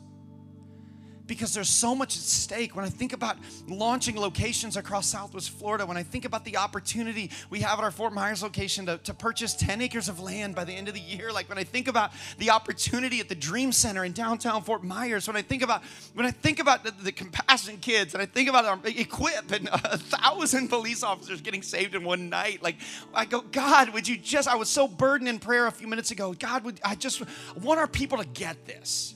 because 1.26 1.54
there's 1.54 1.70
so 1.70 1.96
much 1.96 2.16
at 2.18 2.22
stake. 2.22 2.76
When 2.76 2.86
I 2.86 2.90
think 2.90 3.14
about 3.14 3.38
launching 3.68 4.16
locations 4.20 4.78
across 4.78 5.08
Southwest 5.08 5.52
Florida, 5.52 5.86
when 5.86 5.98
I 5.98 6.04
think 6.04 6.26
about 6.26 6.46
the 6.46 6.58
opportunity 6.58 7.32
we 7.50 7.62
have 7.62 7.80
at 7.80 7.84
our 7.84 7.92
Fort 7.92 8.14
Myers 8.14 8.44
location 8.44 8.86
to, 8.88 8.98
to 9.00 9.14
purchase 9.14 9.54
10 9.54 9.82
acres 9.82 10.10
of 10.10 10.20
land 10.20 10.56
by 10.56 10.64
the 10.64 10.74
end 10.74 10.88
of 10.88 10.94
the 10.94 11.00
year, 11.00 11.32
like 11.32 11.50
when 11.50 11.58
I 11.58 11.64
think 11.64 11.88
about 11.88 12.12
the 12.38 12.50
opportunity 12.50 13.20
at 13.20 13.30
the 13.30 13.36
Dream 13.36 13.72
Center 13.72 14.04
in 14.04 14.12
downtown 14.12 14.64
Fort 14.64 14.84
Myers, 14.84 15.28
when 15.28 15.38
I 15.38 15.42
think 15.42 15.62
about 15.64 15.84
when 16.14 16.26
I 16.26 16.32
think 16.32 16.60
about 16.60 16.84
the, 16.84 16.92
the 16.92 17.12
compassion 17.12 17.78
kids 17.78 18.14
and 18.14 18.22
I 18.22 18.26
think 18.26 18.50
about 18.50 18.66
our 18.66 18.80
equip 18.86 19.52
and 19.52 19.70
a 19.72 19.98
thousand 19.98 20.68
police 20.68 21.04
officers 21.04 21.42
getting 21.42 21.62
saved 21.62 21.96
in 21.96 22.04
one 22.04 22.30
night, 22.30 22.62
like 22.62 22.76
I 23.14 23.26
go, 23.26 23.42
God, 23.42 23.90
would 23.90 24.08
you 24.08 24.18
just? 24.18 24.48
I 24.48 24.56
was 24.56 24.70
so 24.70 24.88
burdened 24.88 25.30
in 25.30 25.40
prayer 25.40 25.68
a 25.68 25.72
few 25.72 25.88
minutes 25.88 26.12
ago. 26.12 26.34
God, 26.34 26.64
would 26.66 26.80
I 26.84 26.96
just 26.96 27.24
want 27.62 27.80
our 27.80 27.88
people 27.88 28.18
to 28.18 28.26
get 28.26 28.66
this? 28.66 29.16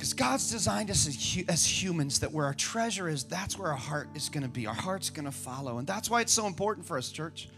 Because 0.00 0.14
God's 0.14 0.50
designed 0.50 0.90
us 0.90 1.06
as, 1.06 1.44
as, 1.46 1.66
humans 1.66 2.20
that 2.20 2.32
where 2.32 2.46
our 2.46 2.54
treasure 2.54 3.06
is, 3.06 3.22
that's 3.22 3.58
where 3.58 3.70
our 3.70 3.76
heart 3.76 4.08
is 4.14 4.30
going 4.30 4.44
to 4.44 4.48
be. 4.48 4.66
Our 4.66 4.72
heart's 4.72 5.10
going 5.10 5.26
to 5.26 5.30
follow. 5.30 5.76
And 5.76 5.86
that's 5.86 6.08
why 6.08 6.22
it's 6.22 6.32
so 6.32 6.46
important 6.46 6.86
for 6.86 6.96
us, 6.96 7.10
church, 7.12 7.50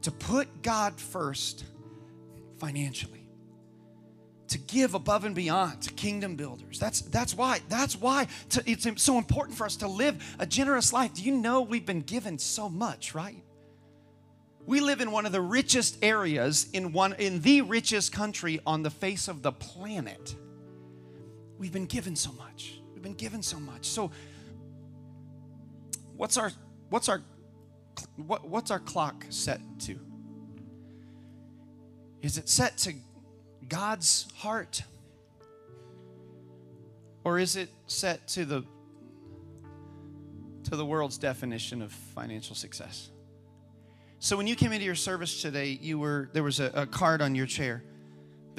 to 0.00 0.10
put 0.10 0.62
God 0.62 0.98
first 0.98 1.66
financially. 2.60 3.26
To 4.48 4.58
give 4.58 4.94
above 4.94 5.26
and 5.26 5.34
beyond 5.34 5.82
to 5.82 5.92
kingdom 5.92 6.34
builders. 6.34 6.78
That's, 6.78 7.02
that's 7.02 7.34
why. 7.34 7.60
That's 7.68 7.94
why 7.94 8.28
to, 8.48 8.62
it's 8.64 8.86
so 9.02 9.18
important 9.18 9.58
for 9.58 9.66
us 9.66 9.76
to 9.76 9.86
live 9.86 10.16
a 10.38 10.46
generous 10.46 10.94
life. 10.94 11.12
Do 11.12 11.22
you 11.22 11.36
know 11.36 11.60
we've 11.60 11.84
been 11.84 12.00
given 12.00 12.38
so 12.38 12.70
much, 12.70 13.14
right? 13.14 13.44
We 14.64 14.80
live 14.80 15.02
in 15.02 15.10
one 15.10 15.26
of 15.26 15.32
the 15.32 15.42
richest 15.42 16.02
areas 16.02 16.68
in 16.72 16.94
one 16.94 17.12
in 17.18 17.42
the 17.42 17.60
richest 17.60 18.12
country 18.12 18.60
on 18.64 18.82
the 18.82 18.88
face 18.88 19.28
of 19.28 19.42
the 19.42 19.52
planet. 19.52 20.34
We've 21.60 21.70
been 21.70 21.84
given 21.84 22.16
so 22.16 22.32
much. 22.32 22.80
We've 22.94 23.02
been 23.02 23.12
given 23.12 23.42
so 23.42 23.60
much. 23.60 23.84
So 23.84 24.10
what's 26.16 26.38
our 26.38 26.50
what's 26.88 27.10
our 27.10 27.20
what, 28.16 28.48
what's 28.48 28.70
our 28.70 28.78
clock 28.78 29.26
set 29.28 29.60
to? 29.80 29.98
Is 32.22 32.38
it 32.38 32.48
set 32.48 32.78
to 32.78 32.94
God's 33.68 34.26
heart? 34.36 34.82
Or 37.24 37.38
is 37.38 37.56
it 37.56 37.68
set 37.86 38.26
to 38.28 38.46
the 38.46 38.64
to 40.64 40.76
the 40.76 40.86
world's 40.86 41.18
definition 41.18 41.82
of 41.82 41.92
financial 41.92 42.56
success? 42.56 43.10
So 44.18 44.34
when 44.34 44.46
you 44.46 44.56
came 44.56 44.72
into 44.72 44.86
your 44.86 44.94
service 44.94 45.42
today, 45.42 45.78
you 45.78 45.98
were 45.98 46.30
there 46.32 46.42
was 46.42 46.58
a, 46.58 46.70
a 46.72 46.86
card 46.86 47.20
on 47.20 47.34
your 47.34 47.46
chair 47.46 47.82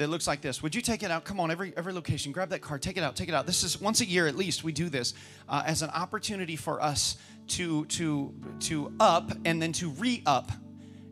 that 0.02 0.10
looks 0.10 0.26
like 0.26 0.40
this. 0.40 0.62
Would 0.62 0.74
you 0.74 0.82
take 0.82 1.02
it 1.02 1.10
out? 1.10 1.24
Come 1.24 1.40
on, 1.40 1.50
every 1.50 1.72
every 1.76 1.92
location, 1.92 2.32
grab 2.32 2.50
that 2.50 2.60
card, 2.60 2.82
take 2.82 2.96
it 2.96 3.02
out, 3.02 3.16
take 3.16 3.28
it 3.28 3.34
out. 3.34 3.46
This 3.46 3.62
is 3.62 3.80
once 3.80 4.00
a 4.00 4.04
year 4.04 4.26
at 4.26 4.36
least 4.36 4.64
we 4.64 4.72
do 4.72 4.88
this 4.88 5.14
uh, 5.48 5.62
as 5.64 5.82
an 5.82 5.90
opportunity 5.90 6.56
for 6.56 6.82
us 6.82 7.16
to 7.48 7.84
to 7.86 8.34
to 8.60 8.92
up 9.00 9.30
and 9.44 9.62
then 9.62 9.72
to 9.72 9.90
re-up 9.90 10.50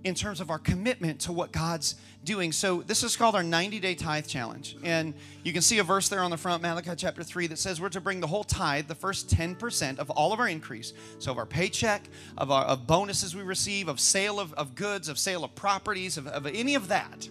in 0.03 0.15
terms 0.15 0.41
of 0.41 0.51
our 0.51 0.59
commitment 0.59 1.21
to 1.21 1.33
what 1.33 1.53
God's 1.53 1.95
doing. 2.25 2.53
So 2.53 2.83
this 2.83 3.03
is 3.03 3.17
called 3.17 3.35
our 3.35 3.43
90-day 3.43 3.95
tithe 3.95 4.27
challenge. 4.27 4.77
And 4.83 5.13
you 5.43 5.53
can 5.53 5.61
see 5.61 5.79
a 5.79 5.83
verse 5.83 6.09
there 6.09 6.21
on 6.21 6.31
the 6.31 6.39
front, 6.39 6.63
Malachi 6.63 6.93
chapter 6.97 7.23
3, 7.23 7.49
that 7.49 7.59
says 7.59 7.81
we're 7.83 7.91
to 7.91 8.01
bring 8.01 8.21
the 8.21 8.27
whole 8.27 8.45
tithe, 8.45 8.89
the 8.89 8.95
first 8.95 9.29
10% 9.29 9.99
of 9.99 10.09
all 10.09 10.33
of 10.33 10.41
our 10.41 10.49
increase. 10.49 10.95
So 11.19 11.33
of 11.33 11.39
our 11.39 11.45
paycheck, 11.45 12.03
of 12.39 12.51
our 12.51 12.65
of 12.65 12.87
bonuses 12.87 13.37
we 13.37 13.43
receive, 13.43 13.89
of 13.89 14.01
sale 14.01 14.41
of, 14.41 14.55
of 14.55 14.75
goods, 14.75 15.09
of 15.11 15.19
sale 15.19 15.45
of 15.45 15.55
properties, 15.55 16.17
of, 16.17 16.27
of 16.27 16.47
any 16.47 16.75
of 16.75 16.89
that 16.89 17.29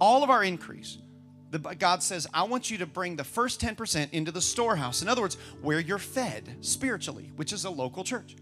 all 0.00 0.22
of 0.22 0.30
our 0.30 0.44
increase, 0.44 0.98
the, 1.50 1.58
God 1.58 2.02
says, 2.02 2.26
I 2.34 2.42
want 2.42 2.70
you 2.70 2.78
to 2.78 2.86
bring 2.86 3.16
the 3.16 3.24
first 3.24 3.60
10% 3.60 4.12
into 4.12 4.30
the 4.30 4.40
storehouse. 4.40 5.02
In 5.02 5.08
other 5.08 5.22
words, 5.22 5.36
where 5.62 5.80
you're 5.80 5.98
fed 5.98 6.56
spiritually, 6.60 7.32
which 7.36 7.52
is 7.52 7.64
a 7.64 7.70
local 7.70 8.04
church. 8.04 8.36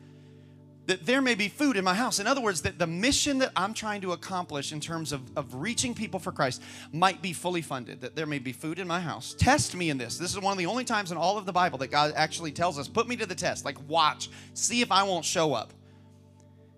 That 0.86 1.04
there 1.04 1.20
may 1.20 1.34
be 1.34 1.48
food 1.48 1.76
in 1.76 1.84
my 1.84 1.94
house. 1.94 2.20
In 2.20 2.28
other 2.28 2.40
words, 2.40 2.62
that 2.62 2.78
the 2.78 2.86
mission 2.86 3.38
that 3.38 3.50
I'm 3.56 3.74
trying 3.74 4.00
to 4.02 4.12
accomplish 4.12 4.72
in 4.72 4.80
terms 4.80 5.12
of, 5.12 5.20
of 5.36 5.54
reaching 5.54 5.94
people 5.94 6.20
for 6.20 6.30
Christ 6.30 6.62
might 6.92 7.22
be 7.22 7.32
fully 7.32 7.62
funded. 7.62 8.00
That 8.00 8.14
there 8.14 8.26
may 8.26 8.38
be 8.38 8.52
food 8.52 8.78
in 8.78 8.86
my 8.86 9.00
house. 9.00 9.34
Test 9.36 9.74
me 9.74 9.90
in 9.90 9.98
this. 9.98 10.16
This 10.16 10.32
is 10.32 10.40
one 10.40 10.52
of 10.52 10.58
the 10.58 10.66
only 10.66 10.84
times 10.84 11.10
in 11.10 11.18
all 11.18 11.38
of 11.38 11.46
the 11.46 11.52
Bible 11.52 11.78
that 11.78 11.90
God 11.90 12.12
actually 12.16 12.52
tells 12.52 12.78
us, 12.78 12.86
put 12.86 13.08
me 13.08 13.16
to 13.16 13.26
the 13.26 13.34
test. 13.34 13.64
Like, 13.64 13.78
watch, 13.88 14.30
see 14.54 14.80
if 14.80 14.92
I 14.92 15.02
won't 15.02 15.24
show 15.24 15.54
up 15.54 15.72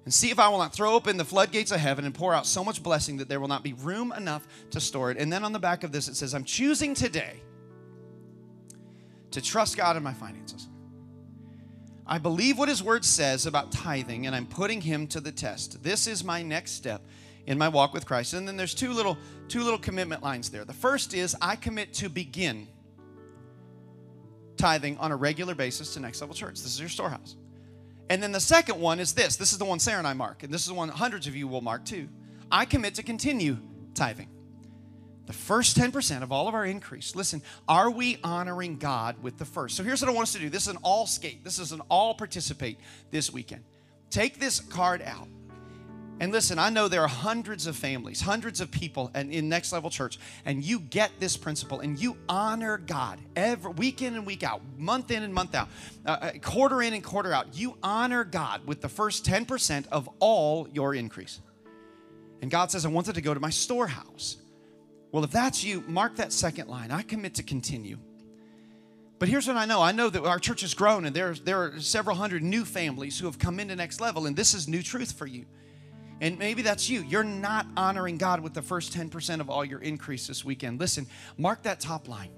and 0.08 0.14
see 0.14 0.30
if 0.30 0.38
I 0.38 0.48
will 0.48 0.56
not 0.56 0.72
throw 0.72 0.94
open 0.94 1.18
the 1.18 1.24
floodgates 1.26 1.70
of 1.70 1.80
heaven 1.80 2.06
and 2.06 2.14
pour 2.14 2.32
out 2.32 2.46
so 2.46 2.64
much 2.64 2.82
blessing 2.82 3.18
that 3.18 3.28
there 3.28 3.40
will 3.40 3.46
not 3.46 3.62
be 3.62 3.74
room 3.74 4.10
enough 4.16 4.48
to 4.70 4.80
store 4.80 5.10
it. 5.10 5.18
And 5.18 5.30
then 5.30 5.44
on 5.44 5.52
the 5.52 5.58
back 5.58 5.84
of 5.84 5.92
this, 5.92 6.08
it 6.08 6.16
says, 6.16 6.32
I'm 6.32 6.44
choosing 6.44 6.94
today 6.94 7.42
to 9.32 9.42
trust 9.42 9.76
God 9.76 9.98
in 9.98 10.02
my 10.02 10.14
finances. 10.14 10.66
I 12.06 12.16
believe 12.16 12.56
what 12.56 12.70
his 12.70 12.82
word 12.82 13.04
says 13.04 13.44
about 13.44 13.70
tithing, 13.70 14.26
and 14.26 14.34
I'm 14.34 14.46
putting 14.46 14.80
him 14.80 15.08
to 15.08 15.20
the 15.20 15.30
test. 15.30 15.82
This 15.82 16.06
is 16.06 16.24
my 16.24 16.42
next 16.42 16.70
step 16.70 17.02
in 17.44 17.58
my 17.58 17.68
walk 17.68 17.92
with 17.92 18.06
Christ. 18.06 18.32
And 18.32 18.48
then 18.48 18.56
there's 18.56 18.74
two 18.74 18.94
little 18.94 19.18
two 19.48 19.62
little 19.62 19.78
commitment 19.78 20.22
lines 20.22 20.48
there. 20.48 20.64
The 20.64 20.72
first 20.72 21.12
is 21.12 21.36
I 21.42 21.54
commit 21.54 21.92
to 21.92 22.08
begin 22.08 22.66
tithing 24.56 24.96
on 24.96 25.12
a 25.12 25.16
regular 25.16 25.54
basis 25.54 25.92
to 25.92 26.00
Next 26.00 26.22
Level 26.22 26.34
Church. 26.34 26.54
This 26.54 26.72
is 26.72 26.80
your 26.80 26.88
storehouse. 26.88 27.36
And 28.10 28.22
then 28.22 28.32
the 28.32 28.40
second 28.40 28.80
one 28.80 29.00
is 29.00 29.12
this. 29.12 29.36
This 29.36 29.52
is 29.52 29.58
the 29.58 29.64
one 29.64 29.78
Sarah 29.78 29.98
and 29.98 30.06
I 30.06 30.14
mark, 30.14 30.42
and 30.42 30.52
this 30.52 30.62
is 30.62 30.68
the 30.68 30.74
one 30.74 30.88
hundreds 30.88 31.26
of 31.26 31.36
you 31.36 31.46
will 31.46 31.60
mark 31.60 31.84
too. 31.84 32.08
I 32.50 32.64
commit 32.64 32.94
to 32.94 33.02
continue 33.02 33.58
tithing. 33.94 34.28
The 35.26 35.34
first 35.34 35.76
10% 35.76 36.22
of 36.22 36.32
all 36.32 36.48
of 36.48 36.54
our 36.54 36.64
increase. 36.64 37.14
Listen, 37.14 37.42
are 37.68 37.90
we 37.90 38.16
honoring 38.24 38.78
God 38.78 39.22
with 39.22 39.36
the 39.36 39.44
first? 39.44 39.76
So 39.76 39.82
here's 39.82 40.00
what 40.00 40.08
I 40.08 40.14
want 40.14 40.28
us 40.28 40.32
to 40.32 40.38
do. 40.38 40.48
This 40.48 40.62
is 40.62 40.68
an 40.68 40.78
all 40.82 41.06
skate. 41.06 41.44
This 41.44 41.58
is 41.58 41.70
an 41.72 41.82
all 41.90 42.14
participate 42.14 42.78
this 43.10 43.30
weekend. 43.30 43.62
Take 44.08 44.40
this 44.40 44.58
card 44.58 45.02
out. 45.02 45.28
And 46.20 46.32
listen, 46.32 46.58
I 46.58 46.68
know 46.68 46.88
there 46.88 47.02
are 47.02 47.08
hundreds 47.08 47.68
of 47.68 47.76
families, 47.76 48.20
hundreds 48.20 48.60
of 48.60 48.72
people 48.72 49.10
in 49.14 49.48
Next 49.48 49.72
Level 49.72 49.88
Church, 49.88 50.18
and 50.44 50.64
you 50.64 50.80
get 50.80 51.12
this 51.20 51.36
principle 51.36 51.78
and 51.78 51.98
you 51.98 52.16
honor 52.28 52.78
God 52.78 53.20
every 53.36 53.72
week 53.72 54.02
in 54.02 54.14
and 54.14 54.26
week 54.26 54.42
out, 54.42 54.60
month 54.76 55.12
in 55.12 55.22
and 55.22 55.32
month 55.32 55.54
out, 55.54 55.68
uh, 56.06 56.10
uh 56.10 56.30
quarter 56.42 56.82
in 56.82 56.92
and 56.92 57.04
quarter 57.04 57.32
out. 57.32 57.56
You 57.56 57.78
honor 57.84 58.24
God 58.24 58.66
with 58.66 58.80
the 58.80 58.88
first 58.88 59.24
10% 59.24 59.86
of 59.92 60.08
all 60.18 60.68
your 60.72 60.94
increase. 60.94 61.40
And 62.42 62.50
God 62.50 62.72
says, 62.72 62.84
I 62.84 62.88
want 62.88 63.08
it 63.08 63.14
to 63.14 63.20
go 63.20 63.32
to 63.32 63.40
my 63.40 63.50
storehouse. 63.50 64.38
Well, 65.12 65.22
if 65.22 65.30
that's 65.30 65.62
you, 65.62 65.82
mark 65.86 66.16
that 66.16 66.32
second 66.32 66.68
line. 66.68 66.90
I 66.90 67.02
commit 67.02 67.34
to 67.36 67.42
continue. 67.44 67.98
But 69.18 69.28
here's 69.28 69.46
what 69.46 69.56
I 69.56 69.66
know 69.66 69.82
I 69.82 69.92
know 69.92 70.10
that 70.10 70.24
our 70.24 70.38
church 70.38 70.60
has 70.60 70.74
grown, 70.74 71.04
and 71.04 71.14
there, 71.14 71.34
there 71.34 71.62
are 71.62 71.80
several 71.80 72.16
hundred 72.16 72.42
new 72.42 72.64
families 72.64 73.18
who 73.18 73.26
have 73.26 73.38
come 73.38 73.58
into 73.58 73.74
next 73.74 74.00
level, 74.00 74.26
and 74.26 74.36
this 74.36 74.54
is 74.54 74.68
new 74.68 74.82
truth 74.82 75.12
for 75.12 75.26
you. 75.26 75.46
And 76.20 76.38
maybe 76.38 76.62
that's 76.62 76.90
you. 76.90 77.02
You're 77.02 77.24
not 77.24 77.66
honoring 77.76 78.18
God 78.18 78.40
with 78.40 78.54
the 78.54 78.62
first 78.62 78.92
10% 78.92 79.40
of 79.40 79.48
all 79.48 79.64
your 79.64 79.80
increase 79.80 80.26
this 80.26 80.44
weekend. 80.44 80.80
Listen, 80.80 81.06
mark 81.36 81.62
that 81.62 81.80
top 81.80 82.08
line. 82.08 82.30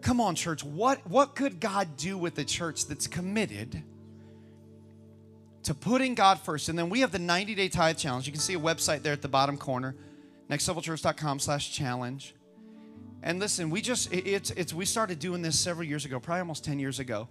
Come 0.00 0.20
on, 0.20 0.34
church. 0.34 0.64
What, 0.64 1.06
what 1.08 1.34
could 1.34 1.60
God 1.60 1.96
do 1.96 2.18
with 2.18 2.36
a 2.38 2.44
church 2.44 2.86
that's 2.86 3.06
committed 3.06 3.82
to 5.62 5.74
putting 5.74 6.14
God 6.14 6.40
first? 6.40 6.68
And 6.68 6.78
then 6.78 6.90
we 6.90 7.00
have 7.00 7.12
the 7.12 7.18
90 7.18 7.54
day 7.54 7.68
tithe 7.68 7.96
challenge. 7.96 8.26
You 8.26 8.32
can 8.32 8.40
see 8.40 8.54
a 8.54 8.60
website 8.60 9.02
there 9.02 9.12
at 9.12 9.22
the 9.22 9.28
bottom 9.28 9.56
corner, 9.56 9.94
nextlevelchurch.com 10.50 11.38
slash 11.38 11.72
challenge. 11.72 12.34
And 13.22 13.38
listen, 13.38 13.70
we 13.70 13.80
just, 13.80 14.12
it's, 14.12 14.50
it's, 14.50 14.74
we 14.74 14.84
started 14.84 15.18
doing 15.20 15.40
this 15.40 15.58
several 15.58 15.86
years 15.86 16.04
ago, 16.04 16.20
probably 16.20 16.40
almost 16.40 16.64
10 16.64 16.78
years 16.78 16.98
ago 16.98 17.28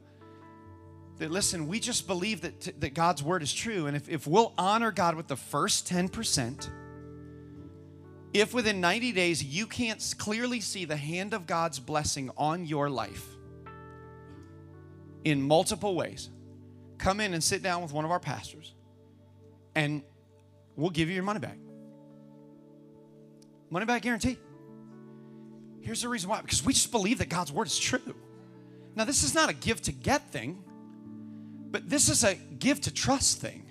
that 1.19 1.31
listen, 1.31 1.67
we 1.67 1.79
just 1.79 2.07
believe 2.07 2.41
that, 2.41 2.79
that 2.81 2.93
God's 2.93 3.21
word 3.21 3.43
is 3.43 3.53
true. 3.53 3.87
And 3.87 3.95
if, 3.95 4.09
if 4.09 4.27
we'll 4.27 4.53
honor 4.57 4.91
God 4.91 5.15
with 5.15 5.27
the 5.27 5.35
first 5.35 5.87
10%, 5.87 6.69
if 8.33 8.53
within 8.53 8.81
90 8.81 9.11
days 9.11 9.43
you 9.43 9.67
can't 9.67 10.15
clearly 10.17 10.59
see 10.59 10.85
the 10.85 10.97
hand 10.97 11.33
of 11.33 11.45
God's 11.45 11.79
blessing 11.79 12.31
on 12.35 12.65
your 12.65 12.89
life 12.89 13.25
in 15.23 15.41
multiple 15.41 15.95
ways, 15.95 16.29
come 16.97 17.19
in 17.19 17.33
and 17.33 17.43
sit 17.43 17.61
down 17.61 17.81
with 17.81 17.93
one 17.93 18.05
of 18.05 18.11
our 18.11 18.19
pastors 18.19 18.73
and 19.75 20.01
we'll 20.75 20.89
give 20.89 21.09
you 21.09 21.15
your 21.15 21.23
money 21.23 21.39
back. 21.39 21.57
Money 23.69 23.85
back 23.85 24.01
guarantee. 24.01 24.37
Here's 25.81 26.01
the 26.01 26.09
reason 26.09 26.29
why 26.29 26.41
because 26.41 26.65
we 26.65 26.73
just 26.73 26.91
believe 26.91 27.19
that 27.19 27.29
God's 27.29 27.51
word 27.51 27.67
is 27.67 27.77
true. 27.77 28.15
Now, 28.95 29.05
this 29.05 29.23
is 29.23 29.33
not 29.33 29.49
a 29.49 29.53
give 29.53 29.81
to 29.83 29.91
get 29.91 30.31
thing. 30.31 30.63
But 31.73 31.89
this 31.89 32.07
is 32.07 32.23
a 32.23 32.35
give 32.35 32.81
to 32.81 32.93
trust 32.93 33.41
thing. 33.41 33.65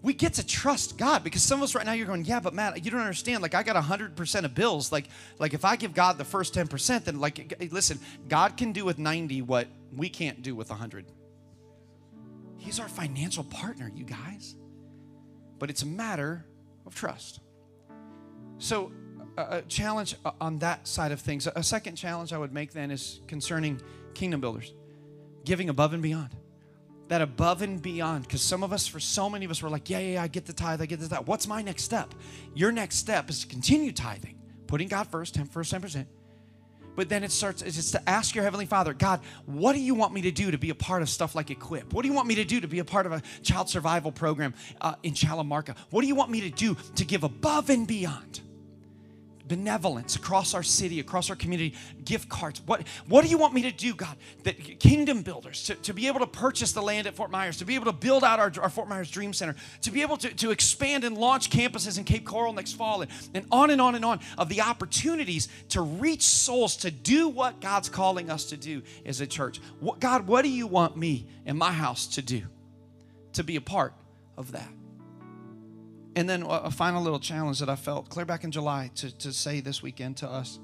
We 0.00 0.14
get 0.14 0.32
to 0.34 0.46
trust 0.46 0.96
God 0.96 1.22
because 1.22 1.42
some 1.42 1.58
of 1.58 1.64
us 1.64 1.74
right 1.74 1.84
now 1.84 1.92
you're 1.92 2.06
going, 2.06 2.24
yeah, 2.24 2.40
but 2.40 2.54
Matt, 2.54 2.82
you 2.82 2.90
don't 2.90 3.00
understand. 3.00 3.42
Like 3.42 3.54
I 3.54 3.62
got 3.62 3.76
hundred 3.76 4.16
percent 4.16 4.46
of 4.46 4.54
bills. 4.54 4.90
Like, 4.90 5.04
like 5.38 5.52
if 5.52 5.62
I 5.62 5.76
give 5.76 5.92
God 5.92 6.16
the 6.16 6.24
first 6.24 6.54
ten 6.54 6.66
percent, 6.66 7.04
then 7.04 7.20
like, 7.20 7.54
listen, 7.70 8.00
God 8.26 8.56
can 8.56 8.72
do 8.72 8.86
with 8.86 8.98
ninety 8.98 9.42
what 9.42 9.68
we 9.94 10.08
can't 10.08 10.40
do 10.40 10.54
with 10.56 10.70
hundred. 10.70 11.12
He's 12.56 12.80
our 12.80 12.88
financial 12.88 13.44
partner, 13.44 13.92
you 13.94 14.04
guys. 14.04 14.56
But 15.58 15.68
it's 15.68 15.82
a 15.82 15.86
matter 15.86 16.46
of 16.86 16.94
trust. 16.94 17.40
So, 18.56 18.92
a, 19.36 19.58
a 19.58 19.62
challenge 19.68 20.16
uh, 20.24 20.30
on 20.40 20.58
that 20.60 20.88
side 20.88 21.12
of 21.12 21.20
things. 21.20 21.46
A 21.54 21.62
second 21.62 21.96
challenge 21.96 22.32
I 22.32 22.38
would 22.38 22.54
make 22.54 22.72
then 22.72 22.90
is 22.90 23.20
concerning 23.26 23.82
kingdom 24.14 24.40
builders, 24.40 24.72
giving 25.44 25.68
above 25.68 25.92
and 25.92 26.02
beyond 26.02 26.34
that 27.10 27.20
above 27.20 27.60
and 27.60 27.82
beyond 27.82 28.22
because 28.22 28.40
some 28.40 28.62
of 28.62 28.72
us 28.72 28.86
for 28.86 29.00
so 29.00 29.28
many 29.28 29.44
of 29.44 29.50
us 29.50 29.60
were 29.60 29.68
like 29.68 29.90
yeah 29.90 29.98
yeah, 29.98 30.12
yeah 30.12 30.22
i 30.22 30.28
get 30.28 30.46
the 30.46 30.52
tithe 30.52 30.80
i 30.80 30.86
get 30.86 31.00
the 31.00 31.08
tithe 31.08 31.26
what's 31.26 31.46
my 31.46 31.60
next 31.60 31.82
step? 31.82 32.14
Your 32.54 32.70
next 32.70 32.96
step 32.96 33.28
is 33.28 33.40
to 33.40 33.48
continue 33.48 33.90
tithing 33.90 34.38
putting 34.68 34.86
god 34.86 35.08
first 35.08 35.34
10 35.34 35.46
first 35.46 35.72
10% 35.74 36.06
but 36.94 37.08
then 37.08 37.24
it 37.24 37.32
starts 37.32 37.62
it's 37.62 37.90
to 37.90 38.08
ask 38.08 38.36
your 38.36 38.44
heavenly 38.44 38.64
father 38.64 38.94
god 38.94 39.20
what 39.44 39.72
do 39.72 39.80
you 39.80 39.96
want 39.96 40.14
me 40.14 40.22
to 40.22 40.30
do 40.30 40.52
to 40.52 40.58
be 40.58 40.70
a 40.70 40.74
part 40.74 41.02
of 41.02 41.08
stuff 41.08 41.34
like 41.34 41.50
equip? 41.50 41.92
What 41.92 42.02
do 42.02 42.08
you 42.08 42.14
want 42.14 42.28
me 42.28 42.36
to 42.36 42.44
do 42.44 42.60
to 42.60 42.68
be 42.68 42.78
a 42.78 42.84
part 42.84 43.06
of 43.06 43.12
a 43.12 43.22
child 43.42 43.68
survival 43.68 44.12
program 44.12 44.54
uh, 44.80 44.94
in 45.02 45.14
chalamarca? 45.14 45.76
What 45.90 46.02
do 46.02 46.06
you 46.06 46.14
want 46.14 46.30
me 46.30 46.42
to 46.42 46.50
do 46.50 46.76
to 46.94 47.04
give 47.04 47.24
above 47.24 47.70
and 47.70 47.88
beyond 47.88 48.40
benevolence 49.50 50.14
across 50.14 50.54
our 50.54 50.62
city, 50.62 51.00
across 51.00 51.28
our 51.28 51.34
community, 51.34 51.74
gift 52.04 52.28
cards. 52.28 52.62
What, 52.66 52.86
what 53.08 53.24
do 53.24 53.28
you 53.28 53.36
want 53.36 53.52
me 53.52 53.62
to 53.62 53.72
do, 53.72 53.94
God? 53.94 54.16
That 54.44 54.78
kingdom 54.78 55.22
builders, 55.22 55.64
to, 55.64 55.74
to 55.74 55.92
be 55.92 56.06
able 56.06 56.20
to 56.20 56.26
purchase 56.28 56.70
the 56.70 56.80
land 56.80 57.08
at 57.08 57.16
Fort 57.16 57.32
Myers, 57.32 57.56
to 57.56 57.64
be 57.64 57.74
able 57.74 57.86
to 57.86 57.92
build 57.92 58.22
out 58.22 58.38
our, 58.38 58.52
our 58.62 58.70
Fort 58.70 58.88
Myers 58.88 59.10
Dream 59.10 59.32
Center, 59.32 59.56
to 59.82 59.90
be 59.90 60.02
able 60.02 60.16
to, 60.18 60.32
to 60.36 60.52
expand 60.52 61.02
and 61.02 61.18
launch 61.18 61.50
campuses 61.50 61.98
in 61.98 62.04
Cape 62.04 62.24
Coral 62.24 62.52
next 62.52 62.74
fall, 62.74 63.02
and, 63.02 63.10
and 63.34 63.44
on 63.50 63.70
and 63.70 63.80
on 63.80 63.96
and 63.96 64.04
on 64.04 64.20
of 64.38 64.48
the 64.48 64.60
opportunities 64.60 65.48
to 65.70 65.82
reach 65.82 66.22
souls, 66.22 66.76
to 66.76 66.92
do 66.92 67.28
what 67.28 67.60
God's 67.60 67.88
calling 67.88 68.30
us 68.30 68.44
to 68.46 68.56
do 68.56 68.82
as 69.04 69.20
a 69.20 69.26
church. 69.26 69.60
What, 69.80 69.98
God, 69.98 70.28
what 70.28 70.42
do 70.42 70.48
you 70.48 70.68
want 70.68 70.96
me 70.96 71.26
and 71.44 71.58
my 71.58 71.72
house 71.72 72.06
to 72.14 72.22
do 72.22 72.42
to 73.32 73.42
be 73.42 73.56
a 73.56 73.60
part 73.60 73.94
of 74.36 74.52
that? 74.52 74.68
And 76.16 76.28
then 76.28 76.44
a 76.48 76.70
final 76.70 77.02
little 77.02 77.20
challenge 77.20 77.60
that 77.60 77.68
I 77.68 77.76
felt 77.76 78.08
clear 78.08 78.26
back 78.26 78.42
in 78.42 78.50
July 78.50 78.90
to, 78.96 79.16
to 79.18 79.32
say 79.32 79.60
this 79.60 79.82
weekend 79.82 80.16
to 80.18 80.28
us. 80.28 80.58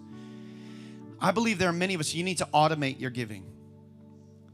I 1.20 1.30
believe 1.30 1.59
there 1.59 1.68
are 1.68 1.72
many 1.72 1.94
of 1.94 2.01
us, 2.01 2.14
you 2.14 2.24
need 2.24 2.38
to 2.38 2.49
automate 2.53 3.01
your 3.01 3.11
giving. 3.11 3.44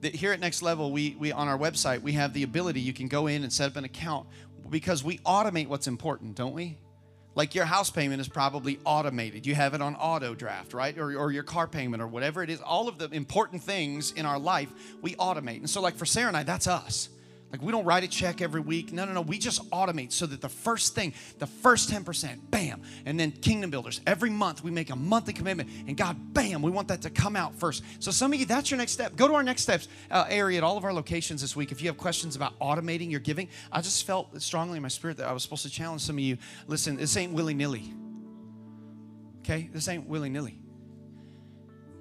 That 0.02 0.14
here 0.14 0.32
at 0.32 0.40
Next 0.40 0.62
Level, 0.62 0.92
we, 0.92 1.16
we 1.18 1.32
on 1.32 1.48
our 1.48 1.58
website, 1.58 2.02
we 2.02 2.12
have 2.12 2.34
the 2.34 2.42
ability, 2.42 2.80
you 2.80 2.92
can 2.92 3.08
go 3.08 3.26
in 3.26 3.42
and 3.42 3.52
set 3.52 3.70
up 3.70 3.76
an 3.76 3.84
account 3.84 4.26
because 4.68 5.02
we 5.02 5.18
automate 5.18 5.68
what's 5.68 5.86
important, 5.86 6.34
don't 6.34 6.54
we? 6.54 6.78
Like 7.34 7.54
your 7.54 7.64
house 7.64 7.90
payment 7.90 8.20
is 8.20 8.28
probably 8.28 8.78
automated. 8.84 9.46
You 9.46 9.54
have 9.54 9.72
it 9.72 9.80
on 9.80 9.94
auto 9.96 10.34
draft, 10.34 10.74
right? 10.74 10.96
Or, 10.98 11.16
or 11.16 11.32
your 11.32 11.42
car 11.42 11.66
payment 11.66 12.02
or 12.02 12.06
whatever 12.06 12.42
it 12.42 12.50
is. 12.50 12.60
All 12.60 12.88
of 12.88 12.98
the 12.98 13.08
important 13.10 13.62
things 13.62 14.12
in 14.12 14.26
our 14.26 14.38
life, 14.38 14.68
we 15.00 15.14
automate. 15.14 15.58
And 15.58 15.70
so, 15.70 15.80
like 15.80 15.96
for 15.96 16.04
Sarah 16.04 16.28
and 16.28 16.36
I, 16.36 16.42
that's 16.42 16.66
us. 16.66 17.08
Like 17.52 17.60
we 17.60 17.70
don't 17.70 17.84
write 17.84 18.02
a 18.02 18.08
check 18.08 18.40
every 18.40 18.62
week. 18.62 18.94
No, 18.94 19.04
no, 19.04 19.12
no. 19.12 19.20
We 19.20 19.38
just 19.38 19.68
automate 19.70 20.10
so 20.10 20.24
that 20.24 20.40
the 20.40 20.48
first 20.48 20.94
thing, 20.94 21.12
the 21.38 21.46
first 21.46 21.90
10%, 21.90 22.50
bam. 22.50 22.80
And 23.04 23.20
then 23.20 23.30
kingdom 23.30 23.68
builders, 23.68 24.00
every 24.06 24.30
month 24.30 24.64
we 24.64 24.70
make 24.70 24.88
a 24.88 24.96
monthly 24.96 25.34
commitment. 25.34 25.68
And 25.86 25.94
God, 25.94 26.16
bam, 26.32 26.62
we 26.62 26.70
want 26.70 26.88
that 26.88 27.02
to 27.02 27.10
come 27.10 27.36
out 27.36 27.54
first. 27.54 27.84
So 27.98 28.10
some 28.10 28.32
of 28.32 28.40
you, 28.40 28.46
that's 28.46 28.70
your 28.70 28.78
next 28.78 28.92
step. 28.92 29.16
Go 29.16 29.28
to 29.28 29.34
our 29.34 29.42
next 29.42 29.62
steps 29.62 29.88
uh, 30.10 30.24
area 30.30 30.56
at 30.56 30.64
all 30.64 30.78
of 30.78 30.84
our 30.84 30.94
locations 30.94 31.42
this 31.42 31.54
week. 31.54 31.72
If 31.72 31.82
you 31.82 31.88
have 31.88 31.98
questions 31.98 32.36
about 32.36 32.58
automating 32.58 33.10
your 33.10 33.20
giving, 33.20 33.48
I 33.70 33.82
just 33.82 34.06
felt 34.06 34.40
strongly 34.40 34.78
in 34.78 34.82
my 34.82 34.88
spirit 34.88 35.18
that 35.18 35.28
I 35.28 35.32
was 35.32 35.42
supposed 35.42 35.64
to 35.64 35.70
challenge 35.70 36.00
some 36.00 36.16
of 36.16 36.20
you. 36.20 36.38
Listen, 36.68 36.96
this 36.96 37.18
ain't 37.18 37.34
willy 37.34 37.52
nilly. 37.52 37.92
Okay? 39.40 39.68
This 39.74 39.88
ain't 39.88 40.06
willy 40.06 40.30
nilly. 40.30 40.58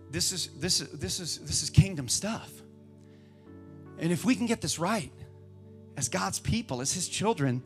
This 0.10 0.32
is 0.32 0.50
this 0.60 0.82
is 0.82 0.90
this 0.90 1.20
is 1.20 1.40
this 1.40 1.64
is 1.64 1.70
kingdom 1.70 2.08
stuff. 2.08 2.52
And 3.98 4.12
if 4.12 4.26
we 4.26 4.36
can 4.36 4.46
get 4.46 4.62
this 4.62 4.80
right, 4.80 5.12
as 6.02 6.10
God's 6.10 6.40
people, 6.40 6.82
as 6.82 6.92
His 6.92 7.08
children, 7.08 7.62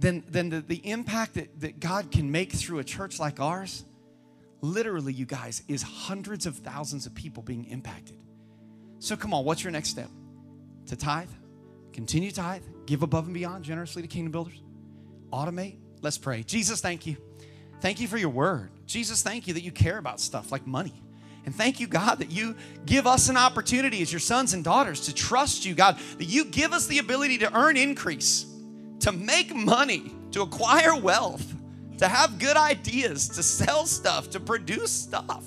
then, 0.00 0.24
then 0.28 0.48
the, 0.48 0.60
the 0.62 0.90
impact 0.90 1.34
that, 1.34 1.60
that 1.60 1.78
God 1.78 2.10
can 2.10 2.32
make 2.32 2.50
through 2.50 2.80
a 2.80 2.84
church 2.84 3.20
like 3.20 3.38
ours, 3.38 3.84
literally, 4.62 5.12
you 5.12 5.26
guys, 5.26 5.62
is 5.68 5.80
hundreds 5.80 6.44
of 6.44 6.56
thousands 6.56 7.06
of 7.06 7.14
people 7.14 7.44
being 7.44 7.66
impacted. 7.66 8.16
So 8.98 9.16
come 9.16 9.32
on, 9.32 9.44
what's 9.44 9.62
your 9.62 9.70
next 9.70 9.90
step? 9.90 10.08
To 10.86 10.96
tithe, 10.96 11.28
continue 11.92 12.32
tithe, 12.32 12.64
give 12.84 13.04
above 13.04 13.26
and 13.26 13.34
beyond 13.34 13.62
generously 13.64 14.02
to 14.02 14.08
kingdom 14.08 14.32
builders, 14.32 14.60
automate. 15.32 15.76
Let's 16.02 16.18
pray. 16.18 16.42
Jesus, 16.42 16.80
thank 16.80 17.06
you. 17.06 17.16
Thank 17.80 18.00
you 18.00 18.08
for 18.08 18.18
your 18.18 18.30
word. 18.30 18.72
Jesus, 18.86 19.22
thank 19.22 19.46
you 19.46 19.54
that 19.54 19.62
you 19.62 19.70
care 19.70 19.98
about 19.98 20.18
stuff 20.18 20.50
like 20.50 20.66
money. 20.66 21.00
And 21.46 21.54
thank 21.54 21.80
you, 21.80 21.86
God, 21.86 22.18
that 22.18 22.30
you 22.30 22.54
give 22.86 23.06
us 23.06 23.28
an 23.28 23.36
opportunity 23.36 24.02
as 24.02 24.12
your 24.12 24.20
sons 24.20 24.52
and 24.52 24.62
daughters 24.62 25.00
to 25.02 25.14
trust 25.14 25.64
you, 25.64 25.74
God, 25.74 25.98
that 26.18 26.26
you 26.26 26.44
give 26.44 26.72
us 26.72 26.86
the 26.86 26.98
ability 26.98 27.38
to 27.38 27.56
earn 27.56 27.76
increase, 27.76 28.46
to 29.00 29.12
make 29.12 29.54
money, 29.54 30.14
to 30.32 30.42
acquire 30.42 30.94
wealth, 30.94 31.54
to 31.98 32.08
have 32.08 32.38
good 32.38 32.56
ideas, 32.56 33.28
to 33.30 33.42
sell 33.42 33.86
stuff, 33.86 34.30
to 34.30 34.40
produce 34.40 34.90
stuff, 34.90 35.44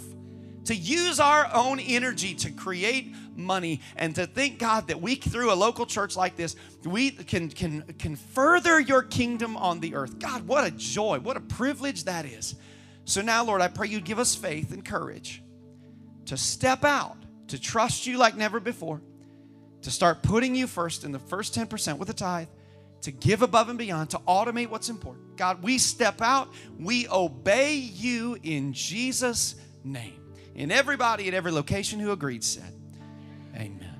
to 0.65 0.75
use 0.75 1.19
our 1.19 1.49
own 1.53 1.79
energy 1.79 2.33
to 2.35 2.51
create 2.51 3.13
money. 3.35 3.81
And 3.95 4.15
to 4.15 4.25
think, 4.25 4.59
God, 4.59 4.87
that 4.87 5.01
we, 5.01 5.15
through 5.15 5.51
a 5.51 5.55
local 5.55 5.85
church 5.85 6.15
like 6.15 6.35
this, 6.35 6.55
we 6.83 7.11
can, 7.11 7.49
can, 7.49 7.81
can 7.97 8.15
further 8.15 8.79
your 8.79 9.03
kingdom 9.03 9.57
on 9.57 9.79
the 9.79 9.95
earth. 9.95 10.19
God, 10.19 10.47
what 10.47 10.65
a 10.65 10.71
joy, 10.71 11.19
what 11.19 11.37
a 11.37 11.41
privilege 11.41 12.05
that 12.05 12.25
is. 12.25 12.55
So 13.05 13.21
now, 13.21 13.43
Lord, 13.43 13.61
I 13.61 13.67
pray 13.67 13.87
you'd 13.87 14.05
give 14.05 14.19
us 14.19 14.35
faith 14.35 14.71
and 14.71 14.83
courage 14.83 15.41
to 16.25 16.37
step 16.37 16.83
out, 16.83 17.17
to 17.47 17.59
trust 17.59 18.07
you 18.07 18.17
like 18.17 18.35
never 18.35 18.59
before, 18.59 19.01
to 19.81 19.91
start 19.91 20.23
putting 20.23 20.55
you 20.55 20.67
first 20.67 21.03
in 21.03 21.11
the 21.11 21.19
first 21.19 21.55
10% 21.55 21.97
with 21.97 22.09
a 22.09 22.13
tithe 22.13 22.47
to 23.03 23.11
give 23.11 23.41
above 23.41 23.69
and 23.69 23.77
beyond, 23.77 24.09
to 24.11 24.17
automate 24.19 24.69
what's 24.69 24.89
important. 24.89 25.35
God, 25.35 25.61
we 25.61 25.77
step 25.77 26.21
out, 26.21 26.53
we 26.79 27.07
obey 27.09 27.75
you 27.75 28.37
in 28.43 28.73
Jesus' 28.73 29.55
name. 29.83 30.19
And 30.55 30.71
everybody 30.71 31.27
at 31.27 31.33
every 31.33 31.51
location 31.51 31.99
who 31.99 32.11
agreed 32.11 32.43
said, 32.43 32.73
Amen. 33.55 33.92